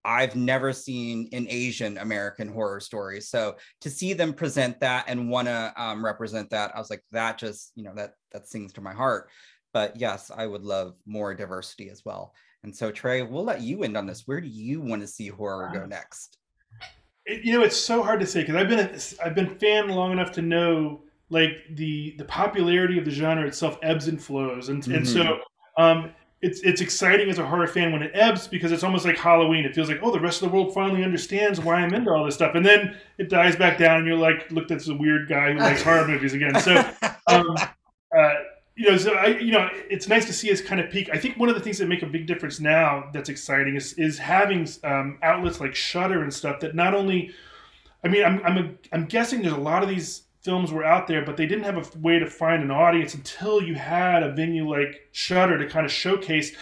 I've 0.05 0.37
never 0.37 0.73
seen 0.73 1.29
an 1.33 1.47
Asian 1.49 1.99
American 1.99 2.49
horror 2.49 2.81
story. 2.81 3.21
So 3.21 3.57
to 3.81 3.91
see 3.91 4.13
them 4.13 4.33
present 4.33 4.81
that 4.81 5.07
and 5.09 5.31
want 5.31 5.49
to 5.49 5.73
um, 5.77 6.05
represent 6.05 6.51
that, 6.51 6.73
I 6.75 6.79
was 6.79 6.91
like, 6.91 7.03
that 7.13 7.39
just 7.39 7.73
you 7.75 7.85
know 7.85 7.95
that 7.95 8.15
that 8.33 8.49
sings 8.49 8.73
to 8.75 8.81
my 8.81 8.93
heart. 8.93 9.31
But 9.73 9.97
yes, 9.97 10.31
I 10.35 10.47
would 10.47 10.63
love 10.63 10.95
more 11.07 11.35
diversity 11.35 11.91
as 11.91 12.05
well. 12.05 12.33
And 12.63 12.75
so, 12.75 12.91
Trey, 12.91 13.23
we'll 13.23 13.45
let 13.45 13.61
you 13.61 13.83
end 13.83 13.97
on 13.97 14.07
this. 14.07 14.23
Where 14.27 14.41
do 14.41 14.49
you 14.49 14.81
want 14.81 15.03
to 15.03 15.09
see 15.09 15.29
horror 15.29 15.71
go 15.73 15.85
next? 15.85 16.39
It, 17.27 17.45
you 17.45 17.53
know, 17.53 17.63
it's 17.63 17.77
so 17.77 18.03
hard 18.03 18.21
to 18.21 18.27
say 18.27 18.41
because 18.41 18.57
I've 18.57 18.69
been 18.69 18.79
a, 18.79 19.25
I've 19.25 19.35
been 19.35 19.59
fan 19.59 19.89
long 19.89 20.13
enough 20.13 20.33
to 20.33 20.43
know 20.43 21.03
like 21.31 21.53
the 21.73 22.15
the 22.19 22.25
popularity 22.25 22.99
of 22.99 23.05
the 23.05 23.11
genre 23.11 23.47
itself 23.47 23.79
ebbs 23.83 24.09
and 24.09 24.23
flows, 24.23 24.69
and 24.69 24.83
mm-hmm. 24.83 24.95
and 24.95 25.09
so 25.09 25.23
mm-hmm. 25.23 25.83
um, 25.83 26.13
it's 26.45 26.61
it's 26.61 26.83
exciting 26.83 27.31
as 27.31 27.39
a 27.39 27.47
horror 27.47 27.67
fan 27.67 27.91
when 27.91 28.03
it 28.03 28.11
ebbs 28.15 28.47
because 28.47 28.71
it's 28.71 28.85
almost 28.85 29.07
like 29.07 29.17
Halloween. 29.17 29.65
It 29.65 29.75
feels 29.75 29.89
like 29.89 30.01
oh, 30.03 30.13
the 30.13 30.21
rest 30.21 30.43
of 30.43 30.51
the 30.51 30.55
world 30.55 30.75
finally 30.75 31.03
understands 31.03 31.59
why 31.59 31.77
I'm 31.77 31.95
into 31.95 32.11
all 32.11 32.25
this 32.25 32.35
stuff, 32.35 32.55
and 32.55 32.65
then 32.65 32.97
it 33.17 33.31
dies 33.31 33.57
back 33.57 33.79
down, 33.79 33.99
and 33.99 34.07
you're 34.07 34.19
like, 34.19 34.51
look, 34.51 34.69
that's 34.69 34.87
a 34.89 34.95
weird 34.95 35.27
guy 35.29 35.53
who 35.53 35.59
likes 35.59 35.83
horror 35.83 36.07
movies 36.07 36.35
again. 36.35 36.61
So. 36.61 36.83
Um, 37.27 37.57
uh, 37.57 38.35
you 38.77 38.91
know, 38.91 38.99
so 38.99 39.15
I, 39.15 39.39
you 39.39 39.51
know, 39.51 39.71
it's 39.89 40.09
nice 40.09 40.27
to 40.27 40.33
see 40.35 40.53
us 40.53 40.61
kind 40.61 40.79
of 40.79 40.91
peak. 40.91 41.09
I 41.11 41.17
think 41.17 41.39
one 41.39 41.49
of 41.49 41.55
the 41.55 41.61
things 41.61 41.79
that 41.79 41.89
make 41.89 42.03
a 42.03 42.07
big 42.07 42.27
difference 42.27 42.61
now 42.61 43.09
that's 43.15 43.31
exciting 43.31 43.77
is 43.77 43.95
is 43.95 44.19
having 44.19 44.69
um, 44.85 45.19
outlets 45.23 45.59
like 45.59 45.75
Shudder 45.75 46.23
and 46.23 46.33
stuff 46.33 46.61
that 46.61 46.75
not 46.75 46.93
only, 46.93 47.33
I 48.05 48.09
mean, 48.09 48.23
I'm 48.23 48.43
I'm 48.45 48.59
a, 48.59 48.71
I'm 48.93 49.07
guessing 49.07 49.41
there's 49.41 49.55
a 49.55 49.57
lot 49.57 49.83
of 49.83 49.89
these 49.89 50.25
films 50.45 50.71
were 50.71 50.85
out 50.85 51.09
there, 51.09 51.25
but 51.25 51.37
they 51.37 51.47
didn't 51.47 51.65
have 51.65 51.79
a 51.79 51.99
way 51.99 52.19
to 52.19 52.27
find 52.27 52.63
an 52.63 52.71
audience 52.71 53.15
until 53.15 53.63
you 53.63 53.75
had 53.75 54.23
a 54.23 54.33
venue 54.33 54.69
like 54.69 55.09
Shudder 55.13 55.59
to 55.59 55.67
kind 55.67 55.87
of 55.87 55.91
showcase 55.91 56.55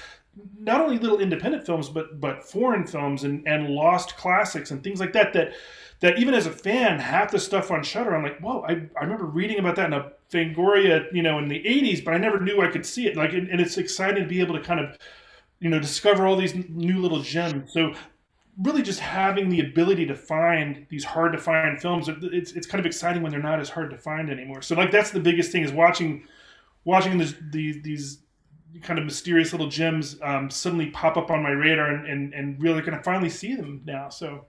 not 0.59 0.81
only 0.81 0.99
little 0.99 1.21
independent 1.21 1.67
films, 1.67 1.89
but 1.89 2.21
but 2.21 2.43
foreign 2.45 2.87
films 2.87 3.25
and 3.25 3.47
and 3.47 3.69
lost 3.69 4.17
classics 4.17 4.71
and 4.71 4.83
things 4.83 5.01
like 5.01 5.13
that 5.13 5.33
that 5.35 5.53
that 6.01 6.19
even 6.19 6.33
as 6.35 6.47
a 6.47 6.51
fan, 6.51 6.99
half 6.99 7.31
the 7.31 7.39
stuff 7.39 7.71
on 7.71 7.83
Shudder 7.83 8.15
I'm 8.15 8.23
like, 8.23 8.39
whoa, 8.41 8.65
I, 8.67 8.89
I 8.99 9.03
remember 9.03 9.27
reading 9.27 9.59
about 9.59 9.77
that 9.77 9.87
in 9.87 9.93
a 9.93 10.13
Fangoria, 10.33 11.05
you 11.13 11.23
know, 11.23 11.39
in 11.39 11.49
the 11.49 11.63
80s, 11.63 12.05
but 12.05 12.15
I 12.15 12.19
never 12.19 12.41
knew 12.41 12.63
I 12.63 12.69
could 12.69 12.87
see 12.87 13.07
it. 13.07 13.17
Like, 13.17 13.35
and, 13.35 13.49
and 13.49 13.61
it's 13.61 13.77
exciting 13.77 14.23
to 14.23 14.29
be 14.29 14.41
able 14.41 14.55
to 14.57 14.65
kind 14.65 14.81
of, 14.81 14.97
you 15.61 15.69
know, 15.69 15.79
discover 15.79 16.27
all 16.27 16.37
these 16.37 16.55
new 16.55 16.99
little 16.99 17.21
gems. 17.21 17.73
So 17.73 17.95
really 18.59 18.83
just 18.83 19.01
having 19.01 19.49
the 19.49 19.61
ability 19.61 20.07
to 20.07 20.15
find 20.15 20.87
these 20.91 21.05
hard 21.05 21.33
to 21.33 21.39
find 21.39 21.81
films, 21.81 22.09
it's, 22.09 22.53
it's 22.53 22.67
kind 22.67 22.81
of 22.81 22.87
exciting 22.87 23.23
when 23.23 23.33
they're 23.33 23.43
not 23.43 23.61
as 23.61 23.71
hard 23.71 23.91
to 23.91 23.97
find 23.97 24.31
anymore. 24.31 24.63
So 24.63 24.75
like, 24.75 24.91
that's 24.91 25.11
the 25.11 25.21
biggest 25.21 25.53
thing 25.53 25.63
is 25.63 25.73
watching, 25.73 26.25
watching 26.85 27.19
this, 27.19 27.35
these, 27.51 27.83
these, 27.83 28.19
kind 28.81 28.99
of 28.99 29.05
mysterious 29.05 29.53
little 29.53 29.69
gems 29.69 30.17
um, 30.23 30.49
suddenly 30.49 30.87
pop 30.87 31.19
up 31.19 31.31
on 31.31 31.43
my 31.43 31.51
radar 31.51 31.91
and, 31.91 32.07
and, 32.07 32.33
and 32.33 32.63
really 32.63 32.81
kind 32.81 32.97
of 32.97 33.05
finally 33.05 33.29
see 33.29 33.55
them 33.55 33.83
now. 33.85 34.09
So 34.09 34.47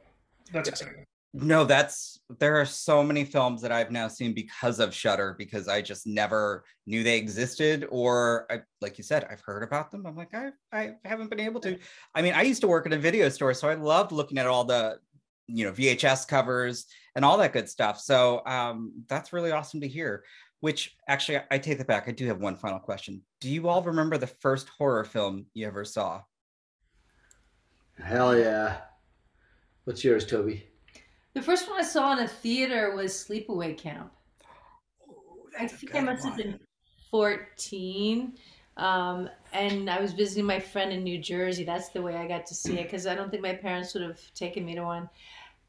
that's 0.53 0.69
exciting 0.69 1.05
no 1.33 1.65
that's 1.65 2.19
there 2.39 2.61
are 2.61 2.65
so 2.65 3.03
many 3.03 3.25
films 3.25 3.61
that 3.61 3.71
i've 3.71 3.91
now 3.91 4.07
seen 4.07 4.33
because 4.33 4.79
of 4.79 4.93
Shudder 4.93 5.35
because 5.37 5.67
i 5.67 5.81
just 5.81 6.05
never 6.05 6.63
knew 6.85 7.03
they 7.03 7.17
existed 7.17 7.87
or 7.89 8.45
I, 8.51 8.61
like 8.81 8.99
you 8.99 9.03
said 9.03 9.25
i've 9.29 9.41
heard 9.41 9.63
about 9.63 9.89
them. 9.89 10.05
I'm 10.05 10.15
like 10.15 10.33
I, 10.33 10.51
I 10.71 10.93
haven't 11.05 11.29
been 11.29 11.39
able 11.39 11.59
to. 11.61 11.77
I 12.13 12.21
mean 12.21 12.33
i 12.33 12.43
used 12.43 12.61
to 12.61 12.67
work 12.67 12.85
at 12.85 12.93
a 12.93 12.97
video 12.97 13.29
store 13.29 13.53
so 13.53 13.67
i 13.67 13.73
loved 13.73 14.11
looking 14.11 14.37
at 14.37 14.45
all 14.45 14.63
the 14.63 14.99
you 15.47 15.65
know 15.65 15.71
vhs 15.71 16.27
covers 16.27 16.85
and 17.15 17.23
all 17.23 17.37
that 17.37 17.53
good 17.53 17.69
stuff. 17.69 17.99
So 17.99 18.41
um, 18.45 19.03
that's 19.07 19.33
really 19.33 19.51
awesome 19.51 19.81
to 19.81 19.87
hear 19.87 20.23
which 20.61 20.95
actually 21.09 21.39
i 21.51 21.57
take 21.57 21.81
it 21.81 21.87
back. 21.87 22.07
I 22.07 22.11
do 22.11 22.25
have 22.27 22.39
one 22.39 22.55
final 22.55 22.79
question. 22.79 23.21
Do 23.41 23.49
you 23.49 23.67
all 23.67 23.81
remember 23.81 24.17
the 24.17 24.27
first 24.27 24.69
horror 24.69 25.03
film 25.03 25.47
you 25.53 25.67
ever 25.67 25.83
saw? 25.83 26.21
Hell 28.01 28.37
yeah. 28.37 28.77
What's 29.83 30.05
yours 30.05 30.25
toby 30.25 30.67
the 31.33 31.41
first 31.41 31.69
one 31.69 31.79
I 31.79 31.83
saw 31.83 32.13
in 32.13 32.19
a 32.19 32.27
theater 32.27 32.95
was 32.95 33.13
Sleepaway 33.13 33.77
Camp. 33.77 34.11
Oh, 35.09 35.47
I 35.59 35.67
think 35.67 35.95
I 35.95 36.01
must 36.01 36.25
have 36.25 36.37
been 36.37 36.59
14. 37.11 38.33
Um, 38.77 39.29
and 39.51 39.89
I 39.89 40.01
was 40.01 40.13
visiting 40.13 40.45
my 40.45 40.59
friend 40.59 40.91
in 40.91 41.03
New 41.03 41.19
Jersey. 41.19 41.63
That's 41.63 41.89
the 41.89 42.01
way 42.01 42.15
I 42.15 42.27
got 42.27 42.45
to 42.47 42.55
see 42.55 42.79
it 42.79 42.83
because 42.83 43.05
I 43.05 43.15
don't 43.15 43.29
think 43.29 43.43
my 43.43 43.53
parents 43.53 43.93
would 43.93 44.03
have 44.03 44.19
taken 44.33 44.65
me 44.65 44.75
to 44.75 44.83
one. 44.83 45.09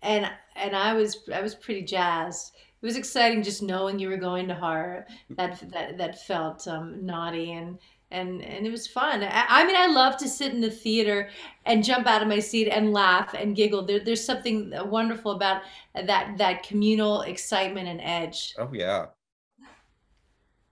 And 0.03 0.31
and 0.57 0.75
I 0.75 0.93
was 0.95 1.19
I 1.33 1.43
was 1.43 1.55
pretty 1.55 1.83
jazzed. 1.83 2.55
It 2.57 2.87
was 2.87 2.97
exciting 2.97 3.43
just 3.43 3.63
knowing 3.63 3.99
you 3.99 4.09
were 4.09 4.17
going 4.17 4.49
to 4.49 4.55
horror. 4.55 5.07
That 5.31 5.63
that 5.71 5.99
that 5.99 6.27
felt 6.27 6.67
um, 6.67 7.05
naughty 7.05 7.53
and 7.53 7.79
and 8.15 8.43
and 8.43 8.67
it 8.67 8.71
was 8.71 8.87
fun. 8.87 9.23
I, 9.23 9.45
I, 9.49 9.67
mean, 9.67 9.77
I 9.77 9.87
love 9.87 10.17
to 10.19 10.29
sit 10.29 10.53
in 10.53 10.61
the 10.61 10.71
theater 10.71 11.29
and 11.67 11.85
jump 11.85 12.07
out 12.07 12.23
of 12.23 12.29
my 12.29 12.39
seat 12.39 12.69
and 12.69 12.93
laugh 12.93 13.35
and 13.35 13.57
giggle. 13.57 13.85
There, 13.85 14.01
there's 14.01 14.25
something 14.25 14.73
wonderful 14.87 15.33
about 15.33 15.63
that 15.95 16.39
that 16.39 16.63
communal 16.63 17.23
excitement 17.23 17.89
and 17.89 18.01
edge. 18.01 18.55
Oh 18.59 18.71
yeah. 18.73 19.07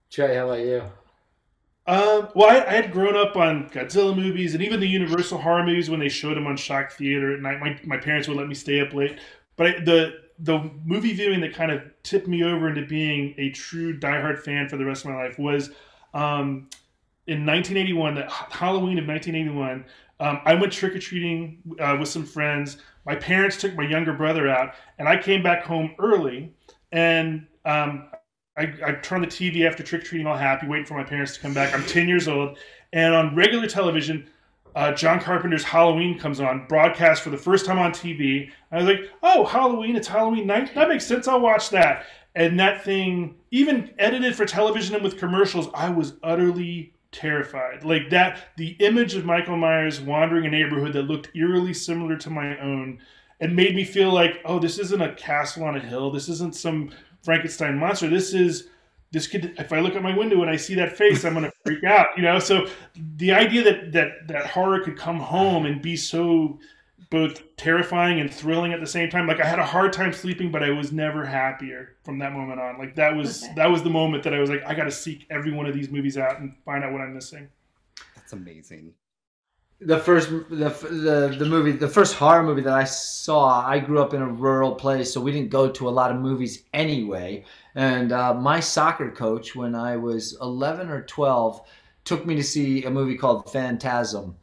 Trey, 0.09 0.35
how 0.35 0.49
about 0.49 0.59
you? 0.59 0.83
Um, 1.85 2.29
well, 2.33 2.49
I, 2.49 2.65
I, 2.65 2.75
had 2.75 2.93
grown 2.93 3.17
up 3.17 3.35
on 3.35 3.69
Godzilla 3.69 4.15
movies 4.15 4.53
and 4.53 4.63
even 4.63 4.79
the 4.79 4.87
Universal 4.87 5.39
horror 5.39 5.65
movies 5.65 5.89
when 5.89 5.99
they 5.99 6.07
showed 6.07 6.37
them 6.37 6.47
on 6.47 6.55
Shock 6.55 6.93
Theater 6.93 7.33
at 7.33 7.41
night. 7.41 7.59
My, 7.59 7.77
my 7.83 7.97
parents 7.97 8.29
would 8.29 8.37
let 8.37 8.47
me 8.47 8.55
stay 8.55 8.79
up 8.79 8.93
late. 8.93 9.19
But 9.57 9.67
I, 9.67 9.71
the 9.83 10.23
the 10.39 10.71
movie 10.85 11.13
viewing 11.13 11.41
that 11.41 11.53
kind 11.53 11.71
of 11.71 11.81
tipped 12.03 12.27
me 12.27 12.43
over 12.43 12.69
into 12.69 12.85
being 12.85 13.35
a 13.37 13.49
true 13.51 13.97
diehard 13.97 14.39
fan 14.39 14.67
for 14.67 14.77
the 14.77 14.85
rest 14.85 15.05
of 15.05 15.11
my 15.11 15.17
life 15.17 15.37
was 15.37 15.71
um, 16.13 16.69
in 17.27 17.45
1981, 17.45 18.15
the 18.15 18.29
Halloween 18.29 18.99
of 18.99 19.07
1981. 19.07 19.85
Um, 20.19 20.41
I 20.45 20.55
went 20.55 20.71
trick 20.71 20.95
or 20.95 20.99
treating 20.99 21.59
uh, 21.79 21.97
with 21.99 22.09
some 22.09 22.25
friends. 22.25 22.77
My 23.05 23.15
parents 23.15 23.57
took 23.57 23.75
my 23.75 23.83
younger 23.83 24.13
brother 24.13 24.49
out, 24.49 24.73
and 24.99 25.07
I 25.07 25.17
came 25.17 25.43
back 25.43 25.63
home 25.63 25.95
early. 25.99 26.53
And 26.91 27.47
um, 27.65 28.09
I, 28.57 28.73
I 28.85 28.91
turned 29.01 29.23
the 29.23 29.27
TV 29.27 29.67
after 29.67 29.83
trick 29.83 30.01
or 30.01 30.05
treating, 30.05 30.27
all 30.27 30.37
happy, 30.37 30.67
waiting 30.67 30.85
for 30.85 30.95
my 30.95 31.03
parents 31.03 31.35
to 31.35 31.39
come 31.39 31.53
back. 31.53 31.73
I'm 31.73 31.83
10 31.85 32.07
years 32.07 32.27
old, 32.27 32.57
and 32.91 33.13
on 33.13 33.35
regular 33.35 33.67
television, 33.67 34.29
uh, 34.75 34.91
John 34.91 35.19
Carpenter's 35.19 35.63
Halloween 35.63 36.17
comes 36.17 36.39
on, 36.39 36.65
broadcast 36.67 37.21
for 37.21 37.29
the 37.29 37.37
first 37.37 37.65
time 37.65 37.79
on 37.79 37.91
TV. 37.91 38.51
I 38.71 38.77
was 38.77 38.85
like, 38.85 39.09
oh, 39.21 39.45
Halloween, 39.45 39.95
it's 39.95 40.07
Halloween 40.07 40.47
night. 40.47 40.73
That 40.73 40.89
makes 40.89 41.05
sense. 41.05 41.27
I'll 41.27 41.39
watch 41.39 41.69
that. 41.69 42.05
And 42.35 42.59
that 42.59 42.83
thing, 42.83 43.35
even 43.51 43.93
edited 43.99 44.35
for 44.35 44.45
television 44.45 44.95
and 44.95 45.03
with 45.03 45.19
commercials, 45.19 45.69
I 45.75 45.89
was 45.89 46.13
utterly 46.23 46.93
terrified. 47.13 47.83
Like 47.83 48.09
that, 48.09 48.49
the 48.57 48.71
image 48.79 49.15
of 49.15 49.25
Michael 49.25 49.57
Myers 49.57 50.01
wandering 50.01 50.45
a 50.45 50.49
neighborhood 50.49 50.93
that 50.93 51.03
looked 51.03 51.29
eerily 51.35 51.73
similar 51.73 52.17
to 52.17 52.29
my 52.29 52.57
own 52.59 52.99
and 53.39 53.55
made 53.55 53.75
me 53.75 53.83
feel 53.83 54.11
like, 54.11 54.41
oh, 54.45 54.59
this 54.59 54.79
isn't 54.79 55.01
a 55.01 55.13
castle 55.15 55.63
on 55.63 55.75
a 55.75 55.79
hill. 55.79 56.11
This 56.11 56.29
isn't 56.29 56.55
some 56.55 56.91
Frankenstein 57.23 57.77
monster. 57.77 58.09
This 58.09 58.33
is 58.33 58.69
this 59.11 59.27
could 59.27 59.53
if 59.59 59.71
I 59.71 59.79
look 59.79 59.95
at 59.95 60.01
my 60.01 60.15
window 60.17 60.41
and 60.41 60.49
I 60.49 60.55
see 60.55 60.75
that 60.75 60.97
face, 60.97 61.23
I'm 61.23 61.35
gonna 61.35 61.51
freak 61.63 61.83
out, 61.83 62.07
you 62.17 62.23
know. 62.23 62.39
So 62.39 62.67
the 62.95 63.31
idea 63.31 63.63
that 63.63 63.91
that 63.91 64.27
that 64.27 64.47
horror 64.47 64.79
could 64.81 64.97
come 64.97 65.19
home 65.19 65.65
and 65.65 65.81
be 65.81 65.95
so 65.95 66.59
both 67.09 67.55
terrifying 67.57 68.19
and 68.19 68.33
thrilling 68.33 68.73
at 68.73 68.79
the 68.79 68.87
same 68.87 69.09
time. 69.09 69.27
Like 69.27 69.39
I 69.39 69.45
had 69.45 69.59
a 69.59 69.65
hard 69.65 69.93
time 69.93 70.13
sleeping, 70.13 70.51
but 70.51 70.63
I 70.63 70.69
was 70.69 70.91
never 70.91 71.25
happier 71.25 71.95
from 72.03 72.19
that 72.19 72.33
moment 72.33 72.59
on. 72.59 72.77
Like 72.77 72.95
that 72.95 73.15
was 73.15 73.43
okay. 73.43 73.53
that 73.55 73.69
was 73.69 73.83
the 73.83 73.89
moment 73.89 74.23
that 74.23 74.33
I 74.33 74.39
was 74.39 74.49
like, 74.49 74.63
I 74.65 74.73
got 74.73 74.85
to 74.85 74.91
seek 74.91 75.25
every 75.29 75.51
one 75.51 75.65
of 75.65 75.73
these 75.73 75.89
movies 75.89 76.17
out 76.17 76.39
and 76.39 76.55
find 76.65 76.83
out 76.83 76.91
what 76.91 77.01
I'm 77.01 77.13
missing. 77.13 77.49
That's 78.15 78.33
amazing. 78.33 78.93
The 79.81 79.99
first 79.99 80.29
the 80.29 80.69
the 80.69 81.35
the 81.37 81.45
movie 81.45 81.71
the 81.71 81.89
first 81.89 82.15
horror 82.15 82.43
movie 82.43 82.61
that 82.61 82.73
I 82.73 82.85
saw. 82.85 83.65
I 83.67 83.79
grew 83.79 84.01
up 84.01 84.13
in 84.13 84.21
a 84.21 84.27
rural 84.27 84.75
place, 84.75 85.11
so 85.13 85.19
we 85.19 85.31
didn't 85.31 85.49
go 85.49 85.69
to 85.69 85.89
a 85.89 85.91
lot 85.91 86.11
of 86.11 86.17
movies 86.17 86.63
anyway. 86.73 87.43
And 87.75 88.11
uh, 88.11 88.33
my 88.33 88.59
soccer 88.59 89.11
coach, 89.11 89.55
when 89.55 89.75
I 89.75 89.97
was 89.97 90.37
11 90.41 90.89
or 90.89 91.01
12, 91.03 91.61
took 92.05 92.25
me 92.25 92.35
to 92.35 92.43
see 92.43 92.83
a 92.85 92.89
movie 92.89 93.17
called 93.17 93.51
Phantasm 93.51 94.35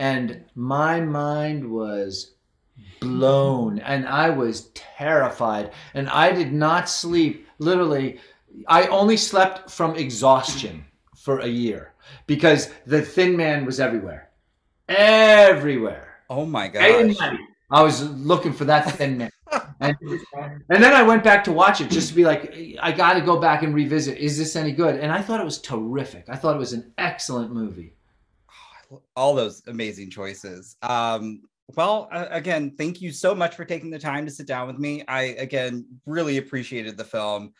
and 0.00 0.42
my 0.54 0.98
mind 0.98 1.70
was 1.70 2.32
blown 3.00 3.78
and 3.80 4.08
I 4.08 4.30
was 4.30 4.70
terrified 4.70 5.72
and 5.92 6.08
I 6.08 6.32
did 6.32 6.52
not 6.54 6.88
sleep 6.88 7.46
literally 7.58 8.18
I 8.66 8.86
only 8.86 9.18
slept 9.18 9.70
from 9.70 9.96
exhaustion 9.96 10.86
for 11.14 11.40
a 11.40 11.46
year 11.46 11.92
because 12.26 12.70
the 12.86 13.02
thin 13.02 13.36
man 13.36 13.64
was 13.64 13.78
everywhere. 13.78 14.30
Everywhere. 14.88 16.16
Oh 16.30 16.46
my 16.46 16.68
god 16.68 16.82
I 17.70 17.82
was 17.82 18.02
looking 18.02 18.54
for 18.54 18.64
that 18.64 18.90
thin 18.92 19.18
man. 19.18 19.30
And, 19.80 19.96
and 20.68 20.82
then 20.82 20.92
I 20.94 21.02
went 21.02 21.24
back 21.24 21.44
to 21.44 21.52
watch 21.52 21.80
it 21.80 21.90
just 21.90 22.08
to 22.08 22.14
be 22.14 22.24
like 22.24 22.54
I 22.80 22.92
got 22.92 23.14
to 23.14 23.20
go 23.20 23.38
back 23.38 23.62
and 23.62 23.74
revisit. 23.74 24.16
Is 24.18 24.38
this 24.38 24.56
any 24.56 24.72
good? 24.72 24.96
And 24.96 25.12
I 25.12 25.20
thought 25.20 25.40
it 25.40 25.44
was 25.44 25.60
terrific. 25.60 26.24
I 26.28 26.36
thought 26.36 26.56
it 26.56 26.58
was 26.58 26.72
an 26.72 26.92
excellent 26.96 27.52
movie 27.52 27.96
all 29.16 29.34
those 29.34 29.62
amazing 29.66 30.10
choices. 30.10 30.76
Um, 30.82 31.42
well, 31.76 32.08
uh, 32.12 32.26
again, 32.30 32.74
thank 32.76 33.00
you 33.00 33.12
so 33.12 33.34
much 33.34 33.54
for 33.54 33.64
taking 33.64 33.90
the 33.90 33.98
time 33.98 34.24
to 34.26 34.30
sit 34.30 34.46
down 34.46 34.66
with 34.66 34.78
me. 34.78 35.04
I 35.06 35.22
again 35.22 35.86
really 36.06 36.38
appreciated 36.38 36.96
the 36.96 37.04
film. 37.04 37.52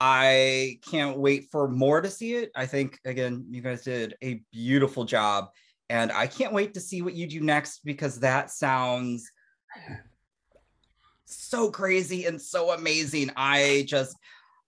I 0.00 0.78
can't 0.88 1.18
wait 1.18 1.48
for 1.50 1.68
more 1.68 2.00
to 2.00 2.08
see 2.08 2.34
it. 2.34 2.50
I 2.54 2.66
think 2.66 2.98
again, 3.04 3.46
you 3.50 3.60
guys 3.60 3.82
did 3.82 4.14
a 4.22 4.42
beautiful 4.52 5.04
job, 5.04 5.48
and 5.90 6.10
I 6.12 6.26
can't 6.26 6.52
wait 6.52 6.74
to 6.74 6.80
see 6.80 7.02
what 7.02 7.14
you 7.14 7.26
do 7.26 7.40
next 7.40 7.80
because 7.84 8.20
that 8.20 8.50
sounds 8.50 9.30
so 11.26 11.70
crazy 11.70 12.24
and 12.24 12.40
so 12.40 12.72
amazing. 12.72 13.30
I 13.36 13.84
just 13.86 14.16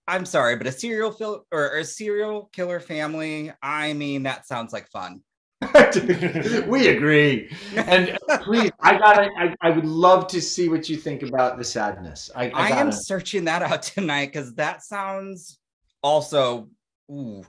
I'm 0.07 0.25
sorry, 0.25 0.55
but 0.57 0.67
a 0.67 0.71
serial 0.71 1.11
fil- 1.11 1.45
or 1.51 1.77
a 1.77 1.85
serial 1.85 2.49
killer 2.53 2.79
family, 2.79 3.51
I 3.61 3.93
mean, 3.93 4.23
that 4.23 4.45
sounds 4.45 4.73
like 4.73 4.89
fun. 4.89 5.21
we 6.67 6.87
agree. 6.87 7.49
And 7.75 8.17
please, 8.43 8.71
I 8.79 8.97
gotta. 8.97 9.29
I, 9.37 9.55
I, 9.61 9.69
would 9.69 9.85
love 9.85 10.27
to 10.29 10.41
see 10.41 10.69
what 10.69 10.89
you 10.89 10.97
think 10.97 11.21
about 11.21 11.57
the 11.57 11.63
sadness. 11.63 12.31
I, 12.35 12.49
I, 12.49 12.69
I 12.69 12.69
am 12.79 12.91
searching 12.91 13.45
that 13.45 13.61
out 13.61 13.81
tonight 13.83 14.27
because 14.27 14.55
that 14.55 14.83
sounds 14.83 15.59
also. 16.01 16.67
Ooh, 17.11 17.43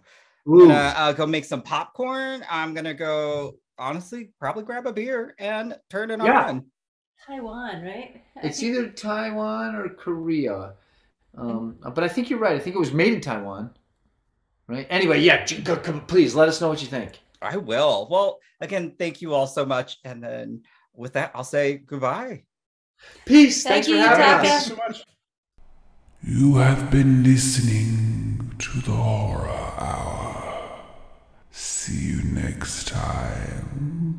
ooh. 0.49 0.69
Gonna, 0.69 0.95
uh, 0.97 1.13
go 1.13 1.27
make 1.27 1.47
some 1.47 1.63
popcorn. 1.63 2.45
I'm 2.51 2.75
gonna 2.75 2.95
go. 2.95 3.55
Honestly, 3.79 4.31
probably 4.39 4.65
grab 4.65 4.87
a 4.87 4.93
beer 4.93 5.35
and 5.39 5.75
turn 5.89 6.11
it 6.11 6.21
yeah. 6.23 6.49
on. 6.49 6.67
Taiwan, 7.27 7.83
right? 7.83 8.23
It's 8.43 8.63
either 8.63 8.89
Taiwan 8.91 9.75
or 9.75 9.89
Korea. 9.89 10.75
Um, 11.37 11.79
but 11.95 12.05
I 12.05 12.09
think 12.09 12.29
you're 12.29 12.39
right. 12.39 12.57
I 12.57 12.59
think 12.59 12.77
it 12.77 12.81
was 12.81 12.93
made 12.93 13.15
in 13.15 13.21
Taiwan. 13.21 13.71
Right. 14.67 14.87
Anyway, 14.91 15.21
yeah. 15.21 15.45
Please 16.07 16.35
let 16.35 16.49
us 16.49 16.61
know 16.61 16.69
what 16.69 16.83
you 16.83 16.89
think. 16.89 17.21
I 17.43 17.57
will. 17.57 18.09
Well, 18.11 18.39
again, 18.61 18.95
thank 18.99 19.21
you 19.21 19.35
all 19.35 19.47
so 19.47 19.67
much. 19.67 19.99
And 20.05 20.23
then 20.23 20.63
with 20.95 21.15
that, 21.15 21.33
I'll 21.35 21.45
say 21.45 21.79
goodbye. 21.79 22.45
Peace. 23.27 23.63
Thank 23.65 23.87
Thanks 23.87 23.89
you, 23.89 23.97
for 23.97 24.09
having 24.09 24.51
us. 24.51 24.67
So 24.67 24.77
much. 24.77 25.05
You 26.23 26.57
have 26.57 26.91
been 26.91 27.25
listening 27.25 28.55
to 28.59 28.81
the 28.81 28.93
Horror 28.93 29.49
Hour. 29.49 30.85
See 31.51 32.11
you 32.11 32.23
next 32.23 32.87
time. 32.87 34.12